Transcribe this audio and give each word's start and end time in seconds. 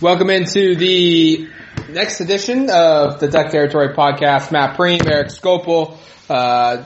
Welcome 0.00 0.28
into 0.28 0.74
the 0.74 1.48
next 1.88 2.20
edition 2.20 2.68
of 2.68 3.20
the 3.20 3.28
Duck 3.28 3.52
Territory 3.52 3.94
podcast. 3.94 4.50
Matt 4.50 4.76
Prehm, 4.76 5.08
Eric 5.08 5.28
Skopil. 5.28 5.96
Uh, 6.28 6.84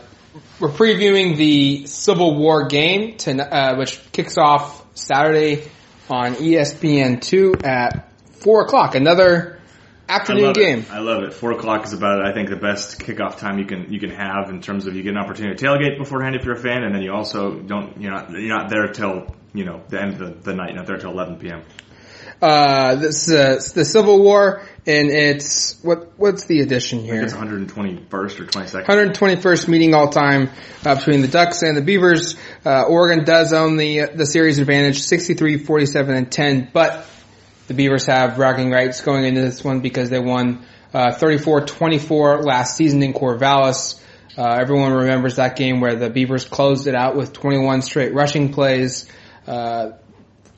we're 0.61 0.69
previewing 0.69 1.39
the 1.39 1.87
Civil 1.87 2.37
War 2.37 2.67
game, 2.67 3.17
to, 3.17 3.33
uh, 3.33 3.77
which 3.77 3.99
kicks 4.13 4.37
off 4.37 4.85
Saturday 4.95 5.65
on 6.11 6.35
E 6.35 6.53
ESPN2 6.53 7.65
at 7.65 8.13
4 8.43 8.65
o'clock. 8.65 8.95
Another 8.95 9.59
afternoon 10.07 10.45
love 10.45 10.55
game. 10.55 10.81
It. 10.81 10.91
I 10.91 10.99
love 10.99 11.23
it. 11.23 11.33
Four 11.33 11.53
o'clock 11.53 11.87
is 11.87 11.95
about 11.95 12.25
I 12.25 12.35
think 12.35 12.51
the 12.51 12.57
best 12.57 13.01
kickoff 13.01 13.39
time 13.39 13.59
you 13.59 13.65
can 13.65 13.93
you 13.93 14.01
can 14.01 14.11
have 14.11 14.51
in 14.51 14.61
terms 14.61 14.87
of 14.87 14.95
you 14.95 15.03
get 15.03 15.11
an 15.11 15.19
opportunity 15.19 15.57
to 15.57 15.65
tailgate 15.65 15.99
beforehand 15.99 16.37
if 16.37 16.45
you're 16.45 16.57
a 16.57 16.61
fan, 16.61 16.83
and 16.83 16.95
then 16.95 17.03
you 17.03 17.13
also 17.13 17.59
don't 17.59 18.01
you're 18.01 18.13
not 18.13 18.31
you're 18.31 18.57
not 18.57 18.69
there 18.71 18.89
till 18.89 19.35
you 19.55 19.65
know 19.65 19.83
the 19.89 20.01
end 20.01 20.15
of 20.15 20.19
the, 20.19 20.51
the 20.51 20.55
night, 20.55 20.75
not 20.75 20.87
there 20.87 20.99
till 20.99 21.11
11 21.11 21.37
p.m. 21.37 21.63
Uh, 22.41 22.95
this 22.97 23.29
uh, 23.31 23.61
the 23.75 23.85
Civil 23.85 24.23
War, 24.23 24.63
and 24.87 25.11
it's 25.11 25.83
what 25.83 26.19
what's 26.19 26.45
the 26.45 26.61
edition 26.61 27.01
I 27.01 27.03
here? 27.03 27.15
think 27.15 27.25
it's 27.25 27.35
121st 27.35 28.13
or 28.13 28.45
22nd. 28.47 28.85
121st 28.85 29.69
meeting 29.69 29.95
all 29.95 30.09
time 30.09 30.51
uh, 30.87 30.95
between 30.95 31.23
the 31.23 31.29
Ducks 31.29 31.63
and 31.63 31.77
the 31.77 31.83
Beavers. 31.83 32.37
Uh, 32.65 32.85
Oregon 32.85 33.25
does 33.25 33.53
own 33.53 33.77
the 33.77 34.07
the 34.15 34.25
series 34.25 34.59
advantage, 34.59 35.03
63, 35.03 35.59
47, 35.59 36.15
and 36.15 36.31
10, 36.31 36.71
but 36.73 37.07
the 37.67 37.75
Beavers 37.75 38.07
have 38.07 38.37
bragging 38.37 38.71
rights 38.71 39.01
going 39.01 39.25
into 39.25 39.41
this 39.41 39.65
one 39.65 39.81
because 39.81 40.09
they 40.09 40.21
won 40.21 40.65
uh, 40.95 41.13
34-24 41.15 42.45
last 42.45 42.77
season 42.77 43.03
in 43.03 43.13
Corvallis. 43.13 44.01
Uh, 44.39 44.57
everyone 44.61 44.93
remembers 44.93 45.37
that 45.37 45.57
game 45.57 45.81
where 45.81 45.97
the 45.97 46.09
Beavers 46.09 46.45
closed 46.45 46.87
it 46.87 46.95
out 46.95 47.17
with 47.17 47.33
21 47.33 47.83
straight 47.83 48.15
rushing 48.15 48.53
plays. 48.53 49.07
Uh, 49.47 49.91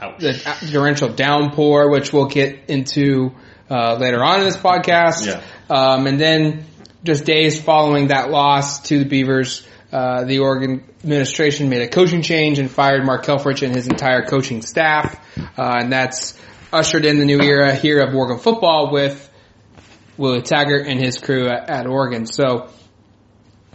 Ouch. 0.01 0.19
the 0.19 0.69
torrential 0.73 1.11
downpour, 1.11 1.91
which 1.91 2.13
we'll 2.13 2.27
get 2.27 2.69
into 2.69 3.33
uh, 3.71 3.97
later 3.97 4.23
on 4.23 4.41
in 4.41 4.45
this 4.45 4.57
podcast. 4.57 5.27
Yeah. 5.27 5.43
Um, 5.69 6.07
and 6.07 6.19
then 6.19 6.65
just 7.05 7.25
days 7.25 7.61
following 7.61 8.09
that 8.09 8.31
loss 8.31 8.81
to 8.89 8.99
the 8.99 9.05
Beavers, 9.05 9.67
uh, 9.93 10.25
the 10.25 10.39
Oregon 10.41 10.85
administration 11.03 11.69
made 11.69 11.83
a 11.83 11.89
coaching 11.89 12.23
change 12.23 12.59
and 12.59 12.71
fired 12.71 13.05
Mark 13.05 13.25
Helfrich 13.25 13.63
and 13.63 13.75
his 13.75 13.87
entire 13.87 14.25
coaching 14.25 14.63
staff. 14.63 15.19
Uh, 15.37 15.79
and 15.81 15.93
that's 15.93 16.39
ushered 16.73 17.05
in 17.05 17.19
the 17.19 17.25
new 17.25 17.41
era 17.41 17.75
here 17.75 18.01
of 18.01 18.15
Oregon 18.15 18.39
football 18.39 18.93
with 18.93 19.29
Willie 20.17 20.43
Taggart 20.43 20.87
and 20.87 21.01
his 21.01 21.19
crew 21.19 21.49
at, 21.49 21.71
at 21.71 21.87
Oregon. 21.87 22.27
So, 22.27 22.71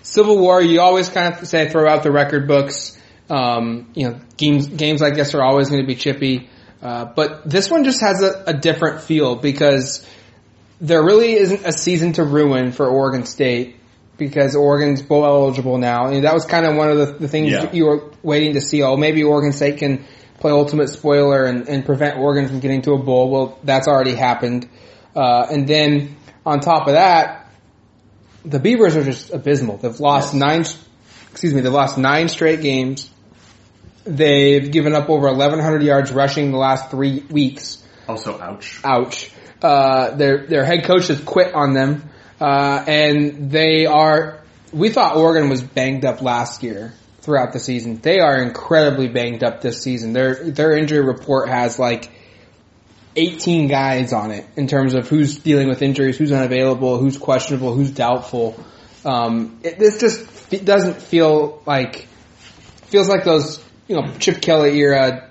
Civil 0.04 0.38
War, 0.38 0.62
you 0.62 0.82
always 0.82 1.10
kind 1.10 1.34
of 1.34 1.48
say 1.48 1.70
throw 1.70 1.90
out 1.90 2.04
the 2.04 2.12
record 2.12 2.48
books. 2.48 2.95
Um, 3.30 3.90
you 3.96 4.10
know, 4.10 4.20
games 4.38 4.68
games 4.68 5.02
like 5.02 5.16
this 5.16 5.34
are 5.34 5.44
always 5.44 5.70
going 5.70 5.82
to 5.82 5.88
be 5.88 5.96
chippy, 5.96 6.48
uh, 6.82 7.06
but 7.06 7.50
this 7.50 7.72
one 7.72 7.84
just 7.84 8.02
has 8.02 8.22
a, 8.22 8.44
a 8.48 8.54
different 8.54 9.02
feel 9.02 9.36
because 9.36 10.08
there 10.80 11.04
really 11.04 11.34
isn't 11.34 11.66
a 11.66 11.72
season 11.72 12.14
to 12.14 12.24
ruin 12.24 12.72
for 12.72 12.88
Oregon 12.88 13.26
State 13.26 13.78
because 14.18 14.56
Oregon's 14.56 15.02
bowl 15.02 15.26
eligible 15.26 15.78
now. 15.80 16.08
And 16.08 16.24
that 16.24 16.34
was 16.34 16.46
kind 16.46 16.66
of 16.66 16.76
one 16.76 16.90
of 16.92 16.98
the, 16.98 17.06
the 17.20 17.28
things 17.28 17.52
Yeah. 17.52 17.72
you 17.72 17.86
were 17.86 18.12
waiting 18.22 18.54
to 18.54 18.62
see. 18.62 18.84
Oh, 18.84 18.96
maybe 18.96 19.24
Oregon 19.24 19.52
State 19.54 19.78
can 19.80 20.06
play 20.40 20.52
ultimate 20.52 20.90
spoiler 20.90 21.46
and, 21.46 21.68
and 21.68 21.84
prevent 21.86 22.18
Oregon 22.20 22.48
from 22.48 22.60
getting 22.60 22.82
to 22.84 22.92
a 22.92 22.98
bowl. 23.02 23.32
Well, 23.32 23.60
that's 23.64 23.88
already 23.88 24.14
happened. 24.14 24.70
Uh, 25.16 25.48
and 25.50 25.68
then 25.68 26.16
on 26.46 26.60
top 26.60 26.88
of 26.88 26.94
that, 26.94 27.50
the 28.44 28.60
Beavers 28.60 28.96
are 28.96 29.04
just 29.04 29.32
abysmal. 29.34 29.78
They've 29.78 30.00
lost 30.00 30.34
Yes. 30.34 30.40
nine, 30.40 30.60
excuse 31.32 31.54
me, 31.54 31.62
they've 31.62 31.74
lost 31.74 31.98
nine 31.98 32.28
straight 32.30 32.62
games. 32.62 33.10
They've 34.06 34.72
given 34.72 34.94
up 34.94 35.10
over 35.10 35.28
1,100 35.28 35.82
yards 35.82 36.12
rushing 36.12 36.52
the 36.52 36.58
last 36.58 36.92
three 36.92 37.22
weeks. 37.30 37.84
Also, 38.08 38.40
ouch. 38.40 38.80
Ouch. 38.84 39.32
Uh, 39.62 40.16
their 40.16 40.46
their 40.46 40.64
head 40.64 40.84
coach 40.84 41.08
has 41.08 41.20
quit 41.22 41.56
on 41.56 41.74
them, 41.74 42.08
uh, 42.40 42.84
and 42.88 43.50
they 43.50 43.88
are. 43.88 44.42
We 44.72 44.90
thought 44.90 45.16
Oregon 45.16 45.50
was 45.50 45.64
banged 45.64 46.06
up 46.06 46.22
last 46.22 46.62
year 46.62 46.94
throughout 47.22 47.52
the 47.54 47.60
season. 47.60 47.98
They 47.98 48.20
are 48.20 48.40
incredibly 48.44 49.08
banged 49.08 49.44
up 49.44 49.62
this 49.62 49.82
season. 49.82 50.14
Their 50.14 50.52
their 50.52 50.78
injury 50.78 51.04
report 51.04 51.50
has 51.50 51.80
like 51.80 52.12
18 53.16 53.68
guys 53.68 54.14
on 54.14 54.32
it 54.32 54.46
in 54.56 54.68
terms 54.68 54.94
of 54.94 55.08
who's 55.08 55.40
dealing 55.40 55.68
with 55.68 55.82
injuries, 55.82 56.18
who's 56.18 56.32
unavailable, 56.32 57.00
who's 57.00 57.18
questionable, 57.18 57.74
who's 57.74 57.90
doubtful. 57.90 58.64
Um, 59.04 59.60
it, 59.64 59.80
this 59.80 60.00
just 60.00 60.54
f- 60.54 60.64
doesn't 60.64 61.02
feel 61.02 61.64
like 61.66 62.08
feels 62.88 63.08
like 63.08 63.24
those 63.24 63.65
you 63.88 63.96
know 63.96 64.12
Chip 64.20 64.42
Kelly 64.42 64.78
era 64.80 65.30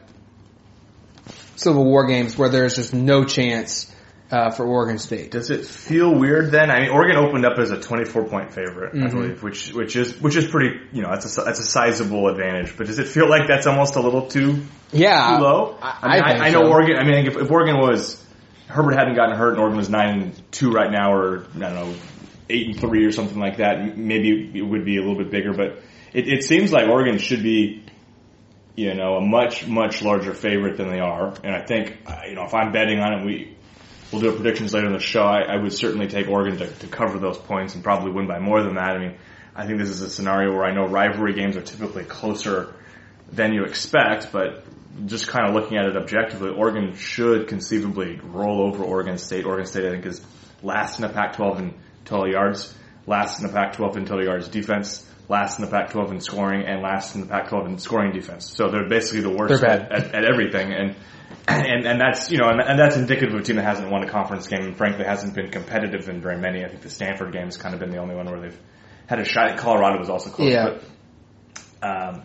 Civil 1.56 1.84
War 1.84 2.06
games 2.06 2.37
where 2.37 2.48
there's 2.48 2.76
just 2.76 2.94
no 2.94 3.25
chance 3.25 3.91
uh, 4.31 4.50
for 4.50 4.66
Oregon 4.66 4.98
State. 4.98 5.31
Does 5.31 5.50
it 5.50 5.65
feel 5.65 6.12
weird 6.19 6.50
then? 6.50 6.70
I 6.70 6.81
mean, 6.81 6.91
Oregon 6.91 7.16
opened 7.16 7.44
up 7.44 7.59
as 7.59 7.70
a 7.70 7.81
24 7.81 8.25
point 8.25 8.53
favorite, 8.53 8.94
Mm-hmm. 8.94 9.16
believe, 9.16 9.43
which 9.43 9.72
which 9.72 9.97
is 9.97 10.20
which 10.20 10.34
is 10.37 10.47
pretty, 10.47 10.81
you 10.93 11.03
know, 11.03 11.10
that's 11.10 11.38
a 11.38 11.43
that's 11.43 11.60
a 11.60 11.64
sizable 11.64 12.28
advantage. 12.28 12.76
But 12.76 12.87
does 12.88 12.98
it 12.98 13.06
feel 13.06 13.28
like 13.28 13.47
that's 13.47 13.66
almost 13.66 13.94
a 13.97 14.00
little 14.00 14.26
too 14.26 14.64
Yeah, 14.93 15.37
too 15.37 15.43
low? 15.43 15.78
I, 15.81 15.98
I, 16.03 16.09
mean, 16.14 16.22
I, 16.25 16.32
think 16.32 16.44
I, 16.44 16.50
know 16.50 16.64
so. 16.64 16.70
Oregon. 16.72 16.97
I 16.97 17.04
mean, 17.04 17.26
if, 17.26 17.37
if 17.37 17.50
Oregon 17.50 17.78
was 17.78 18.25
Herbert 18.66 18.94
hadn't 18.97 19.14
gotten 19.14 19.37
hurt 19.37 19.53
and 19.53 19.60
Oregon 19.60 19.76
was 19.76 19.88
nine 19.88 20.20
and 20.20 20.53
two 20.53 20.70
right 20.70 20.91
now, 20.91 21.12
or 21.12 21.47
I 21.54 21.59
don't 21.59 21.75
know, 21.75 21.94
eight 22.48 22.66
and 22.69 22.81
three 22.81 23.04
or 23.04 23.12
something 23.12 23.38
like 23.38 23.59
that, 23.59 23.97
maybe 23.97 24.50
it 24.54 24.62
would 24.62 24.84
be 24.84 24.97
a 24.97 25.00
little 25.00 25.16
bit 25.19 25.31
bigger. 25.31 25.53
But 25.53 25.82
it, 26.12 26.26
it 26.28 26.44
seems 26.44 26.72
like 26.72 26.88
Oregon 26.88 27.19
should 27.19 27.43
be, 27.43 27.84
you 28.76 28.94
know, 28.94 29.16
a 29.16 29.20
much 29.20 29.66
much 29.66 30.02
larger 30.02 30.34
favorite 30.34 30.76
than 30.76 30.88
they 30.88 31.00
are. 31.00 31.34
And 31.42 31.54
I 31.54 31.64
think, 31.64 31.98
uh, 32.06 32.22
you 32.28 32.34
know, 32.34 32.44
if 32.44 32.54
I'm 32.54 32.72
betting 32.72 32.98
on 33.00 33.20
it, 33.20 33.24
we 33.24 33.56
we'll 34.10 34.20
do 34.20 34.28
a 34.30 34.32
predictions 34.32 34.74
later 34.74 34.86
in 34.86 34.92
the 34.92 35.00
show. 35.00 35.22
I, 35.22 35.42
I 35.42 35.56
would 35.56 35.72
certainly 35.72 36.08
take 36.08 36.28
Oregon 36.28 36.58
to, 36.58 36.66
to 36.66 36.86
cover 36.86 37.18
those 37.18 37.38
points 37.38 37.74
and 37.74 37.82
probably 37.82 38.12
win 38.12 38.26
by 38.26 38.38
more 38.38 38.62
than 38.62 38.74
that. 38.74 38.96
I 38.96 38.98
mean, 38.98 39.16
I 39.54 39.66
think 39.66 39.78
this 39.78 39.88
is 39.88 40.00
a 40.02 40.10
scenario 40.10 40.52
where 40.52 40.64
I 40.64 40.74
know 40.74 40.86
rivalry 40.86 41.34
games 41.34 41.56
are 41.56 41.62
typically 41.62 42.04
closer 42.04 42.74
than 43.30 43.52
you 43.52 43.64
expect, 43.64 44.32
but 44.32 44.64
just 45.06 45.28
kind 45.28 45.48
of 45.48 45.54
looking 45.54 45.76
at 45.76 45.86
it 45.86 45.96
objectively, 45.96 46.50
Oregon 46.50 46.94
should 46.94 47.48
conceivably 47.48 48.20
roll 48.22 48.62
over 48.62 48.84
Oregon 48.84 49.18
State. 49.18 49.44
Oregon 49.44 49.66
State, 49.66 49.86
I 49.86 49.90
think, 49.90 50.06
is 50.06 50.24
last 50.62 50.98
in 50.98 51.06
the 51.06 51.12
Pac-12 51.12 51.58
in 51.58 51.74
total 52.04 52.30
yards, 52.30 52.74
last 53.06 53.40
in 53.40 53.46
the 53.46 53.52
Pac-12 53.52 53.96
in 53.96 54.06
total 54.06 54.24
yards 54.24 54.48
defense, 54.48 55.08
last 55.28 55.58
in 55.58 55.64
the 55.64 55.70
Pac-12 55.70 56.10
in 56.12 56.20
scoring, 56.20 56.66
and 56.66 56.82
last 56.82 57.14
in 57.14 57.20
the 57.22 57.26
Pac-12 57.26 57.66
in 57.66 57.78
scoring 57.78 58.12
defense. 58.12 58.46
So 58.56 58.68
they're 58.70 58.88
basically 58.88 59.22
the 59.22 59.30
worst 59.36 59.62
at, 59.64 59.90
at, 59.92 60.14
at 60.14 60.24
everything, 60.24 60.72
and 60.72 60.96
and 61.48 61.86
and 61.86 62.00
that's 62.00 62.30
you 62.30 62.38
know, 62.38 62.48
and, 62.48 62.60
and 62.60 62.78
that's 62.78 62.96
indicative 62.96 63.34
of 63.34 63.40
a 63.40 63.42
team 63.42 63.56
that 63.56 63.64
hasn't 63.64 63.90
won 63.90 64.02
a 64.02 64.10
conference 64.10 64.46
game, 64.48 64.62
and 64.62 64.76
frankly 64.76 65.04
hasn't 65.04 65.34
been 65.34 65.50
competitive 65.50 66.08
in 66.08 66.20
very 66.20 66.38
many. 66.38 66.64
I 66.64 66.68
think 66.68 66.82
the 66.82 66.90
Stanford 66.90 67.32
game 67.32 67.44
has 67.46 67.56
kind 67.56 67.74
of 67.74 67.80
been 67.80 67.90
the 67.90 67.98
only 67.98 68.14
one 68.14 68.26
where 68.26 68.40
they've 68.40 68.58
had 69.06 69.18
a 69.18 69.24
shot. 69.24 69.56
Colorado 69.58 69.98
was 69.98 70.08
also 70.10 70.30
close, 70.30 70.52
Yeah. 70.52 70.78
but 71.82 71.88
um, 71.88 72.22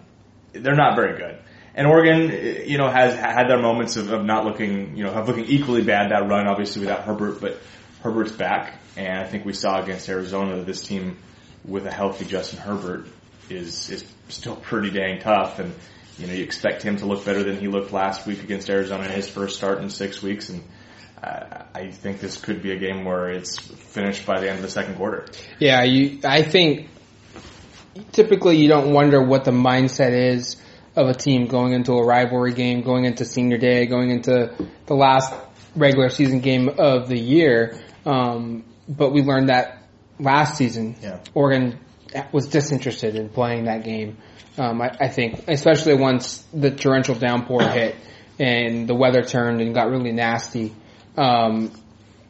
they're 0.53 0.75
not 0.75 0.95
very 0.95 1.17
good. 1.17 1.39
And 1.75 1.87
Oregon, 1.87 2.67
you 2.67 2.77
know, 2.77 2.89
has 2.89 3.15
had 3.15 3.47
their 3.47 3.61
moments 3.61 3.95
of, 3.95 4.11
of 4.11 4.25
not 4.25 4.43
looking, 4.43 4.97
you 4.97 5.03
know, 5.03 5.11
of 5.11 5.27
looking 5.27 5.45
equally 5.45 5.83
bad 5.83 6.11
that 6.11 6.27
run, 6.27 6.47
obviously 6.47 6.81
without 6.81 7.03
Herbert, 7.03 7.39
but 7.39 7.57
Herbert's 8.01 8.31
back, 8.31 8.79
and 8.97 9.19
I 9.19 9.25
think 9.25 9.45
we 9.45 9.53
saw 9.53 9.81
against 9.81 10.07
Arizona 10.09 10.57
that 10.57 10.65
this 10.65 10.81
team 10.81 11.17
with 11.65 11.85
a 11.85 11.91
healthy 11.91 12.25
Justin 12.25 12.59
Herbert 12.59 13.07
is 13.49 13.89
is 13.89 14.05
still 14.29 14.55
pretty 14.55 14.91
dang 14.91 15.19
tough, 15.19 15.59
and 15.59 15.73
you 16.17 16.27
know, 16.27 16.33
you 16.33 16.43
expect 16.43 16.83
him 16.83 16.97
to 16.97 17.05
look 17.05 17.23
better 17.25 17.43
than 17.43 17.57
he 17.57 17.67
looked 17.67 17.91
last 17.91 18.27
week 18.27 18.43
against 18.43 18.69
Arizona 18.69 19.05
in 19.05 19.11
his 19.11 19.29
first 19.29 19.57
start 19.57 19.79
in 19.79 19.89
six 19.89 20.21
weeks, 20.21 20.49
and 20.49 20.63
uh, 21.23 21.63
I 21.73 21.91
think 21.91 22.19
this 22.19 22.39
could 22.39 22.61
be 22.61 22.71
a 22.71 22.77
game 22.77 23.05
where 23.05 23.29
it's 23.29 23.57
finished 23.59 24.25
by 24.25 24.39
the 24.39 24.49
end 24.49 24.57
of 24.57 24.63
the 24.63 24.69
second 24.69 24.95
quarter. 24.95 25.25
Yeah, 25.59 25.83
you. 25.83 26.19
I 26.23 26.43
think 26.43 26.89
typically 28.11 28.57
you 28.57 28.67
don't 28.67 28.93
wonder 28.93 29.21
what 29.21 29.45
the 29.45 29.51
mindset 29.51 30.11
is 30.11 30.57
of 30.95 31.07
a 31.07 31.13
team 31.13 31.47
going 31.47 31.73
into 31.73 31.93
a 31.93 32.05
rivalry 32.05 32.53
game, 32.53 32.81
going 32.81 33.05
into 33.05 33.25
senior 33.25 33.57
day, 33.57 33.85
going 33.85 34.09
into 34.09 34.53
the 34.85 34.95
last 34.95 35.33
regular 35.75 36.09
season 36.09 36.39
game 36.39 36.69
of 36.77 37.07
the 37.07 37.17
year. 37.17 37.79
Um, 38.05 38.65
but 38.87 39.11
we 39.11 39.21
learned 39.21 39.49
that 39.49 39.78
last 40.19 40.57
season, 40.57 40.95
Yeah. 41.01 41.19
Oregon 41.33 41.79
was 42.31 42.47
disinterested 42.47 43.15
in 43.15 43.29
playing 43.29 43.65
that 43.65 43.83
game. 43.83 44.17
Um, 44.57 44.81
I, 44.81 44.95
I 44.99 45.07
think, 45.07 45.45
especially 45.47 45.93
once 45.95 46.43
the 46.53 46.71
torrential 46.71 47.15
downpour 47.15 47.61
hit 47.69 47.95
and 48.39 48.87
the 48.87 48.95
weather 48.95 49.21
turned 49.21 49.61
and 49.61 49.73
got 49.73 49.89
really 49.89 50.11
nasty. 50.11 50.73
Um, 51.17 51.71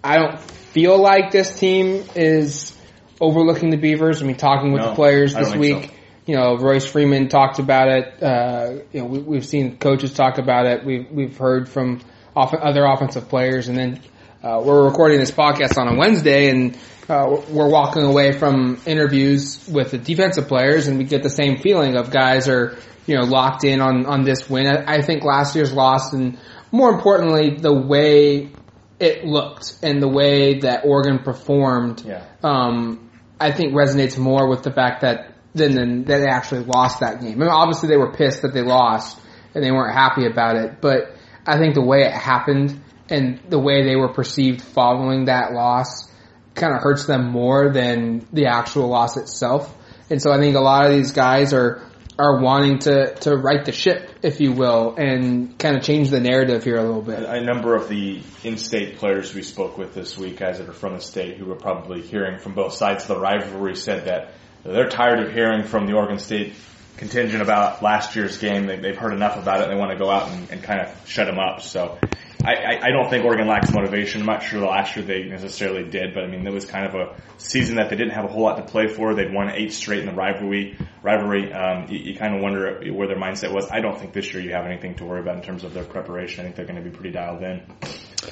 I 0.04 0.18
don't 0.18 0.40
feel 0.40 1.02
like 1.02 1.32
this 1.32 1.58
team 1.60 2.04
is 2.16 2.76
overlooking 3.20 3.70
the 3.70 3.78
Beavers. 3.78 4.22
I 4.22 4.26
mean, 4.26 4.36
talking 4.38 4.72
with 4.72 4.82
No, 4.82 4.90
the 4.90 4.96
players 4.96 5.34
this 5.34 5.56
week, 5.56 5.86
so. 5.86 5.92
you 6.26 6.36
know, 6.36 6.56
Royce 6.58 6.86
Freeman 6.86 7.28
talked 7.30 7.60
about 7.60 7.88
it. 7.90 8.24
Uh, 8.24 8.84
you 8.92 9.02
know, 9.02 9.06
we, 9.08 9.20
we've 9.20 9.46
seen 9.46 9.78
coaches 9.78 10.14
talk 10.14 10.38
about 10.38 10.66
it. 10.68 10.86
We've 10.86 11.10
we've 11.12 11.38
heard 11.38 11.68
from 11.70 12.02
off- 12.36 12.54
other 12.54 12.86
offensive 12.86 13.28
players, 13.30 13.68
and 13.68 13.78
then 13.78 14.02
uh, 14.44 14.62
we're 14.64 14.86
recording 14.86 15.20
this 15.20 15.32
podcast 15.32 15.78
on 15.78 15.88
a 15.88 15.98
Wednesday, 15.98 16.50
and 16.50 16.78
uh, 17.10 17.42
we're 17.50 17.70
walking 17.70 18.04
away 18.04 18.32
from 18.32 18.80
interviews 18.86 19.68
with 19.68 19.92
the 19.92 19.98
defensive 19.98 20.48
players, 20.48 20.88
and 20.88 20.98
we 20.98 21.04
get 21.04 21.24
the 21.24 21.30
same 21.30 21.58
feeling 21.58 21.96
of 21.98 22.12
guys 22.12 22.48
are 22.48 22.78
you 23.06 23.16
know 23.18 23.24
locked 23.26 23.64
in 23.64 23.82
on 23.82 24.06
on 24.06 24.24
this 24.24 24.50
win. 24.50 24.68
I, 24.68 24.96
I 24.96 25.02
think 25.02 25.24
last 25.24 25.56
year's 25.56 25.74
loss, 25.74 26.14
and 26.14 26.38
more 26.72 26.90
importantly, 26.90 27.56
the 27.58 27.74
way 27.74 28.52
it 29.00 29.26
looked 29.26 29.78
and 29.82 30.02
the 30.02 30.08
way 30.10 30.60
that 30.60 30.84
Oregon 30.86 31.20
performed, 31.20 32.04
Yeah. 32.06 32.24
um, 32.44 33.10
I 33.40 33.52
think 33.52 33.74
resonates 33.74 34.18
more 34.18 34.50
with 34.50 34.64
the 34.64 34.72
fact 34.72 35.02
that 35.02 35.34
than, 35.56 35.74
than 35.74 36.04
that 36.06 36.20
they 36.20 36.28
actually 36.28 36.66
lost 36.66 37.00
that 37.00 37.22
game. 37.22 37.32
I 37.34 37.36
mean, 37.36 37.50
obviously 37.50 37.90
they 37.90 37.98
were 37.98 38.12
pissed 38.12 38.42
that 38.44 38.54
they 38.54 38.62
lost 38.62 39.18
and 39.56 39.64
they 39.64 39.72
weren't 39.72 39.96
happy 39.96 40.26
about 40.28 40.58
it, 40.58 40.80
but 40.82 41.16
I 41.48 41.58
think 41.58 41.74
the 41.76 41.82
way 41.82 42.02
it 42.04 42.12
happened 42.12 42.80
and 43.10 43.40
the 43.50 43.60
way 43.60 43.84
they 43.84 43.96
were 43.96 44.14
perceived 44.14 44.62
following 44.62 45.26
that 45.26 45.54
loss 45.54 46.10
kind 46.56 46.74
of 46.74 46.82
hurts 46.82 47.06
them 47.06 47.32
more 47.32 47.72
than 47.72 48.28
the 48.34 48.48
actual 48.48 48.88
loss 48.88 49.18
itself. 49.18 49.76
And 50.10 50.22
so 50.22 50.32
I 50.32 50.40
think 50.40 50.56
a 50.56 50.60
lot 50.60 50.86
of 50.86 50.92
these 50.92 51.12
guys 51.12 51.54
are 51.54 51.82
are 52.18 52.42
wanting 52.42 52.80
to 52.80 53.16
to 53.16 53.38
right 53.38 53.64
the 53.64 53.72
ship, 53.72 54.12
if 54.22 54.42
you 54.42 54.52
will, 54.52 54.96
and 54.98 55.58
kind 55.58 55.78
of 55.78 55.84
change 55.84 56.10
the 56.10 56.20
narrative 56.20 56.64
here 56.66 56.76
a 56.76 56.84
little 56.84 57.02
bit. 57.02 57.24
A 57.24 57.42
number 57.42 57.76
of 57.76 57.88
the 57.88 58.22
in-state 58.44 58.98
players 58.98 59.34
we 59.34 59.42
spoke 59.42 59.78
with 59.78 59.94
this 59.94 60.18
week, 60.18 60.38
guys 60.38 60.58
that 60.58 60.68
are 60.68 60.74
from 60.74 60.96
the 60.96 61.02
state 61.02 61.38
who 61.38 61.46
were 61.46 61.56
probably 61.56 62.02
hearing 62.02 62.40
from 62.40 62.56
both 62.56 62.74
sides 62.74 63.04
of 63.04 63.08
the 63.16 63.20
rivalry, 63.20 63.76
said 63.76 64.06
that 64.06 64.34
they're 64.64 64.90
tired 64.90 65.26
of 65.26 65.34
hearing 65.34 65.64
from 65.64 65.86
the 65.86 65.94
Oregon 65.94 66.20
State 66.20 66.56
contingent 66.98 67.42
about 67.42 67.82
last 67.82 68.18
year's 68.18 68.38
game. 68.38 68.66
They, 68.66 68.78
they've 68.78 68.98
heard 68.98 69.14
enough 69.14 69.38
about 69.38 69.62
it. 69.62 69.70
They 69.70 69.76
want 69.76 69.92
to 69.92 69.98
go 69.98 70.10
out 70.10 70.30
and, 70.30 70.52
and 70.52 70.62
kind 70.62 70.82
of 70.82 71.08
shut 71.08 71.28
them 71.28 71.40
up. 71.40 71.62
So 71.62 71.98
I, 72.44 72.80
I, 72.82 72.92
don't 72.92 73.10
think 73.10 73.26
Oregon 73.26 73.48
lacks 73.48 73.70
motivation. 73.74 74.22
I'm 74.22 74.28
not 74.28 74.44
sure 74.44 74.66
last 74.66 74.96
year 74.96 75.04
they 75.04 75.24
necessarily 75.24 75.90
did, 75.90 76.14
but 76.14 76.24
I 76.24 76.28
mean, 76.28 76.48
it 76.48 76.54
was 76.54 76.66
kind 76.66 76.86
of 76.86 76.96
a 76.96 77.22
season 77.38 77.76
that 77.76 77.90
they 77.90 77.98
didn't 77.98 78.14
have 78.14 78.24
a 78.24 78.30
whole 78.30 78.44
lot 78.44 78.56
to 78.56 78.64
play 78.64 78.88
for. 78.88 79.14
They'd 79.14 79.34
won 79.34 79.52
eight 79.52 79.74
straight 79.74 80.00
in 80.00 80.06
the 80.06 80.14
rivalry. 80.14 80.78
Rivalry. 81.04 81.52
Um, 81.52 81.88
you, 81.90 82.00
you 82.00 82.16
kind 82.18 82.36
of 82.36 82.42
wonder 82.42 82.82
where 82.94 83.08
their 83.10 83.20
mindset 83.20 83.54
was. 83.54 83.70
I 83.70 83.82
don't 83.82 84.00
think 84.00 84.14
this 84.14 84.34
year 84.34 84.42
you 84.42 84.54
have 84.54 84.66
anything 84.66 84.96
to 84.96 85.06
worry 85.06 85.20
about 85.20 85.36
in 85.36 85.42
terms 85.42 85.66
of 85.66 85.74
their 85.74 85.84
preparation. 85.84 86.40
I 86.40 86.44
think 86.46 86.56
they're 86.56 86.66
going 86.66 86.82
to 86.82 86.90
be 86.90 86.96
pretty 86.96 87.12
dialed 87.12 87.44
in. 87.44 87.62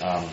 Um, 0.01 0.29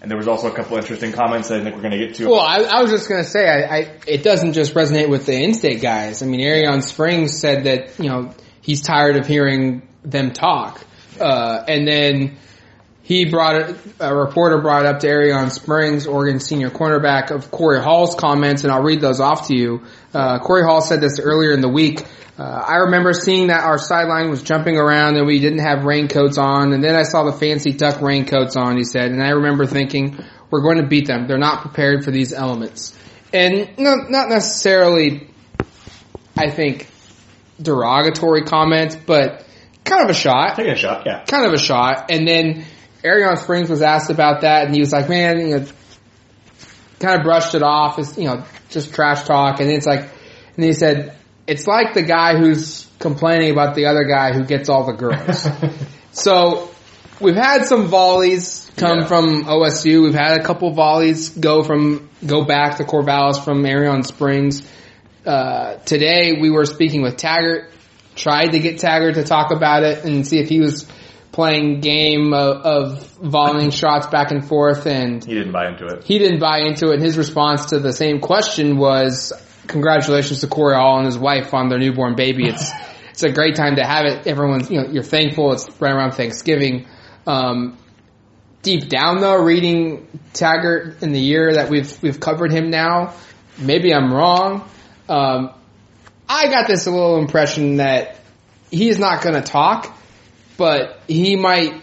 and 0.00 0.10
there 0.10 0.18
was 0.18 0.28
also 0.28 0.50
a 0.50 0.54
couple 0.54 0.78
interesting 0.78 1.12
comments 1.12 1.48
that 1.48 1.60
I 1.60 1.62
think 1.62 1.76
we're 1.76 1.82
going 1.82 1.98
to 1.98 2.06
get 2.06 2.14
to. 2.16 2.28
Well, 2.28 2.40
I, 2.40 2.58
I 2.62 2.82
was 2.82 2.90
just 2.90 3.08
gonna 3.08 3.24
say, 3.24 3.48
I, 3.48 3.76
I 3.76 3.98
it 4.06 4.22
doesn't 4.22 4.52
just 4.52 4.74
resonate 4.74 5.08
with 5.08 5.24
the 5.24 5.34
in-state 5.34 5.80
guys. 5.80 6.22
I 6.22 6.26
mean, 6.26 6.40
Arrion 6.40 6.82
Springs 6.82 7.38
said 7.38 7.64
that 7.64 7.98
you 7.98 8.10
know 8.10 8.34
he's 8.60 8.82
tired 8.82 9.16
of 9.16 9.26
hearing 9.26 9.88
them 10.02 10.32
talk, 10.32 10.84
uh, 11.18 11.64
and 11.66 11.88
then 11.88 12.36
he 13.04 13.26
brought 13.26 13.56
it, 13.56 13.76
a 14.00 14.16
reporter 14.16 14.62
brought 14.62 14.86
up 14.86 15.00
to 15.00 15.06
Arrion 15.06 15.50
Springs, 15.50 16.06
Oregon 16.06 16.40
senior 16.40 16.70
cornerback 16.70 17.30
of 17.30 17.50
Corey 17.50 17.82
Hall's 17.82 18.14
comments, 18.14 18.64
and 18.64 18.72
I'll 18.72 18.82
read 18.82 19.02
those 19.02 19.20
off 19.20 19.48
to 19.48 19.54
you. 19.54 19.82
Uh, 20.14 20.38
Corey 20.38 20.62
Hall 20.64 20.80
said 20.80 21.02
this 21.02 21.20
earlier 21.20 21.52
in 21.52 21.60
the 21.60 21.68
week. 21.68 22.00
Uh, 22.38 22.42
I 22.42 22.76
remember 22.76 23.12
seeing 23.12 23.48
that 23.48 23.62
our 23.62 23.76
sideline 23.76 24.30
was 24.30 24.42
jumping 24.42 24.78
around 24.78 25.16
and 25.16 25.26
we 25.26 25.38
didn't 25.38 25.58
have 25.58 25.84
raincoats 25.84 26.38
on, 26.38 26.72
and 26.72 26.82
then 26.82 26.96
I 26.96 27.02
saw 27.02 27.24
the 27.24 27.34
fancy 27.34 27.74
duck 27.74 28.00
raincoats 28.00 28.56
on, 28.56 28.78
he 28.78 28.84
said, 28.84 29.10
and 29.10 29.22
I 29.22 29.32
remember 29.32 29.66
thinking, 29.66 30.18
we're 30.50 30.62
going 30.62 30.78
to 30.78 30.86
beat 30.86 31.06
them. 31.06 31.28
They're 31.28 31.36
not 31.36 31.60
prepared 31.60 32.06
for 32.06 32.10
these 32.10 32.32
elements. 32.32 32.98
And 33.34 33.68
no, 33.76 33.96
not 33.96 34.30
necessarily, 34.30 35.28
I 36.38 36.48
think, 36.50 36.88
derogatory 37.60 38.44
comments, 38.44 38.96
but 38.96 39.44
kind 39.84 40.02
of 40.02 40.08
a 40.08 40.14
shot 40.14 40.56
Taking 40.56 40.72
a 40.72 40.76
shot, 40.76 41.02
yeah. 41.04 41.24
kind 41.24 41.44
of 41.44 41.52
a 41.52 41.58
shot. 41.58 42.10
And 42.10 42.26
then 42.26 42.64
Arrion 43.04 43.36
Springs 43.36 43.68
was 43.68 43.82
asked 43.82 44.10
about 44.10 44.40
that, 44.42 44.66
and 44.66 44.74
he 44.74 44.80
was 44.80 44.92
like, 44.92 45.08
"Man, 45.08 45.38
you 45.40 45.58
know," 45.58 45.66
kind 47.00 47.18
of 47.18 47.24
brushed 47.24 47.54
it 47.54 47.62
off 47.62 47.98
as 47.98 48.16
you 48.16 48.24
know, 48.24 48.44
just 48.70 48.94
trash 48.94 49.24
talk. 49.24 49.60
And 49.60 49.70
it's 49.70 49.86
like, 49.86 50.08
and 50.56 50.64
he 50.64 50.72
said, 50.72 51.14
"It's 51.46 51.66
like 51.66 51.94
the 51.94 52.02
guy 52.02 52.36
who's 52.38 52.86
complaining 52.98 53.50
about 53.50 53.74
the 53.74 53.86
other 53.86 54.04
guy 54.04 54.32
who 54.32 54.44
gets 54.44 54.68
all 54.68 54.84
the 54.86 54.92
girls." 54.94 55.46
so 56.12 56.70
we've 57.20 57.36
had 57.36 57.66
some 57.66 57.88
volleys 57.88 58.70
come 58.76 59.00
Yeah. 59.00 59.06
from 59.06 59.44
OSU. 59.44 60.02
We've 60.02 60.14
had 60.14 60.40
a 60.40 60.44
couple 60.44 60.72
volleys 60.72 61.28
go 61.28 61.62
from 61.62 62.08
go 62.26 62.44
back 62.44 62.78
to 62.78 62.84
Corvallis 62.84 63.44
from 63.44 63.62
Arrion 63.66 64.02
Springs. 64.02 64.66
Uh, 65.26 65.76
today 65.84 66.38
we 66.40 66.50
were 66.50 66.64
speaking 66.66 67.02
with 67.02 67.16
Taggart, 67.16 67.70
tried 68.14 68.48
to 68.48 68.58
get 68.58 68.78
Taggart 68.78 69.14
to 69.16 69.24
talk 69.24 69.50
about 69.50 69.82
it 69.82 70.04
and 70.04 70.26
see 70.26 70.38
if 70.38 70.48
he 70.48 70.60
was 70.60 70.86
playing 71.34 71.80
game 71.80 72.32
of, 72.32 72.56
of 72.64 73.18
volleying 73.20 73.70
shots 73.72 74.06
back 74.06 74.30
and 74.30 74.46
forth 74.46 74.86
and 74.86 75.24
He 75.24 75.34
didn't 75.34 75.52
buy 75.52 75.68
into 75.68 75.86
it. 75.86 76.04
he 76.04 76.18
didn't 76.18 76.38
buy 76.38 76.60
into 76.60 76.90
it. 76.90 76.94
And 76.94 77.02
his 77.02 77.18
response 77.18 77.66
to 77.66 77.80
the 77.80 77.92
same 77.92 78.20
question 78.20 78.76
was, 78.78 79.32
congratulations 79.66 80.40
to 80.40 80.46
Corey 80.46 80.76
Hall 80.76 80.98
and 80.98 81.06
his 81.06 81.18
wife 81.18 81.52
on 81.52 81.68
their 81.68 81.78
newborn 81.78 82.14
baby. 82.14 82.48
It's, 82.54 82.70
it's 83.10 83.22
a 83.22 83.30
great 83.32 83.54
time 83.54 83.76
to 83.76 83.84
have 83.84 84.06
it. 84.06 84.26
Everyone's, 84.26 84.70
you 84.70 84.80
know, 84.80 84.88
you're 84.90 85.04
thankful. 85.04 85.52
It's 85.52 85.68
right 85.80 85.92
around 85.92 86.12
Thanksgiving. 86.12 86.88
Um, 87.28 87.78
deep 88.62 88.88
down 88.88 89.20
though, 89.20 89.40
reading 89.42 90.08
Taggart 90.32 91.00
in 91.02 91.12
the 91.12 91.20
year 91.20 91.54
that 91.54 91.70
we've, 91.70 92.02
we've 92.02 92.18
covered 92.18 92.50
him 92.50 92.70
now, 92.70 93.14
maybe 93.58 93.94
I'm 93.94 94.12
wrong. 94.12 94.68
Um, 95.08 95.50
I 96.28 96.48
got 96.48 96.66
this 96.66 96.86
little 96.86 97.18
impression 97.18 97.76
that 97.76 98.16
he's 98.70 98.98
not 98.98 99.22
going 99.22 99.36
to 99.36 99.42
talk, 99.42 99.93
but 100.56 101.00
he 101.08 101.36
might 101.36 101.82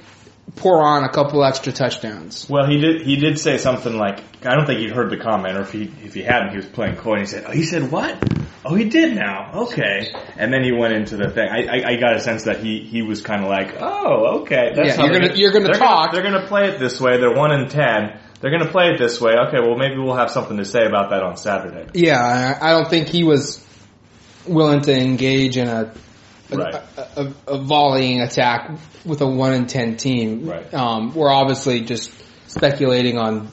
pour 0.57 0.83
on 0.83 1.03
a 1.03 1.09
couple 1.09 1.43
extra 1.45 1.71
touchdowns. 1.71 2.49
Well, 2.49 2.67
he 2.67 2.77
did. 2.79 3.01
He 3.03 3.15
did 3.15 3.39
say 3.39 3.57
something 3.57 3.97
like, 3.97 4.19
"I 4.45 4.55
don't 4.55 4.65
think 4.65 4.79
he'd 4.79 4.91
heard 4.91 5.09
the 5.09 5.17
comment, 5.17 5.57
or 5.57 5.61
if 5.61 5.71
he 5.71 5.83
if 6.03 6.13
he 6.13 6.21
hadn't, 6.23 6.49
he 6.51 6.57
was 6.57 6.65
playing 6.65 6.97
coy." 6.97 7.13
And 7.13 7.21
he 7.21 7.27
said, 7.27 7.45
"Oh, 7.47 7.51
he 7.51 7.63
said 7.63 7.91
what? 7.91 8.17
Oh, 8.65 8.75
he 8.75 8.85
did 8.85 9.15
now. 9.15 9.51
Okay." 9.63 10.13
And 10.37 10.51
then 10.53 10.63
he 10.63 10.71
went 10.71 10.93
into 10.93 11.15
the 11.17 11.29
thing. 11.29 11.47
I 11.49 11.65
I, 11.65 11.83
I 11.91 11.95
got 11.97 12.15
a 12.15 12.19
sense 12.19 12.43
that 12.43 12.59
he 12.61 12.79
he 12.81 13.01
was 13.01 13.21
kind 13.21 13.43
of 13.43 13.49
like, 13.49 13.75
"Oh, 13.79 14.41
okay, 14.41 14.73
that's 14.75 14.89
Yeah, 14.89 14.95
how 14.97 15.05
you're 15.05 15.19
gonna- 15.19 15.35
you're 15.35 15.51
gonna 15.53 15.65
they're 15.65 15.73
talk." 15.75 16.11
they're 16.11 16.23
gonna 16.23 16.47
play 16.47 16.67
it 16.69 16.79
this 16.79 16.99
way. 16.99 17.17
They're 17.17 17.33
one 17.33 17.51
in 17.53 17.69
ten. 17.69 18.19
They're 18.41 18.51
gonna 18.51 18.71
play 18.71 18.87
it 18.89 18.97
this 18.97 19.21
way. 19.21 19.33
Okay, 19.47 19.59
well 19.59 19.77
maybe 19.77 19.97
we'll 19.97 20.15
have 20.15 20.31
something 20.31 20.57
to 20.57 20.65
say 20.65 20.85
about 20.85 21.11
that 21.11 21.23
on 21.23 21.37
Saturday." 21.37 21.87
Yeah, 21.93 22.57
I 22.61 22.69
I 22.69 22.71
don't 22.73 22.89
think 22.89 23.07
he 23.07 23.23
was 23.23 23.65
willing 24.47 24.81
to 24.81 24.91
engage 24.99 25.55
in 25.57 25.67
a, 25.67 25.93
Right. 26.59 26.75
a, 26.97 27.01
a, 27.47 27.53
a 27.55 27.57
volleying 27.59 28.21
attack 28.21 28.71
with 29.05 29.21
a 29.21 29.27
one 29.27 29.53
in 29.53 29.67
ten 29.67 29.97
team. 29.97 30.47
Right. 30.49 30.73
Um, 30.73 31.13
we're 31.13 31.31
obviously 31.31 31.81
just 31.81 32.11
speculating 32.47 33.17
on 33.17 33.49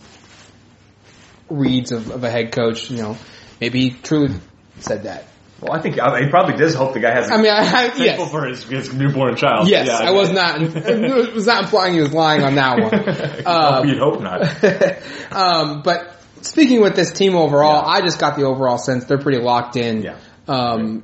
reads 1.49 1.93
of, 1.93 2.11
of 2.11 2.25
a 2.25 2.31
head 2.31 2.53
coach. 2.53 2.91
You 2.91 2.99
know, 2.99 3.17
maybe 3.61 3.81
he 3.81 3.91
truly 3.91 4.35
said 4.81 5.05
that. 5.05 5.25
Well, 5.61 5.73
I 5.73 5.81
think 5.81 5.99
I, 5.99 6.21
he 6.23 6.29
probably 6.29 6.56
does 6.56 6.75
hope 6.75 6.95
the 6.95 7.00
guy 7.00 7.12
has. 7.12 7.31
I 7.33 7.37
mean, 7.37 7.50
I, 7.50 7.59
I 7.59 7.95
yes, 7.97 8.31
for 8.31 8.47
his, 8.47 8.62
his 8.62 8.95
newborn 8.95 9.35
child. 9.35 9.69
yes, 9.69 9.89
Yeah, 9.89 9.99
I 10.09 10.12
was 10.12 10.31
not 10.31 10.61
I 10.61 10.61
was 11.35 11.47
not 11.47 11.65
implying 11.65 11.95
he 11.95 12.00
was 12.00 12.12
lying 12.12 12.45
on 12.45 12.55
that 12.55 12.79
one. 12.79 13.45
Um, 13.47 13.89
you'd 13.89 13.99
hope 13.99 14.21
not. 14.21 14.62
um, 15.33 15.83
but 15.83 16.14
speaking 16.43 16.81
with 16.81 16.95
this 16.95 17.12
team 17.12 17.35
overall, 17.35 17.83
Yeah. 17.83 17.93
I 17.93 18.00
just 18.02 18.21
got 18.21 18.37
the 18.37 18.45
overall 18.45 18.78
sense 18.78 19.07
they're 19.07 19.19
pretty 19.19 19.40
locked 19.40 19.75
in. 19.75 20.02
Yeah. 20.02 20.19
Um, 20.47 21.02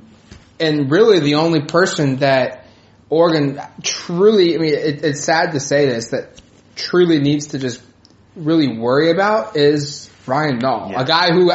and 0.59 0.89
really 0.91 1.19
the 1.19 1.35
only 1.35 1.61
person 1.61 2.17
that 2.17 2.65
Oregon 3.09 3.59
truly, 3.83 4.55
I 4.55 4.57
mean, 4.57 4.73
it, 4.73 5.03
it's 5.03 5.23
sad 5.23 5.51
to 5.51 5.59
say 5.59 5.85
this, 5.87 6.09
that 6.09 6.41
truly 6.75 7.19
needs 7.19 7.47
to 7.47 7.59
just 7.59 7.81
really 8.35 8.77
worry 8.77 9.11
about 9.11 9.55
is 9.55 10.09
Ryan 10.25 10.59
Nall. 10.59 10.91
Yeah. 10.91 11.01
A 11.01 11.05
guy 11.05 11.31
who, 11.31 11.51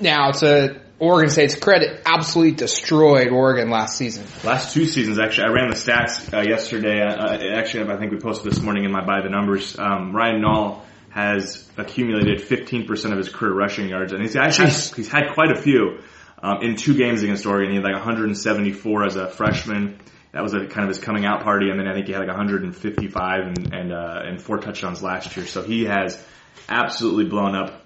now 0.00 0.30
to 0.32 0.80
Oregon 0.98 1.30
State's 1.30 1.56
credit, 1.56 2.02
absolutely 2.06 2.52
destroyed 2.52 3.28
Oregon 3.28 3.70
last 3.70 3.96
season. 3.96 4.26
Last 4.44 4.74
two 4.74 4.86
seasons, 4.86 5.18
actually, 5.18 5.48
I 5.48 5.52
ran 5.52 5.70
the 5.70 5.76
stats 5.76 6.32
uh, 6.32 6.42
yesterday. 6.48 7.00
Uh, 7.00 7.58
actually, 7.58 7.90
I 7.90 7.96
think 7.96 8.12
we 8.12 8.18
posted 8.18 8.50
this 8.50 8.60
morning 8.60 8.84
in 8.84 8.92
my 8.92 9.04
by 9.04 9.22
the 9.22 9.30
numbers. 9.30 9.78
Um, 9.78 10.14
Ryan 10.14 10.42
Nall 10.42 10.82
has 11.10 11.68
accumulated 11.76 12.40
15% 12.40 13.12
of 13.12 13.18
his 13.18 13.28
career 13.28 13.54
rushing 13.54 13.88
yards, 13.88 14.12
and 14.12 14.20
he's 14.20 14.36
actually 14.36 14.68
Jeez. 14.68 14.94
he's 14.96 15.08
had 15.08 15.32
quite 15.34 15.56
a 15.56 15.60
few 15.60 16.00
um, 16.44 16.60
in 16.60 16.76
two 16.76 16.94
games 16.94 17.22
against 17.22 17.46
Oregon. 17.46 17.70
He 17.70 17.76
had 17.76 17.84
like 17.84 17.94
174 17.94 19.04
as 19.06 19.16
a 19.16 19.28
freshman. 19.28 19.98
That 20.32 20.42
was 20.42 20.52
a 20.52 20.66
kind 20.66 20.82
of 20.82 20.88
his 20.88 20.98
coming 20.98 21.24
out 21.24 21.42
party, 21.42 21.70
and 21.70 21.80
then 21.80 21.88
I 21.88 21.94
think 21.94 22.06
he 22.06 22.12
had 22.12 22.18
like 22.18 22.28
155 22.28 23.40
and 23.40 23.72
and, 23.72 23.92
uh, 23.92 24.20
and 24.24 24.42
four 24.42 24.58
touchdowns 24.58 25.02
last 25.02 25.34
year. 25.36 25.46
So 25.46 25.62
he 25.62 25.86
has 25.86 26.22
absolutely 26.68 27.24
blown 27.24 27.54
up 27.54 27.82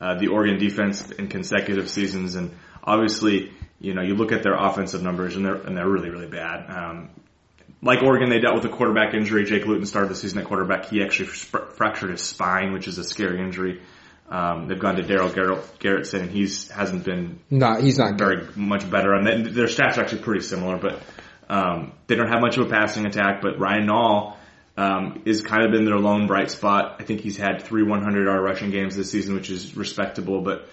uh, 0.00 0.18
the 0.18 0.26
Oregon 0.26 0.58
defense 0.58 1.08
in 1.12 1.28
consecutive 1.28 1.88
seasons, 1.88 2.34
and 2.34 2.50
obviously, 2.82 3.52
you 3.78 3.94
know, 3.94 4.02
you 4.02 4.16
look 4.16 4.32
at 4.32 4.42
their 4.42 4.56
offensive 4.56 5.02
numbers, 5.02 5.36
and 5.36 5.46
they're 5.46 5.54
and 5.54 5.76
they're 5.76 5.88
really 5.88 6.10
really 6.10 6.26
bad. 6.26 6.68
Um, 6.68 7.10
like 7.80 8.02
Oregon, 8.02 8.28
they 8.28 8.40
dealt 8.40 8.56
with 8.56 8.64
a 8.64 8.76
quarterback 8.76 9.14
injury. 9.14 9.44
Jake 9.44 9.66
Luton 9.66 9.86
started 9.86 10.10
the 10.10 10.16
season 10.16 10.40
at 10.40 10.46
quarterback. 10.46 10.86
He 10.86 11.00
actually 11.02 11.28
sp- 11.30 11.76
fractured 11.76 12.10
his 12.10 12.22
spine, 12.22 12.72
which 12.72 12.88
is 12.88 12.98
a 12.98 13.04
scary 13.04 13.40
injury. 13.40 13.80
Um, 14.30 14.68
they've 14.68 14.78
gone 14.78 14.94
to 14.96 15.02
Daryl 15.02 15.34
Garrett, 15.34 15.64
Garretson, 15.80 16.20
and 16.20 16.30
he's 16.30 16.70
hasn't 16.70 17.04
been 17.04 17.40
Not, 17.50 17.82
he's 17.82 17.98
not 17.98 18.16
good. 18.16 18.18
very 18.18 18.46
much 18.54 18.88
better. 18.88 19.12
And 19.12 19.46
their 19.46 19.66
stats 19.66 19.98
are 19.98 20.02
actually 20.02 20.22
pretty 20.22 20.42
similar, 20.42 20.78
but 20.78 21.02
um, 21.48 21.92
they 22.06 22.14
don't 22.14 22.28
have 22.28 22.40
much 22.40 22.56
of 22.56 22.66
a 22.66 22.70
passing 22.70 23.06
attack. 23.06 23.42
But 23.42 23.58
Ryan 23.58 23.88
Nall 23.88 24.36
um, 24.76 25.22
is 25.24 25.42
kind 25.42 25.64
of 25.64 25.72
been 25.72 25.84
their 25.84 25.98
lone 25.98 26.28
bright 26.28 26.50
spot. 26.50 26.96
I 27.00 27.02
think 27.02 27.22
he's 27.22 27.36
had 27.36 27.62
three 27.62 27.82
100 27.82 28.24
yard 28.24 28.40
rushing 28.42 28.70
games 28.70 28.94
this 28.94 29.10
season, 29.10 29.34
which 29.34 29.50
is 29.50 29.76
respectable. 29.76 30.42
But 30.42 30.68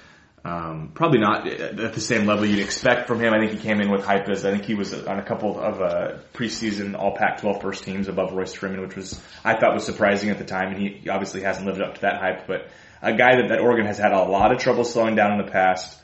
Um, 0.46 0.92
probably 0.94 1.20
not 1.20 1.48
at 1.48 1.94
the 1.94 2.00
same 2.00 2.26
level 2.28 2.46
you'd 2.46 2.60
expect 2.64 3.08
from 3.08 3.20
him. 3.20 3.34
I 3.34 3.40
think 3.40 3.52
he 3.52 3.58
came 3.58 3.82
in 3.82 3.90
with 3.92 4.06
hype 4.06 4.30
as 4.30 4.46
I 4.46 4.52
think 4.52 4.64
he 4.66 4.76
was 4.76 4.94
on 4.94 5.18
a 5.20 5.24
couple 5.24 5.60
of 5.60 5.82
uh, 5.82 6.20
preseason 6.34 6.96
All 6.98 7.18
Pac-12 7.18 7.62
first 7.62 7.84
teams 7.84 8.08
above 8.08 8.32
Royce 8.34 8.54
Freeman, 8.54 8.82
which 8.82 8.96
was 8.96 9.20
I 9.44 9.60
thought 9.60 9.74
was 9.74 9.84
surprising 9.84 10.30
at 10.30 10.38
the 10.38 10.46
time, 10.46 10.74
and 10.74 10.78
he 10.80 11.10
obviously 11.10 11.42
hasn't 11.42 11.66
lived 11.66 11.82
up 11.82 11.96
to 11.96 12.02
that 12.02 12.22
hype. 12.22 12.48
But 12.48 12.70
a 13.02 13.14
guy 13.14 13.38
that, 13.42 13.50
that 13.50 13.60
Oregon 13.60 13.86
has 13.86 13.98
had 13.98 14.12
a 14.12 14.24
lot 14.24 14.52
of 14.52 14.60
trouble 14.60 14.84
slowing 14.84 15.16
down 15.16 15.40
in 15.40 15.46
the 15.46 15.52
past, 15.52 15.98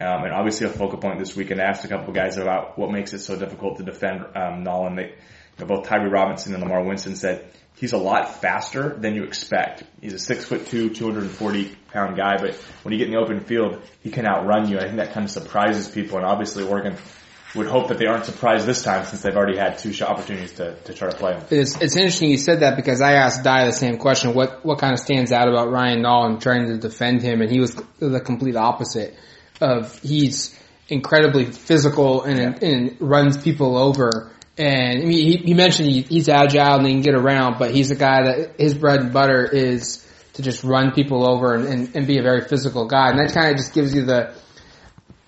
um, 0.00 0.24
and 0.24 0.32
obviously 0.32 0.66
a 0.66 0.70
focal 0.70 0.98
point 0.98 1.18
this 1.18 1.36
week. 1.36 1.50
And 1.50 1.60
asked 1.60 1.84
a 1.84 1.88
couple 1.88 2.08
of 2.08 2.14
guys 2.14 2.36
about 2.36 2.78
what 2.78 2.90
makes 2.90 3.12
it 3.12 3.20
so 3.20 3.36
difficult 3.38 3.78
to 3.78 3.84
defend 3.84 4.24
um, 4.34 4.62
Nolan. 4.62 4.96
They, 4.96 5.06
you 5.08 5.10
know, 5.60 5.66
both 5.66 5.86
Tyree 5.86 6.10
Robinson 6.10 6.54
and 6.54 6.62
Lamar 6.62 6.82
Winston 6.82 7.14
said 7.14 7.46
he's 7.76 7.92
a 7.92 7.98
lot 7.98 8.40
faster 8.40 8.96
than 8.98 9.14
you 9.14 9.24
expect. 9.24 9.84
He's 10.00 10.14
a 10.14 10.18
six 10.18 10.44
foot 10.44 10.66
two, 10.66 10.90
240 10.90 11.76
pound 11.92 12.16
guy, 12.16 12.38
but 12.38 12.54
when 12.82 12.92
you 12.92 12.98
get 12.98 13.08
in 13.08 13.14
the 13.14 13.20
open 13.20 13.40
field, 13.40 13.82
he 14.00 14.10
can 14.10 14.26
outrun 14.26 14.68
you. 14.68 14.78
I 14.78 14.84
think 14.84 14.96
that 14.96 15.12
kind 15.12 15.24
of 15.24 15.30
surprises 15.30 15.88
people, 15.88 16.16
and 16.16 16.26
obviously 16.26 16.64
Oregon 16.64 16.96
would 17.54 17.66
hope 17.66 17.88
that 17.88 17.98
they 17.98 18.06
aren't 18.06 18.24
surprised 18.24 18.66
this 18.66 18.82
time 18.82 19.04
since 19.04 19.22
they've 19.22 19.36
already 19.36 19.58
had 19.58 19.78
two 19.78 19.92
opportunities 20.04 20.52
to, 20.54 20.74
to 20.84 20.94
try 20.94 21.10
to 21.10 21.16
play 21.16 21.34
him. 21.34 21.44
It's, 21.50 21.78
it's 21.80 21.96
interesting 21.96 22.30
you 22.30 22.38
said 22.38 22.60
that 22.60 22.76
because 22.76 23.02
I 23.02 23.14
asked 23.14 23.44
Dye 23.44 23.66
the 23.66 23.72
same 23.72 23.98
question. 23.98 24.34
What 24.34 24.64
what 24.64 24.78
kind 24.78 24.94
of 24.94 25.00
stands 25.00 25.32
out 25.32 25.48
about 25.48 25.70
Ryan 25.70 26.02
Nall 26.02 26.26
and 26.26 26.40
trying 26.40 26.66
to 26.68 26.78
defend 26.78 27.22
him, 27.22 27.42
and 27.42 27.50
he 27.50 27.60
was 27.60 27.74
the 27.98 28.20
complete 28.20 28.56
opposite. 28.56 29.14
Of 29.60 30.00
he's 30.00 30.58
incredibly 30.88 31.46
physical 31.46 32.22
and, 32.22 32.38
yeah. 32.38 32.68
and 32.68 32.96
runs 33.00 33.36
people 33.36 33.76
over. 33.76 34.32
And 34.58 35.02
I 35.02 35.06
mean, 35.06 35.12
he, 35.12 35.36
he 35.36 35.54
mentioned 35.54 35.88
he, 35.88 36.02
he's 36.02 36.28
agile 36.28 36.78
and 36.78 36.86
he 36.86 36.92
can 36.92 37.02
get 37.02 37.14
around, 37.14 37.58
but 37.58 37.70
he's 37.70 37.90
a 37.90 37.94
guy 37.96 38.24
that 38.24 38.60
his 38.60 38.74
bread 38.74 39.00
and 39.00 39.12
butter 39.12 39.44
is 39.44 40.06
to 40.34 40.42
just 40.42 40.64
run 40.64 40.92
people 40.92 41.28
over 41.28 41.54
and, 41.54 41.66
and, 41.66 41.96
and 41.96 42.06
be 42.06 42.18
a 42.18 42.22
very 42.22 42.42
physical 42.42 42.86
guy. 42.86 43.10
And 43.10 43.18
that 43.18 43.32
kind 43.32 43.50
of 43.50 43.56
just 43.56 43.72
gives 43.72 43.94
you 43.94 44.04
the 44.04 44.34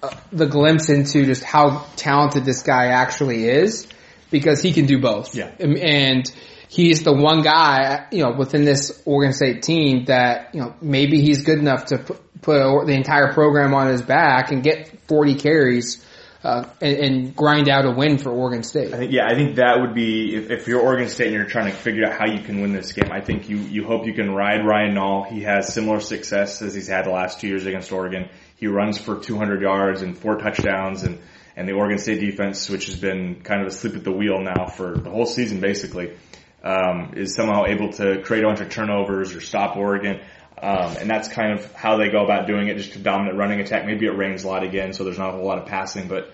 Uh, 0.04 0.16
the 0.32 0.46
glimpse 0.46 0.88
into 0.88 1.24
just 1.24 1.42
how 1.42 1.86
talented 1.96 2.44
this 2.44 2.62
guy 2.62 2.86
actually 2.86 3.48
is 3.48 3.86
because 4.30 4.60
he 4.60 4.72
can 4.72 4.86
do 4.86 5.00
both. 5.00 5.34
Yeah. 5.34 5.50
And 5.58 6.30
he's 6.68 7.02
the 7.02 7.12
one 7.12 7.42
guy, 7.42 8.06
you 8.10 8.22
know, 8.22 8.32
within 8.36 8.64
this 8.64 9.02
Oregon 9.04 9.32
State 9.32 9.62
team 9.62 10.06
that, 10.06 10.54
you 10.54 10.60
know, 10.60 10.74
maybe 10.80 11.20
he's 11.20 11.42
good 11.42 11.58
enough 11.58 11.86
to 11.86 11.98
put, 11.98 12.42
put 12.42 12.86
the 12.86 12.92
entire 12.92 13.32
program 13.32 13.74
on 13.74 13.86
his 13.86 14.02
back 14.02 14.50
and 14.52 14.62
get 14.62 15.06
40 15.08 15.36
carries 15.36 16.04
uh, 16.44 16.68
and, 16.82 16.96
and, 16.98 17.36
grind 17.36 17.70
out 17.70 17.86
a 17.86 17.90
win 17.90 18.18
for 18.18 18.30
Oregon 18.30 18.62
State. 18.62 18.92
I 18.92 18.98
think, 18.98 19.12
yeah, 19.12 19.26
I 19.26 19.34
think 19.34 19.56
that 19.56 19.80
would 19.80 19.94
be 19.94 20.36
if, 20.36 20.50
if, 20.50 20.68
you're 20.68 20.82
Oregon 20.82 21.08
State 21.08 21.28
and 21.28 21.36
you're 21.36 21.46
trying 21.46 21.70
to 21.70 21.76
figure 21.76 22.04
out 22.04 22.12
how 22.18 22.30
you 22.30 22.42
can 22.42 22.60
win 22.60 22.74
this 22.74 22.92
game. 22.92 23.10
I 23.10 23.22
think 23.22 23.48
you 23.48 23.56
you 23.56 23.86
hope 23.86 24.06
you 24.06 24.12
can 24.12 24.34
ride 24.34 24.60
Ryan 24.66 24.94
Nall. 24.94 25.26
He 25.26 25.42
has 25.44 25.72
similar 25.72 26.00
success 26.00 26.60
as 26.60 26.74
he's 26.74 26.86
had 26.86 27.06
the 27.06 27.10
last 27.10 27.40
two 27.40 27.48
years 27.48 27.64
against 27.64 27.90
Oregon. 27.90 28.28
He 28.56 28.66
runs 28.66 28.98
for 28.98 29.18
200 29.18 29.62
yards 29.62 30.02
and 30.02 30.18
four 30.18 30.36
touchdowns, 30.36 31.02
and 31.02 31.18
and 31.56 31.66
the 31.66 31.72
Oregon 31.72 31.96
State 31.96 32.20
defense, 32.20 32.68
which 32.68 32.86
has 32.86 32.96
been 32.96 33.40
kind 33.42 33.62
of 33.62 33.68
asleep 33.68 33.94
at 33.94 34.04
the 34.04 34.12
wheel 34.12 34.40
now 34.40 34.66
for 34.66 34.98
the 34.98 35.08
whole 35.08 35.26
season, 35.26 35.60
basically, 35.60 36.14
um, 36.62 37.14
is 37.16 37.34
somehow 37.34 37.64
able 37.66 37.90
to 37.94 38.20
create 38.22 38.44
a 38.44 38.46
bunch 38.46 38.60
of 38.60 38.68
turnovers 38.68 39.34
or 39.34 39.40
stop 39.40 39.78
Oregon. 39.78 40.20
Um, 40.60 40.96
and 40.98 41.10
that's 41.10 41.28
kind 41.28 41.52
of 41.52 41.72
how 41.74 41.98
they 41.98 42.08
go 42.08 42.24
about 42.24 42.46
doing 42.46 42.68
it, 42.68 42.76
just 42.76 42.94
a 42.96 42.98
dominant 42.98 43.36
running 43.36 43.60
attack. 43.60 43.86
Maybe 43.86 44.06
it 44.06 44.16
rains 44.16 44.44
a 44.44 44.48
lot 44.48 44.62
again, 44.62 44.92
so 44.92 45.04
there's 45.04 45.18
not 45.18 45.30
a 45.30 45.32
whole 45.32 45.44
lot 45.44 45.58
of 45.58 45.66
passing, 45.66 46.08
but 46.08 46.32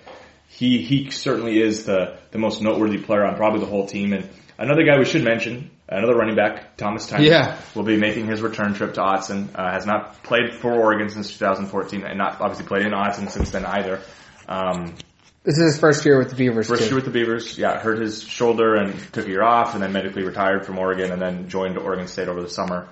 he, 0.50 0.83
he 0.83 1.11
certainly 1.11 1.61
is 1.61 1.85
the, 1.85 2.19
the 2.33 2.38
most 2.38 2.61
noteworthy 2.61 2.99
player 2.99 3.25
on 3.25 3.37
probably 3.37 3.61
the 3.61 3.66
whole 3.66 3.87
team. 3.87 4.12
And 4.12 4.28
another 4.59 4.83
guy 4.83 4.99
we 4.99 5.04
should 5.04 5.23
mention, 5.23 5.71
another 5.88 6.14
running 6.14 6.35
back, 6.35 6.76
Thomas 6.76 7.09
Tyner, 7.09 7.25
yeah. 7.25 7.57
will 7.75 7.85
be 7.85 7.97
making 7.97 8.26
his 8.26 8.42
return 8.42 8.75
trip 8.75 8.95
to 8.95 9.00
Autzen. 9.00 9.49
Uh, 9.54 9.71
has 9.71 9.87
not 9.87 10.23
played 10.25 10.52
for 10.54 10.73
Oregon 10.73 11.09
since 11.09 11.33
2014 11.33 12.04
and 12.04 12.19
not 12.19 12.40
obviously 12.40 12.66
played 12.66 12.85
in 12.85 12.92
Autzen 12.92 13.30
since 13.30 13.52
then 13.52 13.64
either. 13.64 14.00
Um, 14.49 14.97
this 15.45 15.57
is 15.57 15.75
his 15.75 15.78
first 15.78 16.04
year 16.04 16.19
with 16.19 16.30
the 16.30 16.37
Beavers. 16.37 16.66
First 16.66 16.83
too. 16.83 16.88
year 16.88 16.95
with 16.97 17.04
the 17.04 17.12
Beavers. 17.12 17.57
Yeah, 17.57 17.78
hurt 17.78 18.00
his 18.00 18.23
shoulder 18.23 18.75
and 18.75 18.99
took 19.12 19.26
a 19.26 19.28
year 19.30 19.42
off, 19.42 19.75
and 19.75 19.83
then 19.83 19.92
medically 19.92 20.25
retired 20.25 20.66
from 20.66 20.78
Oregon, 20.78 21.12
and 21.12 21.23
then 21.23 21.49
joined 21.49 21.78
Oregon 21.78 22.09
State 22.09 22.28
over 22.28 22.42
the 22.42 22.50
summer. 22.50 22.88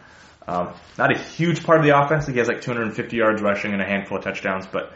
Um, 0.46 0.72
not 0.96 1.14
a 1.14 1.18
huge 1.18 1.64
part 1.64 1.80
of 1.80 1.84
the 1.84 1.98
offense. 1.98 2.26
He 2.26 2.38
has 2.38 2.48
like 2.48 2.62
250 2.62 3.16
yards 3.16 3.42
rushing 3.42 3.72
and 3.72 3.82
a 3.82 3.84
handful 3.84 4.16
of 4.16 4.24
touchdowns, 4.24 4.66
but 4.66 4.94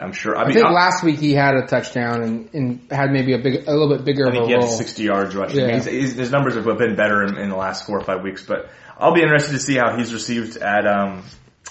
I'm 0.00 0.12
sure. 0.12 0.36
I, 0.36 0.44
mean, 0.44 0.54
think 0.54 0.66
I'll, 0.66 0.72
last 0.72 1.04
week 1.04 1.18
he 1.18 1.34
had 1.34 1.54
a 1.54 1.66
touchdown 1.66 2.22
and, 2.22 2.54
and, 2.54 2.90
had 2.90 3.10
maybe 3.10 3.34
a 3.34 3.38
big, 3.38 3.68
a 3.68 3.72
little 3.72 3.96
bit 3.96 4.04
bigger. 4.04 4.28
I 4.28 4.32
think 4.32 4.46
he 4.46 4.52
had 4.52 4.64
60 4.64 5.02
yards 5.02 5.34
rushing. 5.34 5.60
Yeah. 5.60 5.74
He's, 5.74 5.84
he's, 5.84 6.14
his 6.14 6.30
numbers 6.30 6.54
have 6.54 6.64
been 6.64 6.96
better 6.96 7.22
in, 7.22 7.36
in, 7.36 7.50
the 7.50 7.56
last 7.56 7.86
four 7.86 7.98
or 7.98 8.04
five 8.04 8.22
weeks, 8.22 8.44
but 8.44 8.70
I'll 8.98 9.14
be 9.14 9.22
interested 9.22 9.52
to 9.52 9.58
see 9.58 9.76
how 9.76 9.96
he's 9.96 10.12
received 10.12 10.56
at 10.56 10.86
um, 10.86 11.24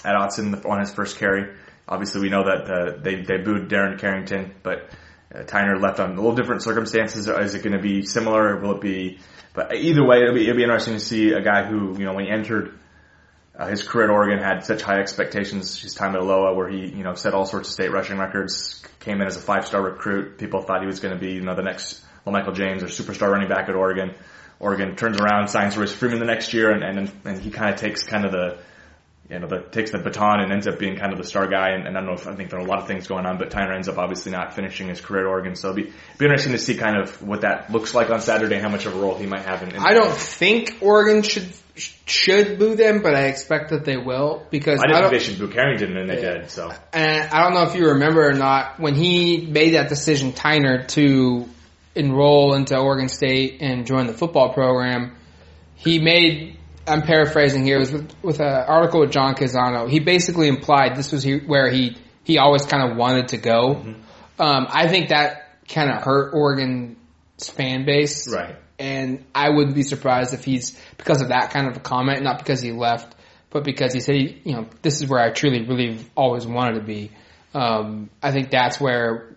at 0.04 0.14
Autzen 0.14 0.64
on 0.64 0.80
his 0.80 0.92
first 0.92 1.18
carry. 1.18 1.54
Obviously, 1.88 2.20
we 2.20 2.28
know 2.28 2.44
that 2.44 2.70
uh, 2.70 3.02
they 3.02 3.22
they 3.22 3.38
booed 3.38 3.68
Darren 3.68 3.98
Carrington, 3.98 4.54
but 4.62 4.90
uh, 5.34 5.42
Tyner 5.42 5.80
left 5.80 5.98
on 5.98 6.12
a 6.12 6.14
little 6.14 6.34
different 6.34 6.62
circumstances. 6.62 7.28
Is 7.28 7.54
it 7.54 7.62
going 7.62 7.76
to 7.76 7.82
be 7.82 8.02
similar? 8.02 8.60
Will 8.60 8.76
it 8.76 8.80
be? 8.80 9.18
But 9.54 9.74
either 9.74 10.06
way, 10.06 10.18
it'll 10.22 10.34
be 10.34 10.42
it'll 10.44 10.56
be 10.56 10.62
interesting 10.62 10.94
to 10.94 11.00
see 11.00 11.32
a 11.32 11.42
guy 11.42 11.66
who 11.66 11.98
you 11.98 12.04
know 12.04 12.14
when 12.14 12.26
he 12.26 12.30
entered 12.30 12.78
uh, 13.58 13.66
his 13.66 13.82
career 13.82 14.04
at 14.04 14.10
Oregon 14.10 14.38
had 14.38 14.64
such 14.64 14.82
high 14.82 15.00
expectations. 15.00 15.80
His 15.80 15.94
time 15.94 16.14
at 16.14 16.20
Aloha, 16.22 16.54
where 16.54 16.68
he 16.68 16.86
you 16.86 17.02
know 17.02 17.14
set 17.14 17.34
all 17.34 17.44
sorts 17.44 17.68
of 17.68 17.74
state 17.74 17.92
rushing 17.92 18.18
records, 18.18 18.82
came 19.00 19.20
in 19.20 19.26
as 19.26 19.36
a 19.36 19.40
five 19.40 19.66
star 19.66 19.82
recruit. 19.82 20.38
People 20.38 20.62
thought 20.62 20.80
he 20.80 20.86
was 20.86 21.00
going 21.00 21.14
to 21.14 21.20
be 21.20 21.32
you 21.32 21.42
know 21.42 21.54
the 21.54 21.62
next 21.62 22.04
Michael 22.26 22.52
James 22.52 22.82
or 22.82 22.86
superstar 22.86 23.30
running 23.30 23.48
back 23.48 23.68
at 23.68 23.74
Oregon. 23.74 24.14
Oregon 24.58 24.94
turns 24.94 25.18
around, 25.18 25.48
signs 25.48 25.76
Royce 25.76 25.92
Freeman 25.92 26.18
the 26.18 26.26
next 26.26 26.52
year, 26.52 26.70
and 26.70 26.84
and 26.84 27.12
and 27.24 27.40
he 27.40 27.50
kind 27.50 27.72
of 27.72 27.80
takes 27.80 28.02
kind 28.04 28.24
of 28.24 28.32
the 28.32 28.58
you 29.28 29.38
know, 29.38 29.46
the, 29.46 29.60
takes 29.60 29.92
the 29.92 29.98
baton 29.98 30.40
and 30.40 30.52
ends 30.52 30.66
up 30.66 30.78
being 30.78 30.96
kind 30.96 31.12
of 31.12 31.18
the 31.18 31.24
star 31.24 31.46
guy. 31.46 31.70
And, 31.70 31.86
and, 31.86 31.96
I 31.96 32.00
don't 32.00 32.08
know 32.08 32.14
if 32.14 32.26
I 32.26 32.34
think 32.34 32.50
there 32.50 32.58
are 32.58 32.64
a 32.64 32.68
lot 32.68 32.80
of 32.80 32.88
things 32.88 33.06
going 33.06 33.26
on, 33.26 33.38
but 33.38 33.50
Tyner 33.50 33.74
ends 33.74 33.88
up 33.88 33.96
obviously 33.96 34.32
not 34.32 34.54
finishing 34.54 34.88
his 34.88 35.00
career 35.00 35.26
at 35.26 35.30
Oregon. 35.30 35.54
So 35.54 35.70
it'll 35.70 35.84
be, 35.84 35.92
be 36.18 36.24
interesting 36.24 36.52
to 36.52 36.58
see 36.58 36.76
kind 36.76 36.96
of 37.00 37.22
what 37.22 37.42
that 37.42 37.70
looks 37.70 37.94
like 37.94 38.10
on 38.10 38.20
Saturday 38.20 38.56
and 38.56 38.64
how 38.64 38.70
much 38.70 38.86
of 38.86 38.96
a 38.96 38.98
role 38.98 39.16
he 39.16 39.26
might 39.26 39.42
have 39.42 39.62
in. 39.62 39.70
in 39.70 39.80
I 39.80 39.94
don't 39.94 40.16
think 40.16 40.78
Oregon 40.80 41.22
should 41.22 41.48
should 41.76 42.58
boo 42.58 42.74
them, 42.74 43.02
but 43.02 43.14
I 43.14 43.26
expect 43.26 43.70
that 43.70 43.84
they 43.84 43.96
will 43.96 44.44
because 44.50 44.80
I 44.80 44.88
didn't 44.88 44.96
I 44.96 45.08
think 45.08 45.12
they 45.12 45.24
should 45.24 45.38
boo 45.38 45.48
Carrington, 45.48 45.96
and 45.96 46.10
they 46.10 46.20
yeah. 46.20 46.38
did. 46.38 46.50
So, 46.50 46.70
and 46.92 47.30
I 47.30 47.42
don't 47.42 47.54
know 47.54 47.62
if 47.62 47.74
you 47.74 47.88
remember 47.90 48.28
or 48.28 48.32
not 48.32 48.80
when 48.80 48.94
he 48.94 49.46
made 49.46 49.74
that 49.74 49.88
decision, 49.88 50.32
Tyner 50.32 50.86
to 50.88 51.48
enroll 51.94 52.54
into 52.54 52.76
Oregon 52.76 53.08
State 53.08 53.58
and 53.60 53.86
join 53.86 54.06
the 54.06 54.12
football 54.12 54.52
program. 54.52 55.16
He 55.76 55.98
made 55.98 56.58
I'm 56.86 57.02
paraphrasing 57.02 57.64
here. 57.64 57.76
It 57.76 57.80
was 57.80 57.92
with, 57.92 58.14
with 58.22 58.40
an 58.40 58.46
article 58.46 59.00
with 59.00 59.12
John 59.12 59.34
Canzano. 59.34 59.88
He 59.88 60.00
basically 60.00 60.48
implied 60.48 60.96
this 60.96 61.12
was 61.12 61.22
he, 61.22 61.38
where 61.38 61.70
he 61.70 61.96
he 62.24 62.38
always 62.38 62.64
kind 62.66 62.90
of 62.90 62.96
wanted 62.96 63.28
to 63.28 63.36
go. 63.38 63.74
Mm-hmm. 63.74 64.42
Um, 64.42 64.66
I 64.70 64.88
think 64.88 65.08
that 65.08 65.58
kind 65.68 65.90
of 65.90 66.02
hurt 66.02 66.32
Oregon's 66.34 66.96
fan 67.38 67.84
base, 67.84 68.32
right? 68.32 68.56
And 68.78 69.24
I 69.34 69.50
wouldn't 69.50 69.74
be 69.74 69.82
surprised 69.82 70.32
if 70.32 70.44
he's 70.44 70.78
because 70.96 71.20
of 71.20 71.28
that 71.28 71.50
kind 71.50 71.68
of 71.68 71.76
a 71.76 71.80
comment, 71.80 72.22
not 72.22 72.38
because 72.38 72.62
he 72.62 72.72
left, 72.72 73.14
but 73.50 73.62
because 73.62 73.92
he 73.92 74.00
said, 74.00 74.14
he, 74.14 74.40
you 74.44 74.52
know, 74.54 74.66
this 74.80 75.02
is 75.02 75.06
where 75.06 75.20
I 75.20 75.30
truly, 75.30 75.66
really 75.66 75.98
always 76.16 76.46
wanted 76.46 76.76
to 76.76 76.84
be. 76.84 77.10
Um, 77.52 78.08
I 78.22 78.32
think 78.32 78.50
that's 78.50 78.80
where 78.80 79.36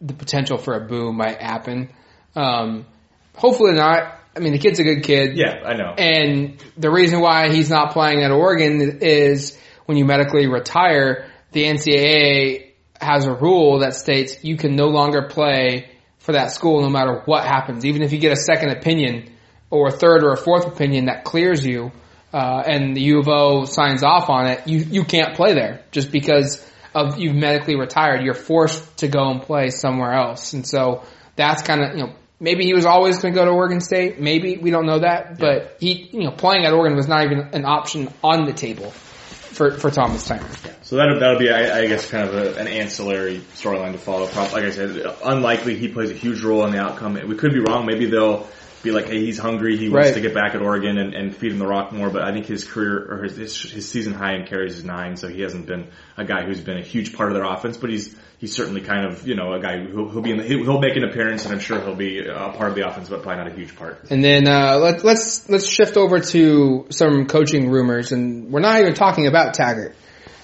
the 0.00 0.14
potential 0.14 0.58
for 0.58 0.74
a 0.74 0.86
boom 0.86 1.16
might 1.16 1.40
happen. 1.40 1.90
Um, 2.36 2.86
hopefully 3.34 3.72
not. 3.72 4.20
I 4.36 4.40
mean, 4.40 4.52
the 4.52 4.58
kid's 4.58 4.78
a 4.78 4.84
good 4.84 5.02
kid. 5.04 5.36
Yeah, 5.36 5.62
I 5.64 5.74
know. 5.74 5.94
And 5.96 6.62
the 6.76 6.90
reason 6.90 7.20
why 7.20 7.52
he's 7.52 7.70
not 7.70 7.92
playing 7.92 8.22
at 8.22 8.30
Oregon 8.30 8.98
is 9.00 9.58
when 9.86 9.96
you 9.96 10.04
medically 10.04 10.46
retire, 10.46 11.30
the 11.52 11.64
NCAA 11.64 12.72
has 13.00 13.26
a 13.26 13.32
rule 13.32 13.80
that 13.80 13.94
states 13.94 14.42
you 14.42 14.56
can 14.56 14.76
no 14.76 14.86
longer 14.86 15.28
play 15.28 15.90
for 16.18 16.32
that 16.32 16.52
school 16.52 16.80
no 16.80 16.88
matter 16.88 17.22
what 17.26 17.44
happens. 17.44 17.84
Even 17.84 18.02
if 18.02 18.12
you 18.12 18.18
get 18.18 18.32
a 18.32 18.36
second 18.36 18.70
opinion 18.70 19.30
or 19.70 19.88
a 19.88 19.92
third 19.92 20.24
or 20.24 20.32
a 20.32 20.36
fourth 20.36 20.66
opinion 20.66 21.06
that 21.06 21.24
clears 21.24 21.64
you, 21.64 21.92
uh, 22.32 22.62
and 22.66 22.96
the 22.96 23.00
U 23.02 23.20
of 23.20 23.28
O 23.28 23.64
signs 23.64 24.02
off 24.02 24.28
on 24.28 24.46
it, 24.46 24.66
you, 24.66 24.78
you 24.78 25.04
can't 25.04 25.36
play 25.36 25.54
there 25.54 25.84
just 25.92 26.10
because 26.10 26.68
of 26.92 27.18
you've 27.18 27.36
medically 27.36 27.76
retired. 27.76 28.22
You're 28.22 28.34
forced 28.34 28.98
to 28.98 29.08
go 29.08 29.30
and 29.30 29.40
play 29.40 29.70
somewhere 29.70 30.12
else. 30.12 30.52
And 30.52 30.66
so 30.66 31.04
that's 31.36 31.62
kind 31.62 31.82
of, 31.82 31.96
you 31.96 32.06
know, 32.06 32.12
Maybe 32.40 32.64
he 32.64 32.74
was 32.74 32.84
always 32.84 33.20
going 33.20 33.32
to 33.32 33.40
go 33.40 33.44
to 33.44 33.52
Oregon 33.52 33.80
State. 33.80 34.20
Maybe 34.20 34.56
we 34.56 34.70
don't 34.70 34.86
know 34.86 34.98
that, 35.00 35.38
but 35.38 35.76
he, 35.80 36.10
you 36.12 36.24
know, 36.24 36.32
playing 36.32 36.66
at 36.66 36.72
Oregon 36.72 36.96
was 36.96 37.08
not 37.08 37.24
even 37.24 37.38
an 37.52 37.64
option 37.64 38.08
on 38.22 38.44
the 38.44 38.52
table 38.52 38.90
for 38.90 39.70
for 39.78 39.90
Thomas 39.90 40.28
Tyner. 40.28 40.66
Yeah. 40.66 40.74
So 40.82 40.96
that 40.96 41.16
that'll 41.20 41.38
be, 41.38 41.50
I, 41.50 41.80
I, 41.80 41.86
guess, 41.86 42.10
kind 42.10 42.28
of 42.28 42.34
a, 42.34 42.56
an 42.56 42.66
ancillary 42.66 43.38
storyline 43.54 43.92
to 43.92 43.98
follow. 43.98 44.24
Like 44.26 44.64
I 44.64 44.70
said, 44.70 45.00
unlikely 45.24 45.76
he 45.76 45.88
plays 45.88 46.10
a 46.10 46.14
huge 46.14 46.42
role 46.42 46.64
in 46.66 46.72
the 46.72 46.78
outcome. 46.78 47.14
We 47.14 47.36
could 47.36 47.52
be 47.52 47.60
wrong. 47.60 47.86
Maybe 47.86 48.06
they'll 48.06 48.48
be 48.82 48.90
like, 48.90 49.06
hey, 49.06 49.24
he's 49.24 49.38
hungry. 49.38 49.76
He 49.76 49.88
wants 49.88 50.08
right. 50.08 50.14
to 50.14 50.20
get 50.20 50.34
back 50.34 50.54
at 50.54 50.60
Oregon 50.60 50.98
and, 50.98 51.14
and 51.14 51.34
feed 51.34 51.52
him 51.52 51.58
the 51.58 51.66
rock 51.66 51.92
more. 51.92 52.10
But 52.10 52.22
I 52.22 52.32
think 52.32 52.46
his 52.46 52.64
career 52.64 53.06
or 53.10 53.22
his, 53.22 53.36
his, 53.36 53.62
his 53.62 53.88
season 53.88 54.12
high 54.12 54.34
in 54.34 54.46
carries 54.46 54.76
is 54.76 54.84
nine, 54.84 55.16
so 55.16 55.28
he 55.28 55.40
hasn't 55.40 55.66
been 55.66 55.88
a 56.16 56.24
guy 56.24 56.44
who's 56.44 56.60
been 56.60 56.76
a 56.76 56.84
huge 56.84 57.14
part 57.14 57.30
of 57.30 57.34
their 57.34 57.44
offense. 57.44 57.76
But 57.76 57.90
he's 57.90 58.14
he's 58.38 58.54
certainly 58.54 58.80
kind 58.80 59.06
of 59.06 59.26
you 59.26 59.34
know 59.34 59.52
a 59.52 59.60
guy 59.60 59.78
who 59.78 60.08
he'll 60.10 60.20
be 60.20 60.30
in 60.32 60.38
the, 60.38 60.44
he'll 60.44 60.80
make 60.80 60.96
an 60.96 61.04
appearance, 61.04 61.44
and 61.44 61.54
I'm 61.54 61.60
sure 61.60 61.80
he'll 61.80 61.94
be 61.94 62.26
a 62.26 62.34
part 62.50 62.70
of 62.70 62.74
the 62.74 62.86
offense, 62.88 63.08
but 63.08 63.22
probably 63.22 63.44
not 63.44 63.52
a 63.52 63.56
huge 63.56 63.74
part. 63.76 64.10
And 64.10 64.22
then 64.22 64.46
uh, 64.48 64.76
let, 64.78 65.04
let's 65.04 65.48
let's 65.48 65.66
shift 65.66 65.96
over 65.96 66.20
to 66.20 66.86
some 66.90 67.26
coaching 67.26 67.70
rumors, 67.70 68.12
and 68.12 68.50
we're 68.52 68.60
not 68.60 68.80
even 68.80 68.94
talking 68.94 69.26
about 69.26 69.54
Taggart. 69.54 69.94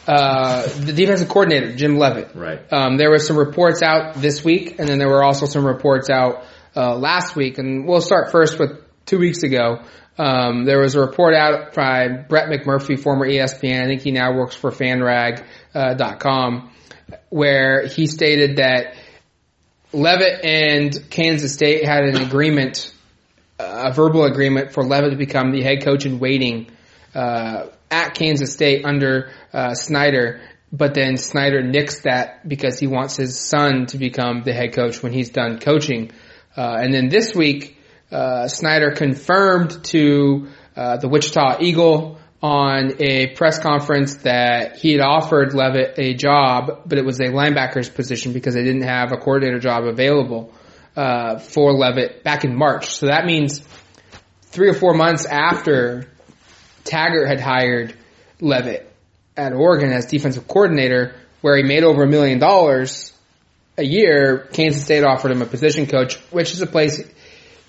uh, 0.06 0.66
the 0.80 0.92
defensive 0.92 1.28
coordinator, 1.28 1.75
Jim 1.76 1.99
Leavitt. 1.99 2.35
Right. 2.35 2.61
Um, 2.73 2.97
there 2.97 3.11
were 3.11 3.18
some 3.18 3.37
reports 3.38 3.82
out 3.82 4.14
this 4.14 4.42
week, 4.44 4.78
and 4.78 4.88
then 4.88 4.99
there 4.99 5.09
were 5.09 5.23
also 5.23 5.47
some 5.47 5.64
reports 5.64 6.11
out 6.11 6.44
uh, 6.75 6.97
last 6.97 7.37
week. 7.37 7.59
And 7.59 7.87
we'll 7.87 8.00
start 8.00 8.32
first 8.32 8.59
with 8.59 8.82
two 9.06 9.18
weeks 9.18 9.42
ago. 9.42 9.82
Um, 10.18 10.64
there 10.64 10.80
was 10.80 10.97
a 10.97 11.00
report 11.00 11.35
out 11.35 11.75
by 11.75 12.09
Brett 12.09 12.49
McMurphy, 12.49 12.99
former 12.99 13.26
ESPN. 13.26 13.85
I 13.85 13.87
think 13.87 14.02
he 14.02 14.11
now 14.11 14.35
works 14.35 14.54
for 14.54 14.70
FanRag.com, 14.70 15.44
uh, 15.75 16.69
where 17.28 17.86
he 17.86 18.06
stated 18.06 18.56
that 18.56 18.94
Leavitt 19.92 20.44
and 20.44 21.10
Kansas 21.10 21.52
State 21.52 21.84
had 21.84 22.04
an 22.04 22.16
agreement, 22.16 22.92
a 23.58 23.92
verbal 23.92 24.24
agreement 24.24 24.72
for 24.72 24.84
Leavitt 24.84 25.10
to 25.10 25.16
become 25.16 25.50
the 25.50 25.62
head 25.62 25.82
coach 25.82 26.06
in 26.06 26.20
waiting 26.20 26.68
uh, 27.14 27.66
at 27.90 28.14
Kansas 28.14 28.52
State 28.52 28.84
under 28.84 29.32
uh, 29.52 29.74
Snyder. 29.74 30.40
But 30.72 30.94
then 30.94 31.16
Snyder 31.16 31.62
nixed 31.62 32.02
that 32.02 32.48
because 32.48 32.78
he 32.78 32.86
wants 32.86 33.16
his 33.16 33.38
son 33.38 33.86
to 33.86 33.98
become 33.98 34.42
the 34.44 34.52
head 34.52 34.72
coach 34.72 35.02
when 35.02 35.12
he's 35.12 35.30
done 35.30 35.58
coaching. 35.58 36.12
Uh, 36.56 36.78
and 36.80 36.94
then 36.94 37.08
this 37.08 37.34
week, 37.34 37.76
uh, 38.12 38.46
Snyder 38.46 38.92
confirmed 38.92 39.82
to 39.84 40.48
uh, 40.76 40.98
the 40.98 41.08
Wichita 41.08 41.60
Eagle 41.60 42.19
on 42.42 42.94
a 43.00 43.28
press 43.35 43.59
conference 43.59 44.16
that 44.16 44.78
he 44.78 44.92
had 44.92 45.00
offered 45.00 45.52
Leavitt 45.52 45.99
a 45.99 46.14
job, 46.14 46.82
but 46.87 46.99
it 46.99 47.04
was 47.04 47.20
a 47.20 47.25
linebacker's 47.25 47.90
position 47.90 48.32
because 48.32 48.54
they 48.54 48.64
didn't 48.64 48.82
have 48.82 49.12
a 49.12 49.16
coordinator 49.16 49.59
job 49.59 49.85
available 49.85 50.52
uh, 50.97 51.38
for 51.38 51.73
Leavitt 51.73 52.25
back 52.25 52.44
in 52.44 52.56
March. 52.56 52.94
So 52.94 53.06
that 53.06 53.26
means 53.26 53.62
three 54.42 54.70
or 54.70 54.75
four 54.75 54.94
months 54.94 55.26
after 55.26 56.11
Taggart 56.85 57.28
had 57.28 57.40
hired 57.40 57.94
Leavitt 58.40 58.90
at 59.37 59.52
Oregon 59.52 59.92
as 59.92 60.06
defensive 60.06 60.49
coordinator, 60.49 61.14
where 61.42 61.56
he 61.56 61.62
made 61.62 61.85
over 61.85 62.04
a 62.04 62.09
million 62.09 62.38
dollars 62.38 63.12
a 63.76 63.85
year, 63.85 64.49
Kansas 64.52 64.85
State 64.85 65.04
offered 65.04 65.30
him 65.30 65.42
a 65.42 65.47
position 65.47 65.87
coach, 65.87 66.16
which 66.30 66.52
is 66.52 66.61
a 66.61 66.66
place 66.66 67.02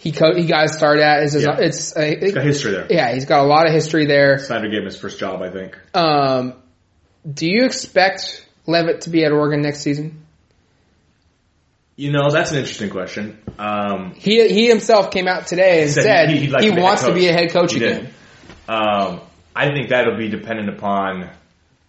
he 0.02 0.12
co- 0.12 0.34
he 0.36 0.46
got 0.48 0.70
started 0.72 1.04
at. 1.04 1.24
It's, 1.24 1.36
Yeah. 1.36 1.58
it's 1.60 1.96
uh, 1.96 2.02
He's 2.20 2.34
got 2.34 2.44
history 2.44 2.72
there. 2.72 2.88
yeah, 2.90 3.14
he's 3.14 3.26
got 3.26 3.42
a 3.46 3.48
lot 3.48 3.68
of 3.68 3.72
history 3.74 4.08
there. 4.08 4.40
Snyder 4.40 4.68
gave 4.68 4.80
him 4.80 4.86
his 4.86 4.98
first 4.98 5.20
job, 5.20 5.42
I 5.44 5.52
think. 5.52 5.78
Um, 5.94 6.56
do 7.32 7.46
you 7.48 7.66
expect 7.66 8.48
Leavitt 8.66 9.02
to 9.02 9.12
be 9.12 9.24
at 9.24 9.32
Oregon 9.32 9.62
next 9.62 9.82
season? 9.82 10.26
You 11.96 12.12
know, 12.12 12.30
that's 12.32 12.52
an 12.52 12.58
interesting 12.58 12.90
question. 12.90 13.38
Um, 13.60 14.16
He 14.16 14.48
he 14.50 14.68
himself 14.70 15.12
came 15.12 15.28
out 15.28 15.46
today 15.48 15.84
and 15.84 15.92
Said 15.92 16.04
said, 16.04 16.30
he- 16.30 16.40
he, 16.40 16.46
he'd 16.48 16.76
to 16.76 16.82
wants 16.82 17.04
to 17.06 17.14
be 17.14 17.28
a 17.28 17.34
head 17.34 17.52
coach 17.52 17.74
He 17.74 17.78
again. 17.84 18.12
Um, 18.68 19.22
I 19.56 19.68
think 19.74 19.90
that'll 19.90 20.18
be 20.18 20.30
dependent 20.30 20.70
upon 20.70 21.30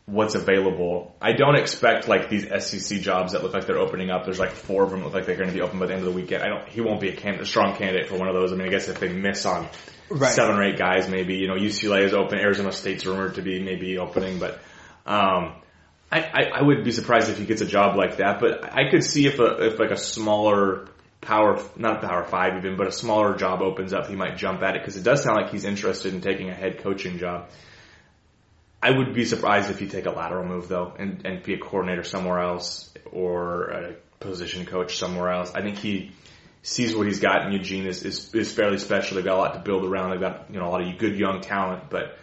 what's 0.07 0.35
available. 0.35 1.15
I 1.21 1.33
don't 1.33 1.57
expect 1.57 2.09
like 2.09 2.29
these 2.29 2.47
SEC 2.65 3.01
jobs 3.01 3.33
that 3.33 3.43
look 3.43 3.53
like 3.55 3.67
they're 3.67 3.79
opening 3.79 4.11
up. 4.11 4.25
There's 4.25 4.39
like 4.39 4.53
four 4.53 4.83
of 4.85 4.91
them 4.91 5.01
that 5.01 5.07
look 5.07 5.15
like 5.15 5.27
they're 5.27 5.37
going 5.37 5.49
to 5.49 5.55
be 5.55 5.63
open 5.63 5.79
by 5.79 5.87
the 5.87 5.95
end 5.95 6.01
of 6.01 6.07
the 6.07 6.13
weekend. 6.13 6.43
I 6.43 6.49
don't. 6.49 6.69
He 6.69 6.81
won't 6.81 7.01
be 7.01 7.11
a, 7.11 7.17
can, 7.17 7.35
a 7.41 7.47
strong 7.47 7.77
candidate 7.77 8.09
for 8.09 8.19
one 8.19 8.29
of 8.29 8.35
those. 8.35 8.53
I 8.53 8.57
mean, 8.57 8.67
I 8.67 8.71
guess 8.71 8.89
if 8.89 8.99
they 9.01 9.13
miss 9.13 9.47
on 9.47 9.69
Right. 10.11 10.33
seven 10.33 10.57
or 10.57 10.63
eight 10.63 10.77
guys, 10.77 11.09
maybe 11.09 11.37
you 11.37 11.49
know 11.49 11.55
UCLA 11.55 12.03
is 12.05 12.13
open. 12.13 12.39
Arizona 12.39 12.71
State's 12.73 13.07
rumored 13.07 13.37
to 13.37 13.43
be 13.43 13.63
maybe 13.63 13.97
opening, 13.97 14.39
but 14.39 14.61
um, 15.07 15.55
I, 16.11 16.21
I, 16.21 16.43
I 16.57 16.63
wouldn't 16.63 16.85
be 16.85 16.93
surprised 16.93 17.31
if 17.31 17.39
he 17.39 17.47
gets 17.47 17.63
a 17.63 17.67
job 17.67 17.97
like 17.97 18.19
that. 18.19 18.39
But 18.41 18.73
I 18.75 18.91
could 18.91 19.05
see 19.05 19.27
if 19.27 19.39
a 19.39 19.67
if 19.69 19.79
like 19.79 19.91
a 19.91 19.97
smaller 19.97 20.87
power, 21.23 21.63
not 21.77 22.03
power 22.03 22.25
five 22.25 22.57
even, 22.59 22.77
but 22.77 22.89
a 22.89 22.93
smaller 22.93 23.37
job 23.37 23.63
opens 23.63 23.95
up, 23.95 24.09
he 24.09 24.17
might 24.17 24.37
jump 24.37 24.63
at 24.63 24.77
it 24.77 24.83
because 24.83 24.97
it 24.97 25.05
does 25.05 25.23
sound 25.23 25.41
like 25.41 25.51
he's 25.51 25.65
interested 25.65 26.13
in 26.13 26.21
taking 26.21 26.51
a 26.51 26.55
head 26.55 26.83
coaching 26.83 27.17
job. 27.17 27.49
I 28.83 28.91
would 28.91 29.15
be 29.15 29.25
surprised 29.25 29.71
if 29.71 29.79
he 29.79 29.87
take 29.87 30.07
a 30.07 30.11
lateral 30.11 30.45
move 30.45 30.67
though 30.69 30.93
and, 30.99 31.25
and 31.25 31.43
be 31.43 31.55
a 31.55 31.59
coordinator 31.59 32.03
somewhere 32.03 32.41
else 32.41 32.93
or 33.13 33.71
a 33.71 33.95
position 34.19 34.67
coach 34.67 34.99
somewhere 34.99 35.31
else. 35.31 35.53
I 35.55 35.63
think 35.63 35.79
he 35.79 36.11
sees 36.63 36.95
what 36.95 37.07
he's 37.07 37.21
got 37.21 37.47
in 37.47 37.53
Eugene 37.53 37.87
is, 37.87 38.05
is, 38.05 38.35
is 38.35 38.53
fairly 38.53 38.79
special. 38.79 39.17
They've 39.17 39.25
got 39.25 39.37
a 39.37 39.41
lot 39.41 39.55
to 39.55 39.61
build 39.61 39.85
around. 39.85 40.11
They've 40.11 40.21
got, 40.21 40.51
you 40.53 40.59
know, 40.59 40.67
a 40.67 40.71
lot 40.71 40.83
of 40.83 40.99
good 40.99 41.19
young 41.19 41.41
talent, 41.41 41.91
but 41.91 42.19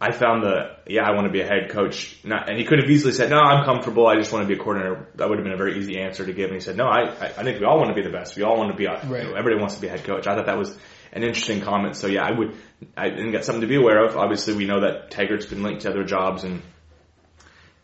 I 0.00 0.10
found 0.10 0.42
the, 0.42 0.76
yeah, 0.88 1.02
I 1.06 1.12
want 1.12 1.26
to 1.28 1.32
be 1.32 1.40
a 1.42 1.46
head 1.46 1.70
coach. 1.70 2.18
Not, 2.24 2.48
and 2.50 2.58
he 2.58 2.64
could 2.64 2.80
have 2.80 2.90
easily 2.90 3.12
said, 3.12 3.30
no, 3.30 3.38
I'm 3.38 3.64
comfortable. 3.64 4.06
I 4.06 4.16
just 4.16 4.32
want 4.32 4.42
to 4.46 4.48
be 4.52 4.60
a 4.60 4.62
coordinator. 4.62 5.06
That 5.14 5.28
would 5.28 5.38
have 5.38 5.44
been 5.44 5.54
a 5.54 5.56
very 5.56 5.78
easy 5.78 5.98
answer 5.98 6.26
to 6.26 6.32
give. 6.32 6.46
And 6.46 6.54
he 6.54 6.60
said, 6.60 6.76
no, 6.76 6.86
I, 6.86 7.02
I 7.08 7.26
I 7.38 7.42
think 7.44 7.60
we 7.60 7.66
all 7.66 7.78
want 7.78 7.88
to 7.90 7.94
be 7.94 8.02
the 8.02 8.10
best. 8.10 8.36
We 8.36 8.42
all 8.42 8.56
want 8.58 8.70
to 8.72 8.76
be, 8.76 8.86
a, 8.86 9.00
Right. 9.04 9.22
you 9.22 9.30
know, 9.30 9.36
everybody 9.36 9.60
wants 9.60 9.76
to 9.76 9.80
be 9.80 9.86
a 9.86 9.90
head 9.90 10.02
coach. 10.04 10.26
I 10.26 10.34
thought 10.34 10.46
that 10.46 10.58
was 10.58 10.76
an 11.12 11.22
interesting 11.22 11.60
comment. 11.60 11.94
So 11.96 12.08
yeah, 12.08 12.24
I 12.24 12.32
would, 12.36 12.56
I 12.96 13.10
think 13.10 13.32
that's 13.32 13.46
something 13.46 13.62
to 13.62 13.66
be 13.66 13.76
aware 13.76 14.04
of. 14.04 14.16
Obviously 14.16 14.54
we 14.54 14.64
know 14.64 14.80
that 14.80 15.10
Taggart's 15.10 15.46
been 15.46 15.62
linked 15.62 15.82
to 15.82 15.90
other 15.90 16.04
jobs 16.04 16.44
and, 16.44 16.62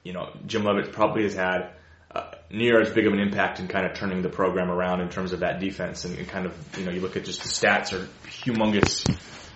you 0.02 0.12
know, 0.12 0.30
Jim 0.46 0.64
Leavitt 0.64 0.92
probably 0.92 1.24
has 1.24 1.34
had 1.34 1.72
uh, 2.14 2.30
near 2.50 2.80
as 2.80 2.90
big 2.90 3.06
of 3.06 3.12
an 3.12 3.18
impact 3.18 3.60
in 3.60 3.68
kind 3.68 3.86
of 3.86 3.94
turning 3.94 4.22
the 4.22 4.28
program 4.28 4.70
around 4.70 5.00
in 5.00 5.08
terms 5.08 5.32
of 5.32 5.40
that 5.40 5.60
defense 5.60 6.04
and, 6.04 6.18
and 6.18 6.28
kind 6.28 6.46
of, 6.46 6.78
you 6.78 6.84
know, 6.84 6.92
you 6.92 7.00
look 7.00 7.16
at 7.16 7.24
just 7.24 7.42
the 7.42 7.48
stats 7.48 7.92
are 7.92 8.06
humongous 8.28 9.06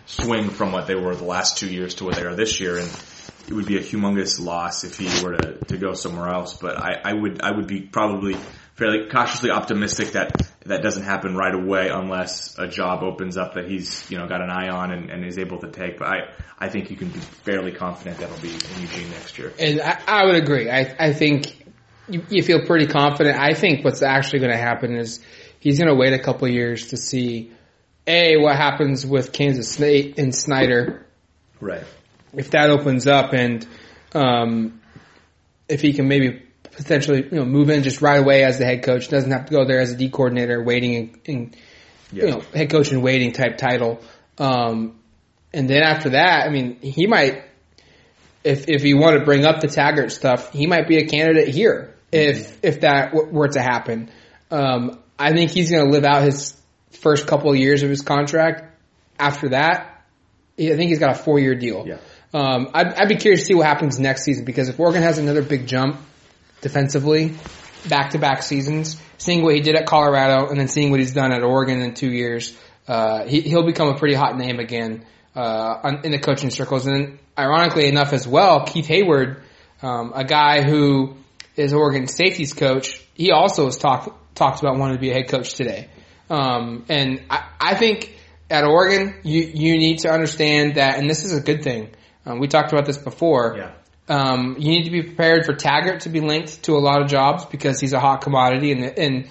swing 0.07 0.51
from 0.51 0.73
what 0.73 0.87
they 0.87 0.95
were 0.95 1.15
the 1.15 1.25
last 1.25 1.59
two 1.59 1.69
years 1.69 1.95
to 1.95 2.05
what 2.05 2.17
they 2.17 2.23
are 2.23 2.35
this 2.35 2.61
year 2.61 2.79
and 2.79 2.91
it 3.49 3.55
would 3.55 3.67
be 3.67 3.77
a 3.77 3.81
humongous 3.81 4.41
loss 4.41 4.85
if 4.85 4.99
he 4.99 5.25
were 5.25 5.33
to, 5.33 5.55
to 5.65 5.77
go 5.77 5.95
somewhere 5.95 6.29
else. 6.29 6.55
But 6.55 6.77
I, 6.77 7.01
I 7.05 7.13
would 7.13 7.43
I 7.43 7.51
would 7.51 7.67
be 7.67 7.81
probably 7.81 8.35
fairly 8.75 9.09
cautiously 9.11 9.51
optimistic 9.51 10.13
that 10.13 10.47
that 10.67 10.83
doesn't 10.83 11.03
happen 11.03 11.35
right 11.37 11.55
away 11.55 11.89
unless 11.89 12.59
a 12.59 12.69
job 12.69 13.03
opens 13.03 13.37
up 13.37 13.55
that 13.55 13.69
he's 13.69 14.09
you 14.11 14.19
know 14.19 14.27
got 14.27 14.41
an 14.41 14.51
eye 14.51 14.69
on 14.69 14.93
and, 14.93 15.11
and 15.11 15.25
is 15.25 15.39
able 15.39 15.59
to 15.59 15.71
take. 15.71 15.99
But 15.99 16.09
I 16.09 16.19
I 16.59 16.69
think 16.69 16.91
you 16.91 16.97
can 16.97 17.09
be 17.09 17.19
fairly 17.19 17.73
confident 17.73 18.19
that'll 18.19 18.39
be 18.39 18.51
in 18.51 18.81
Eugene 18.81 19.11
next 19.11 19.39
year. 19.39 19.53
And 19.59 19.81
I, 19.81 19.99
I 20.07 20.25
would 20.27 20.37
agree. 20.37 20.71
I, 20.71 20.95
I 20.99 21.13
think 21.13 21.67
you, 22.09 22.25
you 22.29 22.43
feel 22.43 22.65
pretty 22.67 22.87
confident. 22.87 23.39
I 23.39 23.55
think 23.55 23.85
what's 23.85 24.03
actually 24.03 24.41
going 24.41 24.53
to 24.53 24.59
happen 24.59 24.97
is 24.97 25.21
he's 25.59 25.79
going 25.79 25.89
to 25.89 25.95
wait 25.95 26.13
a 26.13 26.19
couple 26.19 26.47
of 26.47 26.55
years 26.55 26.89
to 26.89 26.97
see 26.97 27.53
a 28.07 28.37
what 28.37 28.57
happens 28.57 29.07
with 29.07 29.33
Kansas 29.33 29.71
State 29.71 30.19
and 30.19 30.35
Snyder 30.35 31.07
Right. 31.61 31.85
if 32.35 32.51
that 32.51 32.71
opens 32.71 33.07
up 33.07 33.33
and 33.33 33.67
um, 34.15 34.81
if 35.69 35.81
he 35.81 35.93
can 35.93 36.09
maybe 36.09 36.43
potentially 36.73 37.23
you 37.25 37.31
know 37.39 37.45
move 37.45 37.71
in 37.71 37.83
just 37.83 38.01
right 38.03 38.19
away 38.21 38.45
as 38.45 38.59
the 38.59 38.65
head 38.65 38.83
coach, 38.83 39.09
doesn't 39.09 39.31
have 39.31 39.47
to 39.47 39.53
go 39.53 39.65
there 39.65 39.81
as 39.81 39.93
a 39.93 39.97
D 39.97 40.09
coordinator, 40.11 40.63
waiting 40.63 40.97
and, 40.97 41.19
and 41.27 41.57
Yeah. 42.13 42.25
you 42.25 42.31
know 42.33 42.41
head 42.55 42.71
coach 42.71 42.91
and 42.93 43.03
waiting 43.03 43.33
type 43.33 43.57
title. 43.59 44.01
Um, 44.39 44.99
and 45.53 45.69
then 45.69 45.83
after 45.83 46.11
that, 46.11 46.47
I 46.47 46.51
mean, 46.51 46.79
he 46.81 47.07
might 47.07 47.45
if 48.45 48.69
if 48.69 48.85
you 48.85 48.97
want 48.99 49.19
to 49.19 49.25
bring 49.25 49.45
up 49.45 49.61
the 49.61 49.69
Taggart 49.69 50.11
stuff, 50.13 50.53
he 50.53 50.67
might 50.67 50.89
be 50.89 50.97
a 50.99 51.07
candidate 51.07 51.49
here 51.49 51.95
if 52.11 52.59
if 52.65 52.81
that 52.81 53.13
w- 53.13 53.33
were 53.33 53.49
to 53.49 53.61
happen. 53.63 54.11
Um, 54.51 54.99
I 55.19 55.33
think 55.33 55.51
he's 55.51 55.71
going 55.71 55.85
to 55.87 55.91
live 55.91 56.05
out 56.05 56.23
his 56.23 56.55
first 56.91 57.27
couple 57.27 57.51
of 57.51 57.57
years 57.57 57.83
of 57.83 57.91
his 57.91 58.03
contract. 58.03 58.65
After 59.19 59.51
that, 59.51 60.05
I 60.59 60.75
think 60.77 60.89
he's 60.91 60.99
got 60.99 61.13
a 61.13 61.19
four 61.23 61.39
year 61.39 61.55
deal. 61.55 61.85
Yeah. 61.87 61.99
Um, 62.35 62.71
I'd, 62.75 62.95
I'd 62.95 63.09
be 63.09 63.17
curious 63.17 63.41
to 63.43 63.47
see 63.47 63.55
what 63.55 63.67
happens 63.67 63.99
next 63.99 64.25
season 64.25 64.45
because 64.47 64.69
if 64.71 64.81
Oregon 64.81 65.03
has 65.03 65.19
another 65.19 65.43
big 65.43 65.67
jump 65.67 66.01
defensively, 66.63 67.35
back 67.89 68.11
to 68.11 68.19
back 68.19 68.43
seasons, 68.43 68.99
seeing 69.19 69.43
what 69.43 69.55
he 69.55 69.61
did 69.61 69.77
at 69.77 69.87
Colorado 69.87 70.49
and 70.49 70.59
then 70.59 70.69
seeing 70.69 70.91
what 70.91 71.01
he's 71.01 71.13
done 71.13 71.33
at 71.33 71.43
Oregon 71.43 71.83
in 71.83 71.93
two 71.93 72.11
years, 72.11 72.57
uh, 72.89 73.27
he, 73.27 73.43
he'll 73.43 73.67
become 73.67 73.89
a 73.89 73.99
pretty 73.99 74.15
hot 74.15 74.39
name 74.39 74.59
again 74.59 75.05
uh, 75.37 75.79
on, 75.83 76.05
in 76.05 76.13
the 76.13 76.19
coaching 76.19 76.51
circles. 76.51 76.87
And 76.87 77.19
ironically 77.39 77.89
enough, 77.89 78.13
as 78.13 78.27
well, 78.27 78.65
Keith 78.65 78.87
Heyward, 78.87 79.43
um, 79.83 80.13
a 80.15 80.25
guy 80.25 80.63
who 80.63 81.17
is 81.57 81.75
Oregon 81.75 82.07
safeties 82.07 82.55
coach, 82.55 83.03
he 83.15 83.31
also 83.31 83.67
has 83.67 83.77
talked 83.77 84.09
talked 84.35 84.61
about 84.61 84.79
wanting 84.79 84.97
to 84.97 85.01
be 85.01 85.11
a 85.11 85.15
head 85.15 85.29
coach 85.29 85.55
today. 85.55 85.89
Um, 86.31 86.87
and 86.89 87.23
I, 87.29 87.49
I 87.61 87.75
think 87.75 88.19
at 88.51 88.65
Oregon, 88.65 89.15
you 89.23 89.43
you 89.43 89.77
need 89.77 89.99
to 90.01 90.11
understand 90.11 90.77
that, 90.77 90.99
and 90.99 91.09
this 91.09 91.25
is 91.25 91.37
a 91.37 91.41
good 91.41 91.63
thing. 91.63 91.91
Um, 92.25 92.39
we 92.39 92.49
talked 92.49 92.73
about 92.73 92.87
this 92.87 92.99
before. 92.99 93.55
Yeah. 93.57 93.73
Um, 94.09 94.57
you 94.59 94.73
need 94.73 94.85
to 94.85 94.91
be 94.91 95.03
prepared 95.03 95.47
for 95.47 95.55
Taggart 95.55 96.01
to 96.01 96.09
be 96.09 96.21
linked 96.21 96.65
to 96.65 96.73
a 96.73 96.81
lot 96.81 97.03
of 97.03 97.09
jobs 97.09 97.45
because 97.45 97.81
he's 97.81 97.93
a 97.93 98.01
hot 98.01 98.23
commodity, 98.23 98.73
and 98.73 98.99
and 98.99 99.31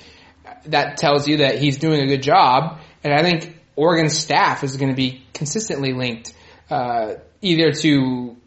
that 0.65 0.97
tells 0.97 1.27
you 1.27 1.37
that 1.37 1.59
he's 1.59 1.77
doing 1.77 2.01
a 2.01 2.07
good 2.07 2.23
job. 2.23 2.79
And 3.03 3.13
I 3.13 3.21
think 3.21 3.59
Oregon's 3.75 4.17
staff 4.17 4.63
is 4.63 4.77
going 4.77 4.89
to 4.89 4.95
be 4.95 5.23
consistently 5.33 5.93
linked 5.93 6.33
uh, 6.69 7.15
either 7.41 7.71
to 7.71 8.37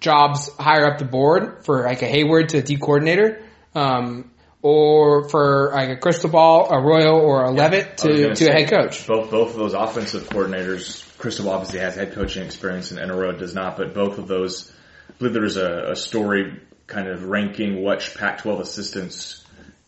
jobs 0.00 0.50
higher 0.58 0.86
up 0.86 0.98
the 0.98 1.04
board 1.04 1.64
for 1.64 1.84
like 1.84 2.02
a 2.02 2.10
Heyward 2.10 2.48
to 2.48 2.62
D 2.62 2.76
coordinator, 2.76 3.42
um, 3.74 4.30
or 4.62 5.28
for 5.28 5.70
like 5.72 5.90
a 5.90 5.96
Cristobal, 5.96 6.68
Arroyo, 6.70 7.18
or 7.20 7.44
a 7.44 7.50
Leavitt 7.50 7.98
to 7.98 8.08
gonna 8.08 8.32
a 8.32 8.52
head 8.52 8.70
coach. 8.70 9.06
Both 9.06 9.30
both 9.30 9.50
of 9.50 9.56
those 9.56 9.74
offensive 9.74 10.28
coordinators, 10.28 11.16
Cristobal 11.18 11.52
obviously 11.52 11.80
has 11.80 11.94
head 11.94 12.12
coaching 12.12 12.44
experience, 12.44 12.90
and 12.90 13.10
Arroyo 13.10 13.32
does 13.32 13.54
not. 13.54 13.76
But 13.76 13.94
both 13.94 14.18
of 14.18 14.26
those, 14.28 14.72
I 15.10 15.18
believe 15.18 15.32
there 15.32 15.42
was 15.42 15.56
a, 15.56 15.90
a 15.92 15.96
story 15.96 16.60
kind 16.86 17.08
of 17.08 17.24
ranking 17.24 17.82
which 17.82 18.14
Pac-12 18.14 18.60
assistants 18.60 19.44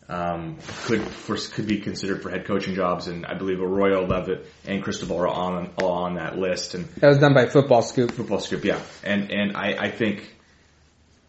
um, 0.09 0.57
could 0.83 1.01
for, 1.01 1.37
could 1.37 1.65
be 1.65 1.79
considered 1.79 2.21
for 2.21 2.29
head 2.29 2.45
coaching 2.45 2.75
jobs, 2.75 3.07
and 3.07 3.25
I 3.25 3.35
believe 3.35 3.61
Arroyo, 3.61 4.05
Leavitt, 4.05 4.45
and 4.65 4.83
Cristobal 4.83 5.17
are 5.17 5.27
on 5.27 5.71
all 5.81 5.91
on 5.91 6.15
that 6.15 6.37
list. 6.37 6.75
And 6.75 6.85
That 6.95 7.07
was 7.07 7.19
done 7.19 7.33
by 7.33 7.45
Football 7.47 7.81
Scoop. 7.81 8.11
football 8.11 8.39
scoop, 8.39 8.65
yeah. 8.65 8.79
And 9.03 9.31
and 9.31 9.55
I, 9.55 9.75
I 9.85 9.91
think 9.91 10.35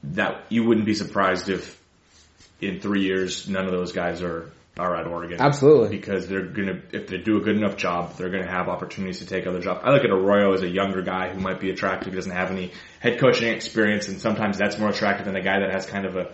that 0.04 0.46
you 0.48 0.64
wouldn't 0.64 0.86
be 0.86 0.94
surprised 0.94 1.48
if 1.48 1.80
in 2.60 2.80
three 2.80 3.02
years 3.04 3.48
none 3.48 3.64
of 3.64 3.70
those 3.70 3.92
guys 3.92 4.22
are 4.22 4.50
are 4.78 4.96
at 4.96 5.06
Oregon. 5.06 5.40
Absolutely. 5.40 5.96
Because 5.96 6.26
they're 6.26 6.46
gonna 6.46 6.80
if 6.92 7.06
they 7.06 7.18
do 7.18 7.36
a 7.36 7.40
good 7.40 7.56
enough 7.56 7.76
job, 7.76 8.16
they're 8.16 8.30
gonna 8.30 8.50
have 8.50 8.68
opportunities 8.68 9.20
to 9.20 9.26
take 9.26 9.46
other 9.46 9.60
jobs. 9.60 9.80
I 9.84 9.90
look 9.90 10.02
at 10.04 10.10
Arroyo 10.10 10.52
as 10.52 10.62
a 10.62 10.68
younger 10.68 11.02
guy 11.02 11.32
who 11.32 11.40
might 11.40 11.60
be 11.60 11.70
attractive, 11.70 12.12
he 12.12 12.16
doesn't 12.16 12.32
have 12.32 12.50
any 12.50 12.72
head 13.00 13.20
coaching 13.20 13.52
experience 13.52 14.08
and 14.08 14.20
sometimes 14.20 14.58
that's 14.58 14.78
more 14.78 14.88
attractive 14.90 15.26
than 15.26 15.36
a 15.36 15.42
guy 15.42 15.60
that 15.60 15.72
has 15.72 15.86
kind 15.86 16.06
of 16.06 16.16
a 16.16 16.32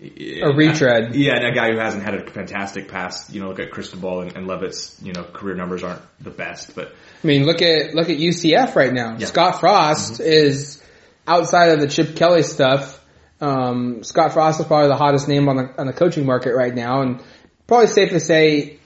a 0.00 0.52
retread. 0.54 1.14
Yeah, 1.14 1.36
and 1.36 1.46
a 1.46 1.52
guy 1.52 1.70
who 1.70 1.78
hasn't 1.78 2.02
had 2.02 2.14
a 2.14 2.28
fantastic 2.28 2.88
past. 2.88 3.32
You 3.32 3.40
know, 3.40 3.48
look 3.48 3.60
at 3.60 3.70
Cristobal 3.70 4.22
and, 4.22 4.36
and 4.36 4.46
Leavitt's. 4.48 5.00
You 5.02 5.12
know, 5.12 5.22
career 5.22 5.54
numbers 5.54 5.82
aren't 5.84 6.02
the 6.20 6.30
best, 6.30 6.74
but 6.74 6.88
I 7.22 7.26
mean, 7.26 7.44
look 7.46 7.62
at 7.62 7.94
look 7.94 8.10
at 8.10 8.16
UCF 8.16 8.74
right 8.74 8.92
now. 8.92 9.16
Yeah. 9.18 9.26
Scott 9.26 9.60
Frost 9.60 10.14
Mm-hmm. 10.14 10.22
is 10.24 10.82
outside 11.26 11.68
of 11.70 11.80
the 11.80 11.86
Chip 11.86 12.16
Kelly 12.16 12.42
stuff. 12.42 13.00
Um, 13.40 14.02
Scott 14.02 14.32
Frost 14.32 14.60
is 14.60 14.66
probably 14.66 14.88
the 14.88 14.96
hottest 14.96 15.28
name 15.28 15.48
on 15.48 15.56
the 15.56 15.74
on 15.78 15.86
the 15.86 15.92
coaching 15.92 16.26
market 16.26 16.54
right 16.54 16.74
now, 16.74 17.02
and 17.02 17.22
probably 17.66 17.88
safe 17.88 18.10
to 18.10 18.20
say 18.20 18.78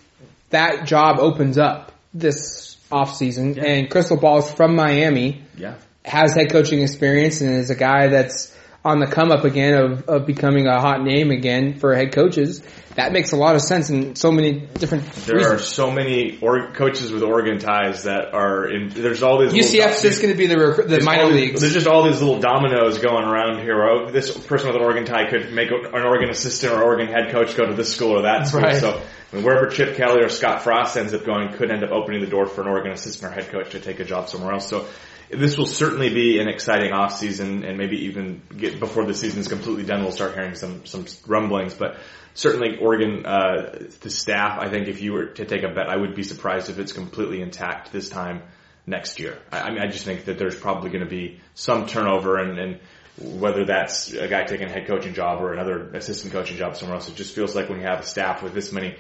that 0.51 0.87
job 0.87 1.19
opens 1.19 1.59
up 1.59 1.93
this 2.15 2.77
off 2.91 3.15
season. 3.15 3.55
Yeah. 3.55 3.65
And 3.65 3.91
Cristobal's 3.91 4.51
from 4.51 4.77
Miami, 4.77 5.43
yeah, 5.57 5.75
has 6.05 6.35
head 6.35 6.51
coaching 6.51 6.83
experience, 6.83 7.41
and 7.41 7.51
is 7.51 7.71
a 7.71 7.75
guy 7.75 8.09
that's 8.09 8.56
on 8.87 9.01
the 9.01 9.07
come 9.07 9.31
up 9.33 9.45
again 9.45 9.75
of, 9.75 10.09
of 10.09 10.27
becoming 10.27 10.67
a 10.67 10.81
hot 10.81 11.03
name 11.03 11.31
again 11.31 11.79
for 11.79 11.95
head 11.95 12.13
coaches. 12.13 12.63
That 12.95 13.13
makes 13.13 13.33
a 13.33 13.37
lot 13.37 13.57
of 13.57 13.61
sense 13.61 13.91
in 13.91 14.17
so 14.17 14.33
many 14.33 14.53
different 14.79 15.05
there 15.27 15.37
reasons. 15.37 15.55
are 15.55 15.59
so 15.59 15.91
many 15.91 16.39
or- 16.41 16.71
coaches 16.73 17.13
with 17.13 17.23
Oregon 17.23 17.59
ties 17.59 18.05
that 18.05 18.33
are 18.33 18.67
in. 18.67 18.89
There's 18.89 19.23
all 19.23 19.39
these 19.43 19.53
little- 19.53 19.69
UCF's 19.71 20.01
just 20.01 20.23
going 20.23 20.33
to 20.33 20.39
be 20.39 20.47
the, 20.47 20.57
rec- 20.59 20.87
the 20.89 21.01
minor 21.03 21.27
these- 21.27 21.35
leagues. 21.35 21.61
There's 21.61 21.75
just 21.75 21.87
all 21.87 22.05
these 22.05 22.23
little 22.23 22.41
dominoes 22.41 22.99
going 22.99 23.25
around 23.25 23.61
here. 23.61 23.83
Oh, 23.85 24.11
this 24.11 24.35
person 24.35 24.69
with 24.69 24.77
an 24.77 24.83
Oregon 24.83 25.05
tie 25.05 25.29
could 25.29 25.53
make 25.53 25.71
an 25.71 25.91
Oregon 25.93 26.31
assistant 26.31 26.73
or 26.73 26.83
Oregon 26.83 27.09
head 27.09 27.31
coach 27.33 27.55
go 27.55 27.67
to 27.67 27.75
this 27.75 27.95
school 27.95 28.13
or 28.19 28.23
that 28.23 28.47
school. 28.47 28.63
Right. 28.63 28.77
So 28.81 29.03
I 29.33 29.37
mean, 29.37 29.45
wherever 29.45 29.67
Chip 29.67 29.97
Kelly 29.97 30.23
or 30.23 30.31
Scott 30.31 30.63
Frost 30.63 30.97
ends 30.97 31.13
up 31.13 31.27
going 31.27 31.53
could 31.53 31.71
end 31.71 31.85
up 31.85 31.91
opening 31.91 32.23
the 32.23 32.29
door 32.31 32.47
for 32.47 32.63
an 32.63 32.69
Oregon 32.69 32.93
assistant 32.93 33.31
or 33.31 33.35
head 33.35 33.51
coach 33.51 33.73
to 33.73 33.81
take 33.81 34.01
a 34.01 34.05
job 34.05 34.31
somewhere 34.31 34.53
else. 34.55 34.71
So 34.71 34.87
this 35.31 35.59
will 35.59 35.67
certainly 35.67 36.13
be 36.13 36.39
an 36.39 36.49
exciting 36.49 36.93
off 36.93 37.17
season 37.17 37.65
and 37.65 37.79
maybe 37.79 38.07
even 38.07 38.43
get 38.57 38.79
before 38.79 39.05
the 39.07 39.15
season 39.15 39.41
is 39.41 39.49
completely 39.49 39.85
done, 39.85 40.03
we'll 40.03 40.13
start 40.13 40.35
hearing 40.35 40.55
some, 40.55 40.87
some 40.87 41.07
rumblings, 41.27 41.75
but 41.75 41.99
certainly 42.35 42.79
Oregon, 42.79 43.27
uh, 43.27 43.89
the 44.01 44.11
staff, 44.11 44.59
I 44.61 44.69
think 44.69 44.89
if 44.89 45.01
you 45.01 45.13
were 45.13 45.27
to 45.27 45.45
take 45.45 45.63
a 45.63 45.69
bet, 45.69 45.89
I 45.89 45.97
would 45.97 46.15
be 46.15 46.23
surprised 46.23 46.71
if 46.71 46.79
it's 46.79 46.93
completely 46.93 47.41
intact 47.41 47.93
this 47.93 48.09
time 48.09 48.43
next 48.87 49.19
year. 49.19 49.39
I, 49.51 49.61
I 49.63 49.71
mean, 49.71 49.81
I 49.81 49.89
just 49.89 50.05
think 50.05 50.27
that 50.27 50.39
there's 50.39 50.57
probably 50.57 50.91
going 50.91 51.05
to 51.05 51.11
be 51.11 51.41
some 51.55 51.87
turnover 51.87 52.39
and, 52.39 52.59
and 52.59 52.81
whether 53.19 53.65
that's 53.65 54.13
a 54.13 54.29
guy 54.29 54.45
taking 54.45 54.69
a 54.69 54.73
head 54.73 54.87
coaching 54.87 55.15
job 55.15 55.43
or 55.43 55.53
another 55.53 55.91
assistant 55.95 56.33
coaching 56.33 56.57
job 56.57 56.77
somewhere 56.77 56.97
else, 56.97 57.09
it 57.09 57.17
just 57.17 57.35
feels 57.35 57.55
like 57.57 57.69
when 57.69 57.81
you 57.81 57.87
have 57.87 58.01
a 58.01 58.07
staff 58.07 58.43
with 58.43 58.53
this 58.53 58.73
many 58.73 58.97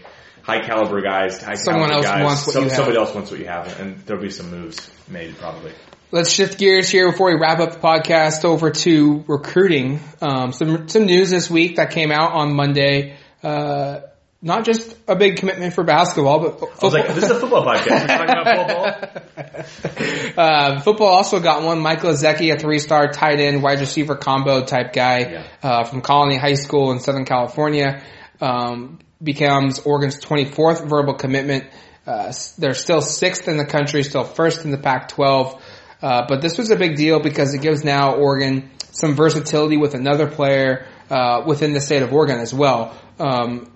high 0.47 0.61
caliber 0.61 1.01
guys, 1.01 1.43
high 1.43 1.55
Someone 1.55 1.89
caliber 1.91 2.07
else 2.07 2.17
guys, 2.17 2.25
wants 2.25 2.47
what 2.47 2.53
some- 2.53 2.63
you 2.65 2.69
have. 2.71 2.77
somebody 2.77 2.97
else 2.99 3.15
wants 3.15 3.31
what 3.31 3.41
you 3.41 3.47
have, 3.47 3.81
and 3.81 3.99
there'll 4.07 4.23
be 4.23 4.31
some 4.31 4.51
moves 4.51 4.89
made 5.09 5.37
probably. 5.39 5.73
Let's 6.13 6.31
shift 6.31 6.59
gears 6.59 6.89
here 6.89 7.11
before 7.11 7.33
we 7.33 7.39
wrap 7.41 7.59
up 7.59 7.73
the 7.73 7.79
podcast 7.81 8.45
over 8.45 8.71
to 8.71 9.25
recruiting. 9.27 9.99
Um, 10.23 10.53
some 10.53 10.89
some 10.89 11.05
news 11.05 11.31
this 11.31 11.51
week 11.51 11.77
that 11.77 11.91
came 11.91 12.13
out 12.13 12.33
on 12.33 12.55
Monday. 12.55 13.17
Uh, 13.43 14.01
not 14.41 14.65
just 14.65 14.95
a 15.09 15.17
big 15.17 15.39
commitment 15.39 15.75
for 15.75 15.83
basketball, 15.83 16.39
but 16.39 16.63
I 16.63 16.85
was 16.85 16.95
like, 16.95 17.09
this 17.09 17.25
is 17.25 17.31
a 17.33 17.41
football 17.41 17.65
podcast. 17.65 17.91
We're 17.91 18.27
talking 18.27 18.39
about 18.39 19.01
football. 19.17 20.45
Uh, 20.45 20.81
football 20.85 21.09
also 21.09 21.41
got 21.41 21.63
one. 21.65 21.81
Michael 21.81 22.13
Ezeike, 22.13 22.55
a 22.55 22.59
three-star 22.59 23.09
tight 23.09 23.41
end, 23.41 23.63
wide 23.63 23.81
receiver 23.81 24.15
combo 24.15 24.65
type 24.65 24.93
guy 24.93 25.19
Yeah. 25.19 25.43
uh, 25.63 25.85
from 25.85 26.03
Colony 26.03 26.37
High 26.37 26.55
School 26.55 26.93
in 26.93 27.01
Southern 27.01 27.25
California, 27.25 28.03
um, 28.41 28.99
becomes 29.23 29.79
Oregon's 29.81 30.21
24th 30.21 30.89
verbal 30.89 31.15
commitment. 31.15 31.65
Uh, 32.07 32.33
they're 32.59 32.75
still 32.75 33.01
sixth 33.01 33.49
in 33.49 33.57
the 33.57 33.65
country, 33.65 34.03
still 34.03 34.25
first 34.25 34.65
in 34.65 34.71
the 34.71 34.79
Pac-12. 34.79 35.61
Uh, 36.03 36.27
but 36.29 36.43
this 36.43 36.59
was 36.59 36.71
a 36.71 36.77
big 36.77 36.97
deal 36.97 37.21
because 37.21 37.55
it 37.55 37.63
gives 37.63 37.83
now 37.83 38.15
Oregon 38.15 38.71
some 38.93 39.15
versatility 39.15 39.77
with 39.77 39.95
another 39.95 40.29
player 40.29 40.87
uh, 41.11 41.43
within 41.47 41.73
the 41.73 41.81
state 41.81 42.03
of 42.03 42.13
Oregon 42.13 42.39
as 42.39 42.53
well. 42.53 42.97
Um, 43.19 43.73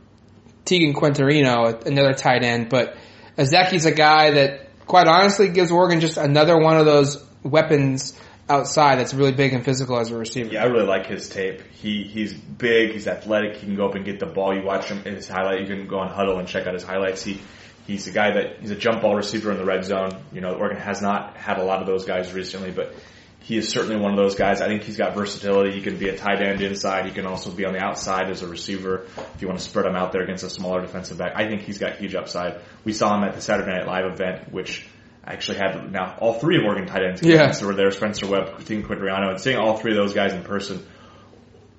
Teagan 0.64 0.94
Quitoriano, 0.94 1.84
another 1.86 2.12
tight 2.12 2.44
end, 2.44 2.68
but 2.68 2.96
Ezeike's 3.36 3.86
a 3.86 3.92
guy 3.92 4.32
that 4.32 4.86
quite 4.86 5.06
honestly 5.06 5.48
gives 5.48 5.70
Oregon 5.70 6.00
just 6.00 6.16
another 6.16 6.58
one 6.58 6.76
of 6.76 6.84
those 6.84 7.24
weapons 7.42 8.18
outside 8.50 8.98
that's 8.98 9.14
really 9.14 9.32
big 9.32 9.52
and 9.52 9.64
physical 9.64 9.98
as 9.98 10.10
a 10.10 10.18
receiver. 10.18 10.52
Yeah, 10.52 10.64
I 10.64 10.66
really 10.66 10.86
like 10.86 11.06
his 11.06 11.28
tape. 11.28 11.62
He 11.72 12.02
he's 12.02 12.34
big, 12.34 12.92
he's 12.92 13.06
athletic, 13.06 13.56
he 13.56 13.66
can 13.66 13.76
go 13.76 13.86
up 13.88 13.94
and 13.94 14.04
get 14.04 14.18
the 14.18 14.26
ball. 14.26 14.54
You 14.54 14.64
watch 14.64 14.88
him 14.88 15.02
in 15.06 15.14
his 15.14 15.28
highlight, 15.28 15.60
you 15.60 15.66
can 15.66 15.86
go 15.86 15.98
on 16.00 16.10
Hudl 16.10 16.38
and 16.38 16.48
check 16.48 16.66
out 16.66 16.74
his 16.74 16.82
highlights. 16.82 17.22
He 17.22 17.40
he's 17.86 18.06
a 18.06 18.12
guy 18.12 18.32
that 18.32 18.60
he's 18.60 18.70
a 18.70 18.76
jump 18.76 19.02
ball 19.02 19.14
receiver 19.14 19.50
in 19.52 19.58
the 19.58 19.64
red 19.64 19.84
zone. 19.84 20.10
You 20.32 20.40
know, 20.40 20.54
Oregon 20.54 20.78
has 20.78 21.00
not 21.00 21.36
had 21.36 21.58
a 21.58 21.64
lot 21.64 21.80
of 21.80 21.86
those 21.86 22.04
guys 22.04 22.32
recently, 22.32 22.72
but 22.72 22.94
he 23.42 23.56
is 23.56 23.68
certainly 23.68 23.96
one 23.96 24.12
of 24.12 24.16
those 24.16 24.34
guys. 24.34 24.60
I 24.60 24.66
think 24.66 24.82
he's 24.82 24.98
got 24.98 25.14
versatility. 25.14 25.72
He 25.72 25.80
can 25.80 25.96
be 25.96 26.08
a 26.08 26.16
tight 26.16 26.42
end 26.42 26.60
inside. 26.60 27.06
He 27.06 27.12
can 27.12 27.26
also 27.26 27.50
be 27.50 27.64
on 27.64 27.72
the 27.72 27.82
outside 27.82 28.30
as 28.30 28.42
a 28.42 28.46
receiver 28.46 29.06
if 29.16 29.36
you 29.40 29.48
want 29.48 29.58
to 29.58 29.64
spread 29.64 29.86
him 29.86 29.96
out 29.96 30.12
there 30.12 30.22
against 30.22 30.44
a 30.44 30.50
smaller 30.50 30.82
defensive 30.82 31.18
back. 31.18 31.32
I 31.36 31.48
think 31.48 31.62
he's 31.62 31.78
got 31.78 31.96
huge 31.96 32.14
upside. 32.14 32.60
We 32.84 32.92
saw 32.92 33.16
him 33.16 33.24
at 33.24 33.34
the 33.34 33.40
Saturday 33.40 33.72
Night 33.72 33.86
Live 33.86 34.12
event, 34.12 34.52
which 34.52 34.86
actually 35.24 35.58
had 35.58 35.92
now 35.92 36.16
all 36.18 36.34
three 36.34 36.56
of 36.58 36.64
Oregon 36.64 36.86
tight 36.86 37.02
ends. 37.04 37.22
Yeah. 37.22 37.50
So 37.52 37.66
were 37.66 37.74
there 37.74 37.90
Spencer 37.90 38.26
Webb, 38.26 38.58
Teagan 38.60 38.82
Quitoriano, 38.86 39.30
and 39.30 39.40
seeing 39.40 39.56
all 39.58 39.76
three 39.76 39.92
of 39.92 39.96
those 39.96 40.14
guys 40.14 40.32
in 40.32 40.42
person. 40.42 40.84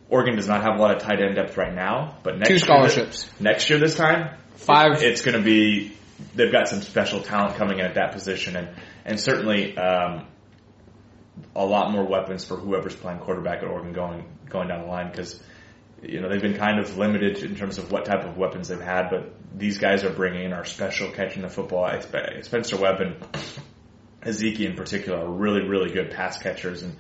Oregon 0.10 0.36
does 0.36 0.48
not 0.48 0.62
have 0.64 0.78
a 0.78 0.82
lot 0.82 0.96
of 0.96 1.02
tight 1.02 1.22
end 1.22 1.36
depth 1.36 1.56
right 1.58 1.74
now, 1.74 2.18
but 2.24 2.38
next 2.38 2.48
Two 2.50 2.54
year- 2.56 2.60
scholarships. 2.60 3.30
next 3.40 3.70
year 3.70 3.80
this 3.80 3.96
time, 3.96 4.36
Five. 4.56 5.02
it's 5.02 5.22
going 5.22 5.38
to 5.38 5.44
be 5.44 5.94
they've 6.36 6.52
got 6.52 6.68
some 6.68 6.82
special 6.82 7.22
talent 7.22 7.56
coming 7.56 7.80
in 7.80 7.86
at 7.86 7.96
that 7.96 8.12
position, 8.12 8.56
and 8.58 8.70
and 9.06 9.20
certainly 9.20 9.76
um, 9.78 10.28
a 11.56 11.66
lot 11.66 11.92
more 11.92 12.06
weapons 12.06 12.46
for 12.46 12.58
whoever's 12.58 12.96
playing 12.96 13.20
quarterback 13.20 13.64
at 13.64 13.68
Oregon 13.70 13.94
going 13.94 14.26
going 14.50 14.68
down 14.68 14.82
the 14.82 14.88
line 14.88 15.10
because 15.10 15.42
you 16.02 16.20
know 16.20 16.30
they've 16.30 16.42
been 16.42 16.58
kind 16.58 16.80
of 16.80 16.98
limited 16.98 17.44
in 17.44 17.56
terms 17.56 17.78
of 17.78 17.92
what 17.92 18.06
type 18.06 18.26
of 18.26 18.38
weapons 18.38 18.68
they've 18.68 18.82
had, 18.82 19.10
but 19.10 19.34
these 19.56 19.78
guys 19.78 20.04
are 20.04 20.10
bringing 20.10 20.46
in 20.46 20.54
our 20.54 20.66
special 20.66 21.12
catching 21.12 21.42
the 21.42 21.50
football. 21.50 21.90
Spencer 22.42 22.78
Webb 22.78 23.02
and 23.02 23.16
Ezeike 24.22 24.60
in 24.62 24.76
particular 24.76 25.20
are 25.20 25.30
really 25.30 25.68
really 25.68 25.92
good 25.92 26.12
pass 26.12 26.38
catchers 26.38 26.84
and 26.84 26.96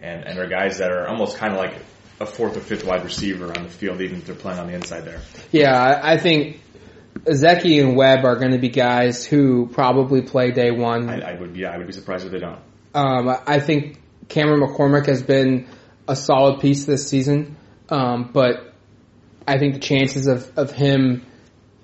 and 0.00 0.24
and 0.24 0.38
are 0.38 0.46
guys 0.46 0.78
that 0.78 0.90
are 0.90 1.08
almost 1.08 1.36
kind 1.36 1.52
of 1.52 1.58
like 1.58 1.74
a 2.20 2.26
fourth 2.26 2.56
or 2.56 2.60
fifth 2.60 2.84
wide 2.84 3.04
receiver 3.04 3.46
on 3.56 3.64
the 3.64 3.68
field, 3.68 4.00
even 4.00 4.18
if 4.18 4.26
they're 4.26 4.34
playing 4.34 4.58
on 4.58 4.68
the 4.68 4.74
inside 4.74 5.02
there. 5.02 5.20
Yeah, 5.52 6.00
I 6.02 6.16
think 6.16 6.60
Zeki 7.24 7.82
and 7.82 7.96
Webb 7.96 8.24
are 8.24 8.36
going 8.36 8.52
to 8.52 8.58
be 8.58 8.68
guys 8.68 9.24
who 9.24 9.68
probably 9.68 10.22
play 10.22 10.50
day 10.50 10.70
one. 10.70 11.10
I, 11.10 11.32
I 11.32 11.40
would 11.40 11.52
be 11.52 11.66
I 11.66 11.76
would 11.76 11.86
be 11.86 11.92
surprised 11.92 12.24
if 12.26 12.32
they 12.32 12.38
don't. 12.38 12.60
Um, 12.94 13.36
I 13.46 13.60
think 13.60 14.00
Cameron 14.28 14.60
McCormick 14.60 15.06
has 15.06 15.22
been 15.22 15.68
a 16.08 16.16
solid 16.16 16.60
piece 16.60 16.84
this 16.84 17.08
season, 17.08 17.56
um, 17.88 18.30
but 18.32 18.72
I 19.46 19.58
think 19.58 19.74
the 19.74 19.80
chances 19.80 20.26
of, 20.26 20.50
of 20.58 20.72
him 20.72 21.24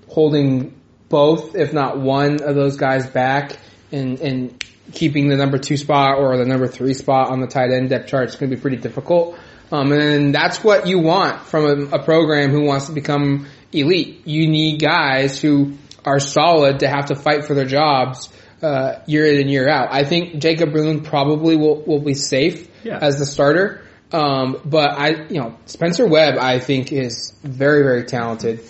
holding 0.08 0.78
both, 1.08 1.54
if 1.54 1.72
not 1.72 1.98
one 2.00 2.42
of 2.42 2.54
those 2.54 2.76
guys 2.76 3.06
back 3.08 3.56
and, 3.90 4.18
and 4.20 4.64
keeping 4.92 5.28
the 5.28 5.36
number 5.36 5.58
two 5.58 5.76
spot 5.76 6.18
or 6.18 6.36
the 6.36 6.44
number 6.44 6.66
three 6.66 6.94
spot 6.94 7.30
on 7.30 7.40
the 7.40 7.46
tight 7.46 7.70
end 7.70 7.90
depth 7.90 8.08
chart 8.08 8.28
is 8.30 8.36
going 8.36 8.50
to 8.50 8.56
be 8.56 8.60
pretty 8.60 8.78
difficult. 8.78 9.38
Um, 9.70 9.92
and 9.92 10.34
that's 10.34 10.62
what 10.62 10.86
you 10.86 10.98
want 10.98 11.42
from 11.46 11.64
a, 11.92 11.96
a 11.96 12.02
program 12.04 12.50
who 12.50 12.64
wants 12.64 12.86
to 12.86 12.92
become 12.92 13.46
elite. 13.72 14.26
You 14.26 14.48
need 14.48 14.80
guys 14.80 15.40
who 15.40 15.74
are 16.04 16.20
solid 16.20 16.80
to 16.80 16.88
have 16.88 17.06
to 17.06 17.14
fight 17.14 17.44
for 17.46 17.54
their 17.54 17.64
jobs 17.64 18.28
uh, 18.62 19.00
year 19.06 19.26
in 19.26 19.40
and 19.40 19.50
year 19.50 19.68
out. 19.68 19.88
I 19.90 20.04
think 20.04 20.40
Jacob 20.40 20.70
Breeland 20.70 21.04
probably 21.04 21.56
will, 21.56 21.82
will 21.82 22.00
be 22.00 22.14
safe 22.14 22.68
Yeah. 22.84 22.98
as 23.00 23.18
the 23.18 23.24
starter. 23.26 23.82
Um, 24.12 24.60
but 24.64 24.90
I, 24.92 25.26
you 25.28 25.40
know, 25.40 25.56
Spencer 25.66 26.06
Webb, 26.06 26.36
I 26.38 26.58
think 26.58 26.92
is 26.92 27.32
very, 27.42 27.82
very 27.82 28.04
talented. 28.04 28.60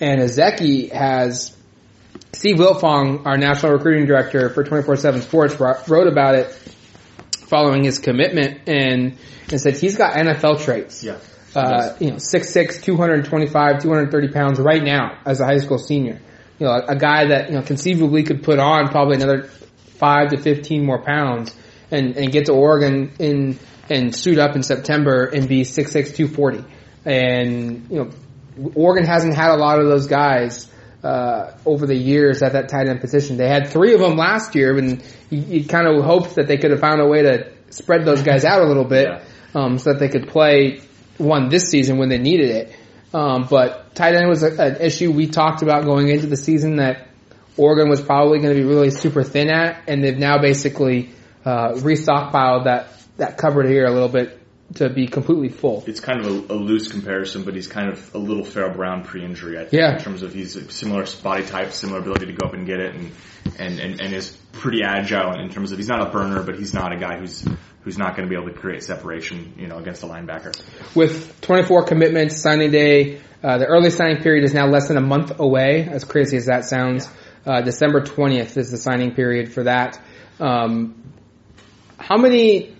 And 0.00 0.20
Ezeike 0.20 0.92
has, 0.92 1.56
Steve 2.32 2.56
Wiltfong, 2.56 3.26
our 3.26 3.36
national 3.36 3.72
recruiting 3.72 4.06
director 4.06 4.48
for 4.50 4.64
24-7 4.64 5.22
Sports, 5.22 5.88
wrote 5.88 6.06
about 6.06 6.36
it 6.36 6.52
following 7.46 7.84
his 7.84 7.98
commitment 7.98 8.68
and, 8.68 9.18
and 9.50 9.60
said 9.60 9.76
he's 9.76 9.96
got 9.96 10.14
NFL 10.14 10.64
traits. 10.64 11.02
Yeah. 11.02 11.18
Uh, 11.54 11.94
you 12.00 12.10
know, 12.10 12.16
6'6", 12.16 12.82
225, 12.82 13.82
230 13.82 14.28
pounds 14.28 14.58
right 14.58 14.82
now 14.82 15.18
as 15.26 15.40
a 15.40 15.44
high 15.44 15.58
school 15.58 15.78
senior. 15.78 16.20
You 16.58 16.66
know, 16.66 16.72
a, 16.72 16.92
a 16.92 16.96
guy 16.96 17.26
that, 17.26 17.50
you 17.50 17.56
know, 17.56 17.62
conceivably 17.62 18.22
could 18.22 18.42
put 18.42 18.58
on 18.58 18.88
probably 18.88 19.16
another 19.16 19.42
five 19.98 20.30
to 20.30 20.38
15 20.38 20.86
more 20.86 21.02
pounds 21.02 21.54
and, 21.90 22.16
and 22.16 22.32
get 22.32 22.46
to 22.46 22.52
Oregon 22.52 23.12
in, 23.18 23.58
and 23.90 24.14
suit 24.14 24.38
up 24.38 24.54
in 24.56 24.62
September 24.62 25.24
and 25.24 25.48
be 25.48 25.62
6'6", 25.62 26.14
240. 26.16 26.64
And, 27.04 27.86
you 27.90 27.96
know, 27.96 28.10
Oregon 28.74 29.04
hasn't 29.04 29.34
had 29.34 29.50
a 29.50 29.56
lot 29.56 29.80
of 29.80 29.86
those 29.86 30.06
guys, 30.06 30.68
uh, 31.02 31.52
over 31.66 31.86
the 31.86 31.96
years 31.96 32.42
at 32.42 32.52
that 32.52 32.68
tight 32.68 32.88
end 32.88 33.00
position. 33.00 33.36
They 33.36 33.48
had 33.48 33.68
three 33.68 33.92
of 33.94 34.00
them 34.00 34.16
last 34.16 34.54
year 34.54 34.76
and 34.78 35.02
you, 35.30 35.40
you 35.40 35.64
kind 35.66 35.86
of 35.88 36.04
hoped 36.04 36.36
that 36.36 36.46
they 36.46 36.58
could 36.58 36.70
have 36.70 36.80
found 36.80 37.00
a 37.00 37.06
way 37.06 37.22
to 37.22 37.50
spread 37.70 38.04
those 38.04 38.22
guys 38.22 38.44
out 38.44 38.62
a 38.62 38.66
little 38.66 38.84
bit, 38.84 39.08
Yeah. 39.08 39.22
um, 39.54 39.78
so 39.78 39.92
that 39.92 39.98
they 39.98 40.08
could 40.08 40.28
play 40.28 40.80
one 41.18 41.48
this 41.48 41.68
season 41.70 41.98
when 41.98 42.08
they 42.08 42.18
needed 42.18 42.50
it. 42.50 42.76
Um, 43.14 43.46
but 43.50 43.94
tight 43.94 44.14
end 44.14 44.28
was 44.28 44.42
a, 44.42 44.52
an 44.62 44.80
issue 44.80 45.10
we 45.10 45.26
talked 45.26 45.62
about 45.62 45.84
going 45.84 46.08
into 46.08 46.26
the 46.26 46.36
season 46.36 46.76
that 46.76 47.08
Oregon 47.56 47.90
was 47.90 48.00
probably 48.00 48.38
going 48.38 48.54
to 48.56 48.62
be 48.62 48.66
really 48.66 48.90
super 48.90 49.22
thin 49.22 49.50
at, 49.50 49.82
and 49.88 50.02
they've 50.02 50.16
now 50.16 50.38
basically 50.40 51.10
uh, 51.44 51.72
restockpiled 51.74 52.64
that 52.64 52.88
that 53.22 53.38
cupboard 53.38 53.66
here 53.66 53.86
a 53.86 53.90
little 53.90 54.08
bit 54.08 54.38
to 54.74 54.88
be 54.88 55.06
completely 55.06 55.48
full. 55.50 55.84
It's 55.86 56.00
kind 56.00 56.20
of 56.24 56.26
a, 56.50 56.54
a 56.54 56.56
loose 56.56 56.88
comparison, 56.90 57.44
but 57.44 57.54
he's 57.54 57.66
kind 57.66 57.90
of 57.90 58.14
a 58.14 58.18
little 58.18 58.44
Pharaoh 58.44 58.74
Brown 58.74 59.04
pre-injury. 59.04 59.56
I 59.58 59.62
think, 59.62 59.72
Yeah. 59.74 59.96
in 59.96 60.00
terms 60.02 60.22
of 60.22 60.32
he's 60.32 60.56
a 60.56 60.70
similar 60.70 61.04
body 61.22 61.44
type, 61.44 61.72
similar 61.72 61.98
ability 62.00 62.26
to 62.26 62.32
go 62.32 62.46
up 62.48 62.54
and 62.54 62.66
get 62.66 62.80
it, 62.80 62.94
and 62.94 63.10
and 63.58 63.78
and, 63.80 64.00
and 64.00 64.14
is 64.14 64.36
pretty 64.52 64.82
agile 64.82 65.38
in 65.40 65.50
terms 65.50 65.72
of 65.72 65.78
he's 65.78 65.88
not 65.88 66.06
a 66.06 66.10
burner, 66.10 66.42
but 66.42 66.56
he's 66.58 66.72
not 66.72 66.92
a 66.92 66.96
guy 66.96 67.18
who's 67.18 67.44
who's 67.82 67.98
not 67.98 68.16
going 68.16 68.26
to 68.28 68.30
be 68.34 68.40
able 68.40 68.52
to 68.52 68.58
create 68.58 68.82
separation, 68.82 69.54
you 69.58 69.66
know, 69.66 69.76
against 69.78 70.02
a 70.04 70.06
linebacker. 70.06 70.54
With 70.94 71.40
24 71.40 71.84
commitments, 71.84 72.40
signing 72.40 72.70
day, 72.70 73.20
uh, 73.42 73.58
the 73.58 73.66
early 73.66 73.90
signing 73.90 74.22
period 74.22 74.44
is 74.44 74.54
now 74.54 74.68
less 74.68 74.86
than 74.88 74.96
a 74.96 75.00
month 75.02 75.40
away, 75.40 75.88
as 75.90 76.04
crazy 76.04 76.36
as 76.36 76.46
that 76.46 76.64
sounds. 76.64 77.08
Uh, 77.44 77.60
December 77.60 78.00
20th 78.00 78.56
is 78.56 78.70
the 78.70 78.76
signing 78.78 79.14
period 79.14 79.52
for 79.52 79.64
that. 79.64 80.00
Um, 80.38 80.94
how 81.98 82.16
many 82.16 82.76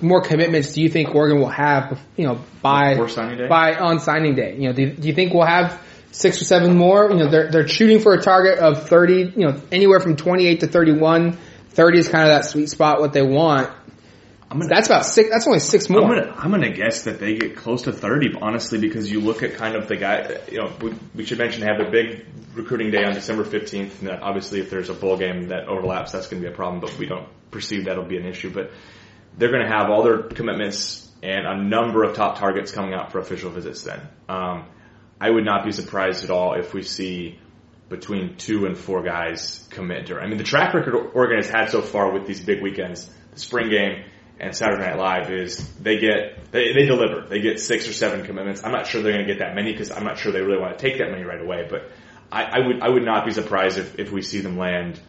more 0.00 0.22
commitments 0.22 0.72
do 0.72 0.82
you 0.82 0.88
think 0.88 1.14
Oregon 1.14 1.38
will 1.38 1.48
have, 1.48 2.00
you 2.16 2.26
know, 2.26 2.40
by, 2.62 2.94
Before 2.94 3.08
signing 3.08 3.38
day? 3.38 3.48
by 3.48 3.74
on 3.74 4.00
signing 4.00 4.34
day? 4.34 4.56
You 4.56 4.68
know, 4.68 4.72
do, 4.72 4.92
do 4.92 5.08
you 5.08 5.14
think 5.14 5.32
we'll 5.32 5.46
have 5.46 5.80
six 6.12 6.40
or 6.40 6.44
seven 6.44 6.76
more? 6.76 7.10
You 7.10 7.16
know, 7.16 7.30
they're, 7.30 7.50
they're 7.50 7.68
shooting 7.68 8.00
for 8.00 8.14
a 8.14 8.22
target 8.22 8.58
of 8.58 8.88
30, 8.88 9.34
you 9.36 9.46
know, 9.46 9.60
anywhere 9.70 10.00
from 10.00 10.16
28 10.16 10.60
to 10.60 10.66
31. 10.66 11.38
30 11.70 11.98
is 11.98 12.08
kind 12.08 12.24
of 12.24 12.34
that 12.34 12.44
sweet 12.44 12.68
spot, 12.68 13.00
what 13.00 13.12
they 13.12 13.22
want. 13.22 13.70
I'm 14.50 14.58
gonna, 14.60 14.70
That's 14.70 14.88
about 14.88 15.04
six, 15.04 15.28
that's 15.30 15.46
only 15.46 15.58
six 15.58 15.90
more. 15.90 16.02
I'm 16.02 16.08
gonna 16.08 16.34
I'm 16.38 16.50
gonna 16.50 16.72
guess 16.72 17.02
that 17.02 17.20
they 17.20 17.34
get 17.34 17.54
close 17.54 17.82
to 17.82 17.92
30, 17.92 18.36
honestly, 18.40 18.78
because 18.78 19.10
you 19.10 19.20
look 19.20 19.42
at 19.42 19.54
kind 19.56 19.76
of 19.76 19.88
the 19.88 19.96
guy. 19.96 20.38
You 20.50 20.60
know, 20.60 20.72
we, 20.80 20.94
we 21.14 21.24
should 21.26 21.36
mention 21.36 21.60
they 21.60 21.66
have 21.66 21.86
a 21.86 21.90
big 21.90 22.24
recruiting 22.54 22.90
day 22.90 23.04
on 23.04 23.12
December 23.14 23.44
15th. 23.44 24.00
And 24.00 24.08
that 24.08 24.22
obviously, 24.22 24.60
if 24.60 24.70
there's 24.70 24.88
a 24.88 24.94
bowl 24.94 25.16
game 25.16 25.48
that 25.48 25.68
overlaps, 25.68 26.12
that's 26.12 26.28
going 26.28 26.42
to 26.42 26.48
be 26.48 26.52
a 26.52 26.56
problem. 26.56 26.80
But 26.80 26.96
we 26.98 27.06
don't 27.06 27.28
perceive 27.50 27.84
that'll 27.84 28.04
be 28.04 28.16
an 28.16 28.26
issue. 28.26 28.50
But 28.50 28.70
they're 29.38 29.50
going 29.50 29.64
to 29.64 29.72
have 29.72 29.88
all 29.88 30.02
their 30.02 30.22
commitments 30.22 31.08
and 31.22 31.46
a 31.46 31.56
number 31.56 32.04
of 32.04 32.14
top 32.14 32.38
targets 32.38 32.70
coming 32.70 32.92
out 32.92 33.12
for 33.12 33.18
official 33.18 33.50
visits. 33.50 33.82
Then 33.82 34.00
um, 34.28 34.66
I 35.20 35.30
would 35.30 35.44
not 35.44 35.64
be 35.64 35.72
surprised 35.72 36.24
at 36.24 36.30
all 36.30 36.54
if 36.54 36.74
we 36.74 36.82
see 36.82 37.38
between 37.88 38.36
two 38.36 38.66
and 38.66 38.76
four 38.76 39.02
guys 39.02 39.66
commit. 39.70 40.06
During, 40.06 40.24
I 40.24 40.28
mean, 40.28 40.38
the 40.38 40.44
track 40.44 40.74
record 40.74 40.94
Oregon 41.14 41.38
has 41.38 41.48
had 41.48 41.70
so 41.70 41.80
far 41.80 42.12
with 42.12 42.26
these 42.26 42.40
big 42.40 42.62
weekends, 42.62 43.08
the 43.32 43.40
spring 43.40 43.70
game 43.70 44.04
and 44.38 44.54
Saturday 44.54 44.82
Night 44.82 44.98
Live, 44.98 45.32
is 45.32 45.66
they 45.76 45.98
get 45.98 46.52
they, 46.52 46.72
they 46.72 46.84
deliver. 46.84 47.26
They 47.26 47.40
get 47.40 47.60
six 47.60 47.88
or 47.88 47.92
seven 47.92 48.24
commitments. 48.24 48.62
I'm 48.62 48.72
not 48.72 48.86
sure 48.86 49.02
they're 49.02 49.12
going 49.12 49.26
to 49.26 49.32
get 49.32 49.40
that 49.40 49.54
many 49.54 49.72
because 49.72 49.90
I'm 49.90 50.04
not 50.04 50.18
sure 50.18 50.32
they 50.32 50.42
really 50.42 50.60
want 50.60 50.78
to 50.78 50.82
take 50.82 50.98
that 50.98 51.10
many 51.10 51.24
right 51.24 51.40
away. 51.40 51.66
But 51.68 51.90
I, 52.30 52.44
I 52.44 52.66
would 52.66 52.82
I 52.82 52.88
would 52.88 53.04
not 53.04 53.24
be 53.24 53.32
surprised 53.32 53.78
if, 53.78 53.98
if 53.98 54.12
we 54.12 54.22
see 54.22 54.40
them 54.40 54.58
land 54.58 55.00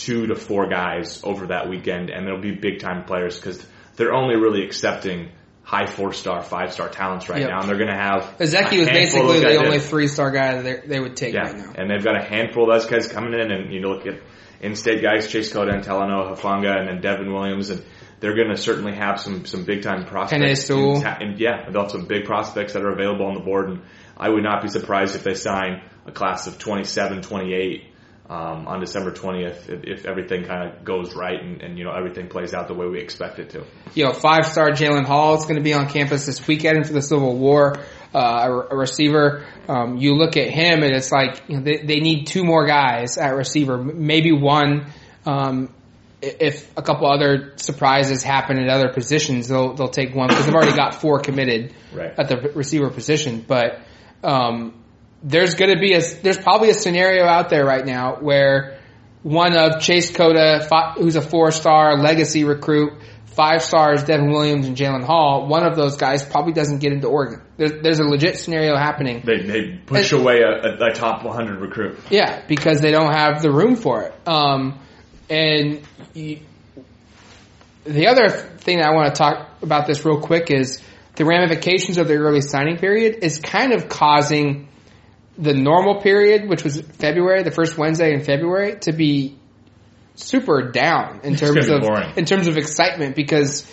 two 0.00 0.26
to 0.28 0.34
four 0.34 0.66
guys 0.68 1.20
over 1.24 1.48
that 1.48 1.68
weekend, 1.68 2.08
and 2.10 2.26
they'll 2.26 2.40
be 2.40 2.52
big 2.54 2.80
time 2.80 3.04
players 3.04 3.38
because 3.38 3.64
they're 3.96 4.14
only 4.14 4.36
really 4.36 4.64
accepting 4.64 5.30
high 5.62 5.86
four 5.86 6.12
star, 6.12 6.42
five 6.42 6.72
star 6.72 6.88
talents 6.88 7.28
right 7.28 7.40
Yep. 7.42 7.50
now, 7.50 7.60
and 7.60 7.68
they're 7.68 7.76
going 7.76 7.90
to 7.90 7.94
have 7.94 8.22
Ezeike 8.38 8.78
was 8.78 8.88
basically 8.88 9.40
the 9.40 9.56
only 9.56 9.78
three 9.78 10.08
star 10.08 10.30
guy 10.30 10.62
that 10.62 10.88
they, 10.88 10.98
would 10.98 11.16
take 11.16 11.34
Yeah, 11.34 11.42
right 11.42 11.56
now. 11.56 11.72
and 11.76 11.90
they've 11.90 12.02
got 12.02 12.16
a 12.16 12.24
handful 12.24 12.64
of 12.70 12.80
those 12.80 12.90
guys 12.90 13.06
coming 13.08 13.34
in, 13.34 13.50
and 13.52 13.72
you 13.72 13.80
look 13.82 14.06
at 14.06 14.20
in-state 14.62 15.02
guys, 15.02 15.30
Chase 15.30 15.52
Cota 15.52 15.70
and 15.72 15.84
Talanoa 15.84 16.34
Hafanga, 16.36 16.78
and 16.78 16.88
then 16.88 17.00
Devin 17.00 17.32
Williams, 17.32 17.70
and 17.70 17.82
they're 18.20 18.34
going 18.34 18.48
to 18.50 18.56
certainly 18.56 18.94
have 18.94 19.20
some 19.20 19.44
some 19.46 19.64
big 19.64 19.82
time 19.82 20.04
prospects. 20.06 20.68
And 20.70 21.04
and 21.20 21.38
yeah, 21.38 21.68
they'll 21.70 21.82
have 21.82 21.90
some 21.90 22.06
big 22.06 22.24
prospects 22.24 22.72
that 22.72 22.82
are 22.82 22.92
available 22.92 23.26
on 23.26 23.34
the 23.34 23.40
board, 23.40 23.68
and 23.70 23.82
I 24.16 24.28
would 24.28 24.42
not 24.42 24.62
be 24.62 24.68
surprised 24.68 25.14
if 25.14 25.22
they 25.24 25.34
sign 25.34 25.82
a 26.06 26.12
class 26.12 26.46
of 26.46 26.58
27, 26.58 27.22
28 27.22 27.84
um, 28.30 28.68
on 28.68 28.78
December 28.78 29.10
20th 29.10 29.68
if, 29.68 29.80
if 29.84 30.06
everything 30.06 30.44
kind 30.44 30.70
of 30.70 30.84
goes 30.84 31.16
right 31.16 31.42
and, 31.42 31.60
and 31.62 31.76
you 31.76 31.84
know 31.84 31.90
everything 31.90 32.28
plays 32.28 32.54
out 32.54 32.68
the 32.68 32.74
way 32.74 32.86
we 32.86 33.00
expect 33.00 33.40
it 33.40 33.50
to. 33.50 33.64
You 33.94 34.04
know, 34.04 34.12
five 34.12 34.46
star 34.46 34.70
Jalen 34.70 35.04
Hall 35.04 35.34
is 35.36 35.42
going 35.44 35.56
to 35.56 35.62
be 35.62 35.74
on 35.74 35.88
campus 35.88 36.26
this 36.26 36.46
weekend 36.46 36.86
for 36.86 36.92
the 36.92 37.02
Civil 37.02 37.36
War, 37.36 37.78
uh, 38.14 38.62
a, 38.70 38.76
receiver. 38.76 39.44
Um, 39.68 39.96
you 39.96 40.14
look 40.14 40.36
at 40.36 40.48
him 40.48 40.84
and 40.84 40.94
it's 40.94 41.10
like, 41.10 41.42
you 41.48 41.56
know, 41.56 41.62
they, 41.64 41.78
they 41.84 41.98
need 42.00 42.26
two 42.26 42.44
more 42.44 42.66
guys 42.66 43.18
at 43.18 43.34
receiver, 43.34 43.74
m- 43.80 44.06
maybe 44.06 44.30
one. 44.32 44.86
Um, 45.26 45.74
if 46.22 46.70
a 46.76 46.82
couple 46.82 47.10
other 47.10 47.54
surprises 47.56 48.22
happen 48.22 48.58
at 48.58 48.68
other 48.68 48.92
positions, 48.92 49.48
they'll 49.48 49.74
they'll 49.74 49.88
take 49.88 50.14
one 50.14 50.28
because 50.28 50.46
they've 50.46 50.54
already 50.54 50.76
got 50.76 50.94
four 50.94 51.18
committed 51.20 51.74
Right. 51.92 52.12
at 52.16 52.28
the 52.28 52.36
receiver 52.54 52.90
position. 52.90 53.44
But 53.46 53.80
um, 54.22 54.79
there's 55.22 55.54
going 55.54 55.72
to 55.74 55.80
be 55.80 55.94
a 55.94 56.00
there's 56.22 56.38
probably 56.38 56.70
a 56.70 56.74
scenario 56.74 57.24
out 57.24 57.50
there 57.50 57.64
right 57.64 57.84
now 57.84 58.16
where 58.20 58.78
one 59.22 59.56
of 59.56 59.80
Chase 59.80 60.10
Cota, 60.10 60.66
who's 60.96 61.16
a 61.16 61.22
four 61.22 61.50
star 61.50 61.98
legacy 61.98 62.44
recruit, 62.44 62.94
five 63.26 63.62
stars 63.62 64.02
Devin 64.04 64.30
Williams 64.30 64.66
and 64.66 64.76
Jalen 64.76 65.04
Hall, 65.04 65.46
one 65.46 65.66
of 65.66 65.76
those 65.76 65.96
guys 65.96 66.24
probably 66.24 66.52
doesn't 66.52 66.78
get 66.78 66.92
into 66.92 67.08
Oregon. 67.08 67.42
There's, 67.56 67.82
there's 67.82 67.98
a 67.98 68.04
legit 68.04 68.38
scenario 68.38 68.76
happening. 68.76 69.22
They 69.24 69.42
they 69.42 69.76
push 69.84 70.12
away 70.12 70.40
a, 70.40 70.48
a, 70.48 70.90
a 70.90 70.92
top 70.92 71.24
100 71.24 71.60
recruit. 71.60 71.98
Yeah, 72.08 72.42
because 72.46 72.80
they 72.80 72.90
don't 72.90 73.12
have 73.12 73.42
the 73.42 73.50
room 73.50 73.76
for 73.76 74.02
it. 74.02 74.14
Um, 74.26 74.80
and 75.28 75.82
you, 76.14 76.40
the 77.84 78.08
other 78.08 78.28
thing 78.28 78.82
I 78.82 78.92
want 78.94 79.14
to 79.14 79.18
talk 79.18 79.62
about 79.62 79.86
this 79.86 80.04
real 80.04 80.20
quick 80.20 80.50
is 80.50 80.82
the 81.16 81.24
ramifications 81.24 81.98
of 81.98 82.08
the 82.08 82.14
early 82.14 82.40
signing 82.40 82.78
period 82.78 83.18
is 83.22 83.38
kind 83.38 83.72
of 83.72 83.88
causing 83.88 84.68
the 85.38 85.54
normal 85.54 86.00
period, 86.00 86.48
which 86.48 86.64
was 86.64 86.80
February, 86.80 87.42
the 87.42 87.50
first 87.50 87.78
Wednesday 87.78 88.12
in 88.12 88.22
February, 88.24 88.78
to 88.80 88.92
be 88.92 89.38
super 90.16 90.70
down 90.70 91.20
in 91.24 91.36
terms 91.36 91.68
of 91.68 91.80
boring. 91.82 92.12
in 92.16 92.24
terms 92.26 92.46
of 92.46 92.56
excitement 92.58 93.16
because 93.16 93.70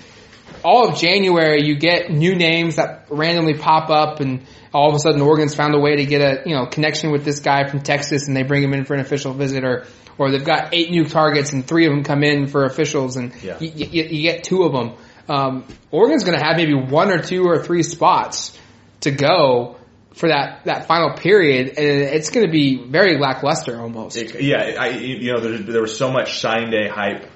all 0.63 0.87
of 0.87 0.97
January 0.97 1.63
you 1.65 1.75
get 1.75 2.09
new 2.09 2.35
names 2.35 2.77
that 2.77 3.05
randomly 3.09 3.55
pop 3.55 3.89
up 3.89 4.21
and 4.21 4.45
all 4.73 4.87
of 4.89 4.95
a 4.95 4.99
sudden 4.99 5.19
Oregon's 5.21 5.55
found 5.55 5.75
a 5.75 5.79
way 5.79 5.97
to 5.97 6.05
get 6.05 6.21
a 6.21 6.49
you 6.49 6.55
know 6.55 6.65
connection 6.65 7.11
with 7.11 7.25
this 7.25 7.39
guy 7.41 7.67
from 7.67 7.81
Texas 7.81 8.27
and 8.27 8.35
they 8.35 8.43
bring 8.43 8.63
him 8.63 8.73
in 8.73 8.85
for 8.85 8.93
an 8.93 9.01
official 9.01 9.33
visit 9.33 9.65
or 9.65 9.85
or 10.17 10.31
they've 10.31 10.45
got 10.45 10.73
eight 10.73 10.89
new 10.89 11.05
targets 11.05 11.51
and 11.51 11.67
three 11.67 11.85
of 11.85 11.91
them 11.91 12.03
come 12.03 12.23
in 12.23 12.47
for 12.47 12.63
officials 12.63 13.17
and 13.17 13.33
Yeah. 13.43 13.57
you, 13.59 13.67
you, 13.69 14.03
you 14.03 14.21
get 14.23 14.43
two 14.45 14.63
of 14.63 14.71
them. 14.71 14.93
Um, 15.29 15.65
Oregon's 15.91 16.23
going 16.23 16.37
to 16.39 16.43
have 16.43 16.55
maybe 16.55 16.73
one 16.73 17.11
or 17.11 17.21
two 17.21 17.43
or 17.43 17.61
three 17.61 17.83
spots 17.83 18.57
to 19.01 19.11
go 19.11 19.76
for 20.17 20.29
that, 20.29 20.65
that 20.65 20.87
final 20.87 21.15
period 21.15 21.69
and 21.77 21.87
it's 21.87 22.29
going 22.31 22.45
to 22.45 22.51
be 22.51 22.83
very 22.87 23.17
lackluster 23.19 23.79
almost. 23.79 24.17
It- 24.17 24.41
yeah, 24.41 24.75
I, 24.79 24.89
you 24.89 25.33
know, 25.33 25.39
there, 25.39 25.57
there 25.57 25.81
was 25.81 25.97
so 25.97 26.11
much 26.11 26.39
signing 26.39 26.71
day 26.71 26.87
hype 26.87 27.29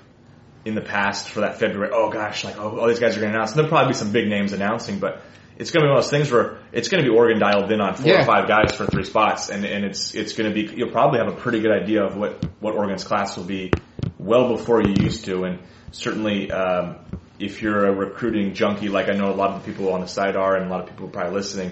in 0.66 0.76
the 0.76 0.82
past 0.82 1.30
for 1.30 1.42
that 1.42 1.58
February. 1.60 1.92
Oh 1.94 2.10
gosh, 2.10 2.44
like 2.44 2.58
oh, 2.58 2.80
all 2.80 2.88
these 2.88 3.00
guys 3.00 3.18
are 3.18 3.20
going 3.20 3.32
to 3.32 3.38
announce. 3.38 3.52
And 3.52 3.58
There'll 3.60 3.70
probably 3.70 3.90
be 3.94 3.98
some 3.98 4.12
big 4.12 4.28
names 4.28 4.52
announcing, 4.54 5.00
but 5.00 5.22
it's 5.58 5.72
going 5.72 5.82
to 5.84 5.88
be 5.88 5.90
one 5.90 5.98
of 5.98 6.04
those 6.04 6.12
things 6.12 6.32
where 6.32 6.60
it's 6.72 6.88
going 6.90 7.04
to 7.04 7.10
be 7.10 7.16
Oregon 7.16 7.40
dialed 7.40 7.72
in 7.72 7.82
on 7.82 7.96
four 7.96 8.08
Yeah. 8.12 8.22
or 8.22 8.26
five 8.26 8.48
guys 8.48 8.74
for 8.76 8.86
three 8.86 9.04
spots, 9.04 9.50
and 9.50 9.64
and 9.66 9.86
it's 9.86 10.14
it's 10.16 10.34
going 10.34 10.52
to 10.52 10.54
be 10.54 10.74
you'll 10.76 10.92
probably 10.92 11.20
have 11.20 11.28
a 11.28 11.36
pretty 11.36 11.60
good 11.62 11.72
idea 11.72 12.04
of 12.04 12.16
what 12.16 12.44
what 12.60 12.76
Oregon's 12.76 13.04
class 13.04 13.38
will 13.38 13.44
be 13.44 13.72
well 14.20 14.50
before 14.56 14.82
you 14.82 14.94
used 15.00 15.26
to, 15.26 15.44
and 15.46 15.60
certainly. 15.92 16.52
Um, 16.52 16.98
if 17.40 17.64
you're 17.64 17.88
a 17.88 17.92
recruiting 17.92 18.54
junkie, 18.54 18.88
like 18.88 19.10
I 19.10 19.14
know 19.14 19.32
a 19.32 19.34
lot 19.34 19.50
of 19.50 19.64
the 19.66 19.72
people 19.72 19.92
on 19.94 20.02
the 20.02 20.08
side 20.08 20.36
are, 20.36 20.56
and 20.56 20.68
a 20.68 20.70
lot 20.70 20.82
of 20.82 20.90
people 20.90 21.08
are 21.08 21.10
probably 21.10 21.34
listening, 21.34 21.72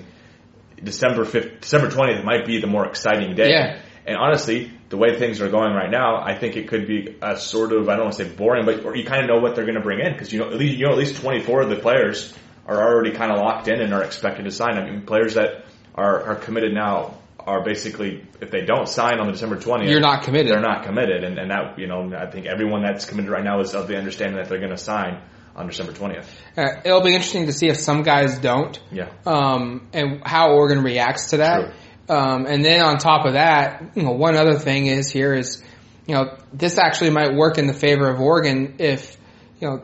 December 0.84 1.26
5th, 1.26 1.62
December 1.62 1.90
20th 1.90 2.24
might 2.24 2.46
be 2.46 2.60
the 2.60 2.68
more 2.68 2.88
exciting 2.88 3.36
day. 3.36 3.52
Yeah. 3.52 3.82
And 4.06 4.18
honestly, 4.18 4.72
the 4.90 4.98
way 4.98 5.20
things 5.20 5.40
are 5.40 5.50
going 5.50 5.74
right 5.74 5.92
now, 5.92 6.22
I 6.24 6.36
think 6.36 6.56
it 6.58 6.68
could 6.68 6.88
be 6.88 7.18
a 7.22 7.38
sort 7.38 7.74
of, 7.74 7.90
I 7.90 7.96
don't 7.96 8.06
want 8.06 8.18
to 8.18 8.26
say 8.26 8.36
boring, 8.36 8.66
but 8.66 8.84
or 8.86 8.96
you 8.96 9.06
kind 9.06 9.24
of 9.24 9.28
know 9.30 9.40
what 9.40 9.56
they're 9.56 9.66
going 9.66 9.76
to 9.76 9.84
bring 9.84 10.00
in 10.00 10.14
because 10.14 10.34
you 10.34 10.40
know, 10.40 10.48
at 10.50 10.58
least, 10.58 10.78
you 10.78 10.86
know, 10.86 10.92
at 10.92 10.98
least 10.98 11.22
24 11.22 11.62
of 11.62 11.70
the 11.70 11.76
players 11.76 12.34
are 12.66 12.82
already 12.82 13.12
kind 13.12 13.32
of 13.32 13.40
locked 13.40 13.68
in 13.68 13.82
and 13.82 13.94
are 13.94 14.04
expected 14.04 14.46
to 14.46 14.52
sign. 14.52 14.78
I 14.78 14.90
mean, 14.90 15.06
players 15.06 15.36
that 15.36 15.66
are, 15.96 16.24
are 16.24 16.36
committed 16.36 16.74
now 16.74 17.20
are 17.40 17.64
basically, 17.64 18.26
if 18.42 18.52
they 18.52 18.62
don't 18.62 18.88
sign 18.88 19.20
on 19.20 19.28
the 19.28 19.34
December 19.34 19.58
20th, 19.58 19.90
You're 19.90 20.00
not 20.00 20.24
committed. 20.24 20.52
They're 20.52 20.62
not 20.62 20.84
committed. 20.84 21.24
And, 21.24 21.38
and 21.38 21.52
that, 21.52 21.78
you 21.78 21.88
know, 21.88 22.12
I 22.16 22.30
think 22.30 22.46
everyone 22.46 22.84
that's 22.84 23.06
committed 23.06 23.30
right 23.32 23.44
now 23.44 23.60
is 23.62 23.74
of 23.76 23.88
the 23.88 23.98
understanding 23.98 24.38
that 24.38 24.50
they're 24.50 24.60
going 24.60 24.72
to 24.72 24.78
sign 24.78 25.22
on 25.60 25.68
December 25.68 25.92
20th. 25.92 26.26
Uh, 26.58 26.82
it'll 26.86 27.02
be 27.02 27.14
interesting 27.14 27.48
to 27.48 27.54
see 27.54 27.68
if 27.68 27.78
some 27.78 28.02
guys 28.02 28.40
don't. 28.40 28.80
Yeah. 28.92 29.12
um, 29.26 29.90
and 29.94 30.22
how 30.26 30.54
Oregon 30.54 30.84
reacts 30.84 31.32
to 31.32 31.38
that. 31.38 31.74
Um, 32.08 32.46
and 32.48 32.64
then 32.64 32.82
on 32.82 32.98
top 32.98 33.26
of 33.26 33.34
that, 33.34 33.92
you 33.96 34.04
know, 34.04 34.12
one 34.12 34.36
other 34.36 34.58
thing 34.58 34.88
is 34.88 35.12
here 35.12 35.34
is, 35.34 35.62
you 36.08 36.16
know, 36.16 36.38
this 36.54 36.78
actually 36.80 37.12
might 37.12 37.36
work 37.36 37.58
in 37.58 37.68
the 37.68 37.74
favor 37.74 38.10
of 38.10 38.20
Oregon 38.20 38.76
if, 38.80 39.18
you 39.60 39.68
know, 39.68 39.84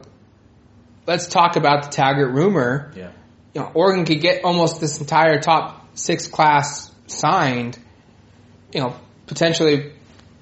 let's 1.06 1.28
talk 1.28 1.58
about 1.58 1.84
the 1.84 1.90
Taggart 1.90 2.34
rumor. 2.34 2.94
Yeah. 2.96 3.12
You 3.54 3.62
know, 3.62 3.72
Oregon 3.74 4.06
could 4.06 4.22
get 4.22 4.44
almost 4.44 4.80
this 4.80 5.00
entire 5.00 5.40
top 5.40 5.98
six 5.98 6.28
class 6.28 6.92
signed, 7.08 7.78
you 8.74 8.82
know, 8.82 8.96
potentially 9.28 9.94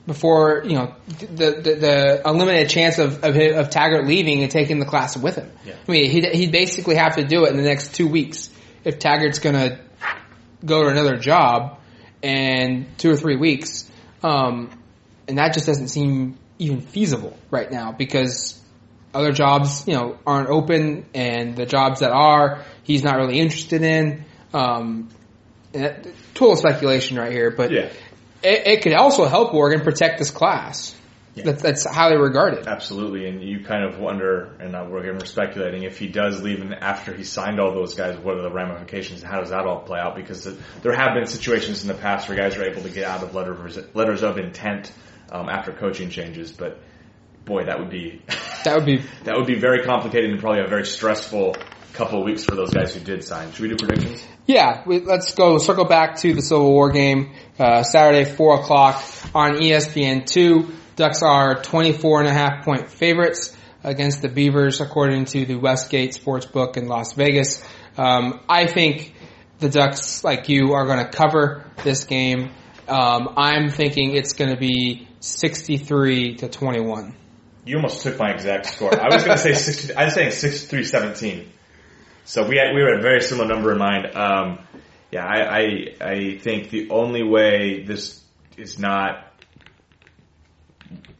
before 0.06 0.64
you 0.66 0.76
know 0.76 0.96
the 1.20 1.52
the, 1.52 1.76
the 1.76 2.30
unlimited 2.30 2.70
chance 2.70 3.00
of 3.00 3.24
of, 3.24 3.36
of 3.36 3.70
Taggart 3.70 4.06
leaving 4.08 4.42
and 4.42 4.52
taking 4.52 4.80
the 4.80 4.86
class 4.86 5.16
with 5.16 5.36
him. 5.36 5.52
Yeah. 5.66 5.76
I 5.88 5.92
mean, 5.92 6.10
he'd, 6.10 6.26
he'd 6.26 6.52
basically 6.52 6.96
have 6.96 7.16
to 7.16 7.24
do 7.24 7.46
it 7.46 7.52
in 7.52 7.58
the 7.58 7.64
next 7.64 7.96
two 7.96 8.08
weeks 8.08 8.50
if 8.84 9.00
Taggart's 9.00 9.40
going 9.40 9.56
to 9.56 9.80
go 10.66 10.84
to 10.84 10.90
another 10.90 11.18
job 11.18 11.80
and 12.22 12.86
two 12.98 13.12
or 13.12 13.18
three 13.18 13.36
weeks. 13.36 13.90
Um, 14.22 14.70
and 15.28 15.38
that 15.38 15.54
just 15.54 15.66
doesn't 15.66 15.90
seem 15.90 16.38
even 16.60 16.82
feasible 16.82 17.38
right 17.52 17.72
now 17.72 17.92
because 17.92 18.62
other 19.14 19.32
jobs, 19.32 19.88
you 19.88 19.94
know, 19.94 20.18
aren't 20.26 20.50
open 20.50 21.06
and 21.14 21.56
the 21.56 21.66
jobs 21.66 22.00
that 22.00 22.12
are, 22.12 22.64
he's 22.84 23.04
not 23.04 23.18
really 23.18 23.40
interested 23.40 23.84
in. 23.84 24.26
Um, 24.54 25.10
total 26.34 26.56
speculation 26.56 27.18
right 27.18 27.32
here, 27.32 27.52
but 27.52 27.72
Yeah. 27.72 27.90
It, 28.44 28.68
it 28.68 28.82
could 28.82 28.94
also 28.94 29.26
help 29.26 29.54
Oregon 29.54 29.82
protect 29.82 30.20
this 30.20 30.32
class. 30.32 30.96
Yeah. 31.36 31.46
That, 31.46 31.60
that's 31.60 31.84
highly 31.84 32.18
regarded. 32.18 32.68
Absolutely, 32.68 33.28
and 33.28 33.42
you 33.42 33.64
kind 33.64 33.84
of 33.84 33.98
wonder, 33.98 34.56
and 34.60 34.74
we're, 34.92 35.14
we're 35.14 35.26
speculating 35.26 35.82
if 35.82 35.98
he 35.98 36.08
does 36.08 36.44
leave, 36.44 36.62
and 36.62 36.76
after 36.76 37.12
he 37.12 37.24
signed 37.24 37.60
all 37.60 37.74
those 37.74 37.96
guys, 37.96 38.20
what 38.20 38.38
are 38.38 38.44
the 38.44 38.52
ramifications? 38.52 39.24
and 39.24 39.32
How 39.32 39.40
does 39.40 39.50
that 39.50 39.66
all 39.66 39.80
play 39.80 40.00
out? 40.00 40.16
Because 40.16 40.44
there 40.84 40.94
have 40.94 41.16
been 41.16 41.26
situations 41.26 41.82
in 41.82 41.88
the 41.88 41.96
past 41.96 42.30
where 42.30 42.38
guys 42.38 42.56
are 42.56 42.64
able 42.64 42.84
to 42.84 42.90
get 42.92 43.06
out 43.06 43.24
of 43.24 43.34
letters 43.34 43.80
letters 43.96 44.22
of 44.22 44.38
intent 44.38 44.92
um, 45.32 45.50
after 45.50 45.72
coaching 45.72 46.12
changes, 46.12 46.52
but 46.52 46.80
boy, 47.46 47.66
that 47.66 47.80
would 47.80 47.90
be 47.90 48.22
That 48.64 48.76
would 48.76 48.86
be 48.86 48.98
that 49.24 49.36
would 49.36 49.48
be 49.48 49.60
very 49.60 49.84
complicated 49.84 50.30
and 50.30 50.40
probably 50.40 50.62
a 50.62 50.68
very 50.68 50.86
stressful 50.86 51.56
couple 51.94 52.20
of 52.20 52.26
weeks 52.26 52.44
for 52.44 52.56
those 52.56 52.72
guys 52.72 52.94
who 52.94 53.00
did 53.00 53.24
sign. 53.24 53.52
Should 53.52 53.62
we 53.62 53.70
do 53.70 53.76
predictions? 53.76 54.26
Yeah, 54.46 54.84
we, 54.86 55.00
let's 55.00 55.34
go 55.34 55.58
circle 55.58 55.86
back 55.86 56.18
to 56.18 56.34
the 56.34 56.42
Civil 56.42 56.72
War 56.72 56.92
game, 56.92 57.34
uh, 57.60 57.84
Saturday, 57.84 58.30
4 58.30 58.62
o'clock 58.62 59.04
on 59.34 59.54
ESPN 59.54 60.26
2. 60.26 60.74
Ducks 60.96 61.22
are 61.24 61.62
24 61.62 62.22
and 62.22 62.30
a 62.30 62.34
half 62.34 62.66
point 62.66 62.90
favorites 62.90 63.56
against 63.84 64.22
the 64.22 64.30
Beavers 64.30 64.82
according 64.82 65.26
to 65.26 65.46
the 65.46 65.56
Westgate 65.56 66.12
Sportsbook 66.14 66.78
in 66.78 66.88
Las 66.88 67.14
Vegas. 67.14 67.64
Um, 67.98 68.42
I 68.50 68.68
think 68.68 69.14
the 69.60 69.70
Ducks, 69.70 70.24
like 70.24 70.50
you, 70.50 70.74
are 70.74 70.86
going 70.86 71.00
to 71.00 71.10
cover 71.10 71.66
this 71.84 72.06
game. 72.06 72.52
Um, 72.88 73.34
I'm 73.38 73.70
thinking 73.70 74.16
it's 74.16 74.34
going 74.34 74.52
to 74.52 74.60
be 74.60 75.08
63 75.20 76.36
to 76.38 76.50
21. 76.50 77.16
You 77.66 77.78
almost 77.78 78.02
took 78.02 78.20
my 78.20 78.32
exact 78.32 78.66
score. 78.66 78.94
I 78.94 79.14
was 79.14 79.24
going 79.24 79.38
to 79.38 79.42
say 79.42 79.54
60, 79.54 79.96
I 79.96 80.06
was 80.06 80.14
saying 80.14 80.30
63-17. 80.30 81.48
So 82.26 82.48
we 82.48 82.58
had, 82.58 82.74
we 82.74 82.82
had 82.82 83.00
a 83.00 83.02
very 83.02 83.22
similar 83.22 83.48
number 83.48 83.72
in 83.72 83.78
mind. 83.78 84.16
Um, 84.16 84.60
yeah, 85.12 85.26
I, 85.26 85.60
I, 85.60 85.96
I 86.02 86.38
think 86.38 86.70
the 86.70 86.90
only 86.90 87.24
way 87.24 87.84
this 87.84 88.24
is 88.58 88.80
not 88.80 89.28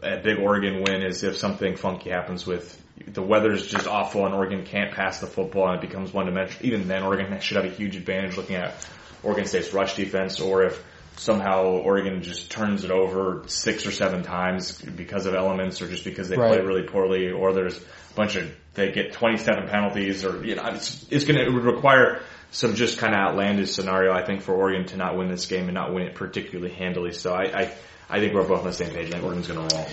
a 0.02 0.18
big 0.18 0.40
Oregon 0.40 0.84
win 0.84 1.02
is 1.02 1.24
if 1.24 1.38
something 1.38 1.76
funky 1.76 2.10
happens 2.10 2.46
with 2.46 2.80
the 3.08 3.22
weather's 3.22 3.68
just 3.68 3.88
awful 3.88 4.26
and 4.26 4.34
Oregon 4.34 4.66
can't 4.66 4.94
pass 4.94 5.20
the 5.20 5.28
football 5.28 5.68
and 5.70 5.84
it 5.84 5.88
becomes 5.88 6.14
one 6.14 6.26
dimensional. 6.26 6.66
Even 6.66 6.88
then, 6.88 7.04
Oregon 7.04 7.40
should 7.42 7.58
have 7.58 7.66
a 7.66 7.76
huge 7.76 7.96
advantage 7.96 8.38
looking 8.38 8.56
at 8.56 8.76
Oregon 9.24 9.46
State's 9.46 9.74
rush 9.74 9.96
defense 9.96 10.40
or 10.40 10.64
if 10.64 10.84
somehow 11.18 11.66
Oregon 11.66 12.22
just 12.24 12.52
turns 12.52 12.84
it 12.84 12.92
over 12.92 13.44
six 13.48 13.86
or 13.86 13.92
seven 13.92 14.24
times 14.24 14.82
because 14.82 15.26
of 15.26 15.36
elements 15.36 15.82
or 15.82 15.88
just 15.88 16.04
because 16.04 16.30
they 16.30 16.38
Right. 16.38 16.56
play 16.56 16.66
really 16.66 16.84
poorly 16.84 17.32
or 17.32 17.54
there's 17.54 17.78
a 17.78 18.16
bunch 18.16 18.36
of, 18.36 18.52
they 18.74 18.92
get 18.92 19.14
27 19.14 19.68
penalties 19.68 20.26
or, 20.26 20.44
you 20.46 20.56
know, 20.56 20.64
it's, 20.66 21.06
it's 21.10 21.26
it 21.26 21.54
would 21.54 21.64
require 21.64 22.22
some 22.52 22.76
just 22.76 23.00
kind 23.00 23.14
of 23.14 23.20
outlandish 23.20 23.72
scenario, 23.72 24.14
I 24.14 24.26
think, 24.26 24.42
for 24.42 24.54
Oregon 24.54 24.86
to 24.88 24.98
not 24.98 25.18
win 25.18 25.30
this 25.30 25.46
game 25.46 25.66
and 25.66 25.74
not 25.74 25.94
win 25.94 26.04
it 26.04 26.16
particularly 26.16 26.74
handily. 26.74 27.12
So 27.12 27.34
I, 27.34 27.44
I, 27.44 27.74
I 28.10 28.20
think 28.20 28.34
we're 28.34 28.48
both 28.48 28.60
on 28.60 28.66
the 28.66 28.74
same 28.74 28.92
page. 28.92 29.08
I 29.08 29.12
think 29.12 29.24
Oregon's 29.24 29.48
gonna 29.48 29.62
roll. 29.62 29.88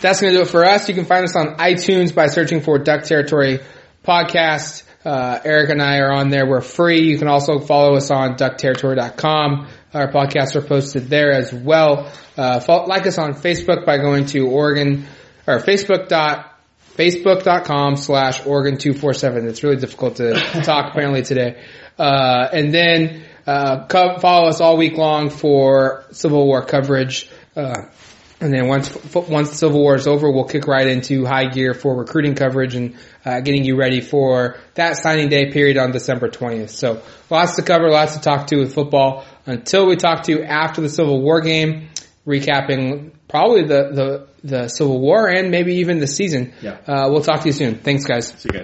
That's 0.00 0.20
going 0.20 0.32
to 0.32 0.38
do 0.38 0.42
it 0.42 0.48
for 0.48 0.64
us. 0.64 0.88
You 0.88 0.94
can 0.94 1.04
find 1.04 1.24
us 1.24 1.36
on 1.36 1.56
iTunes 1.56 2.14
by 2.14 2.28
searching 2.28 2.60
for 2.62 2.78
Duck 2.78 3.04
Territory 3.04 3.60
Podcast. 4.04 4.84
Uh, 5.04 5.38
Eric 5.44 5.70
and 5.70 5.80
I 5.80 5.98
are 5.98 6.12
on 6.12 6.30
there. 6.30 6.46
We're 6.46 6.62
free. 6.62 7.02
You 7.02 7.18
can 7.18 7.28
also 7.28 7.60
follow 7.60 7.96
us 7.96 8.10
on 8.10 8.36
duckterritory.com. 8.36 9.68
Our 9.94 10.10
podcasts 10.10 10.56
are 10.56 10.62
posted 10.62 11.08
there 11.08 11.32
as 11.32 11.52
well. 11.52 12.10
Uh, 12.36 12.84
like 12.88 13.06
us 13.06 13.18
on 13.18 13.34
Facebook 13.34 13.86
by 13.86 13.98
going 13.98 14.26
to 14.26 14.46
Oregon 14.48 15.06
or 15.46 15.60
Facebook 15.60 16.08
dot 16.08 16.55
Facebook.com 16.96 17.96
slash 17.96 18.44
Oregon 18.46 18.78
247. 18.78 19.46
It's 19.48 19.62
really 19.62 19.76
difficult 19.76 20.16
to 20.16 20.34
talk 20.64 20.92
apparently 20.92 21.22
today. 21.22 21.62
Uh, 21.98 22.48
and 22.52 22.72
then, 22.72 23.22
uh, 23.46 23.86
co- 23.86 24.18
follow 24.18 24.48
us 24.48 24.60
all 24.60 24.76
week 24.76 24.96
long 24.96 25.30
for 25.30 26.04
Civil 26.10 26.46
War 26.46 26.64
coverage. 26.64 27.30
Uh, 27.54 27.82
and 28.38 28.52
then 28.52 28.68
once 28.68 28.90
once 29.14 29.48
the 29.50 29.56
Civil 29.56 29.80
War 29.80 29.94
is 29.94 30.06
over, 30.06 30.30
we'll 30.30 30.44
kick 30.44 30.66
right 30.66 30.86
into 30.86 31.24
high 31.24 31.46
gear 31.46 31.72
for 31.72 31.96
recruiting 31.96 32.34
coverage 32.34 32.74
and 32.74 32.96
uh, 33.24 33.40
getting 33.40 33.64
you 33.64 33.76
ready 33.76 34.02
for 34.02 34.58
that 34.74 34.98
signing 34.98 35.30
day 35.30 35.50
period 35.52 35.78
on 35.78 35.90
December 35.90 36.28
20th. 36.28 36.68
So 36.70 37.02
lots 37.30 37.56
to 37.56 37.62
cover, 37.62 37.88
lots 37.88 38.14
to 38.14 38.20
talk 38.20 38.48
to 38.48 38.58
with 38.58 38.74
football. 38.74 39.24
Until 39.46 39.86
we 39.86 39.96
talk 39.96 40.24
to 40.24 40.32
you 40.32 40.42
after 40.42 40.82
the 40.82 40.90
Civil 40.90 41.22
War 41.22 41.40
game, 41.40 41.88
recapping 42.26 43.12
probably 43.36 43.62
the 43.62 43.82
the, 44.00 44.08
the 44.52 44.68
Civil 44.68 44.98
War 45.00 45.28
and 45.28 45.50
maybe 45.50 45.72
even 45.76 45.98
the 46.00 46.06
season. 46.06 46.52
Yeah. 46.62 46.78
Uh, 46.86 47.08
we'll 47.10 47.22
talk 47.22 47.40
to 47.42 47.46
you 47.46 47.52
soon. 47.52 47.76
Thanks, 47.76 48.04
guys. 48.04 48.28
See 48.28 48.34
you 48.34 48.50
guys. 48.50 48.54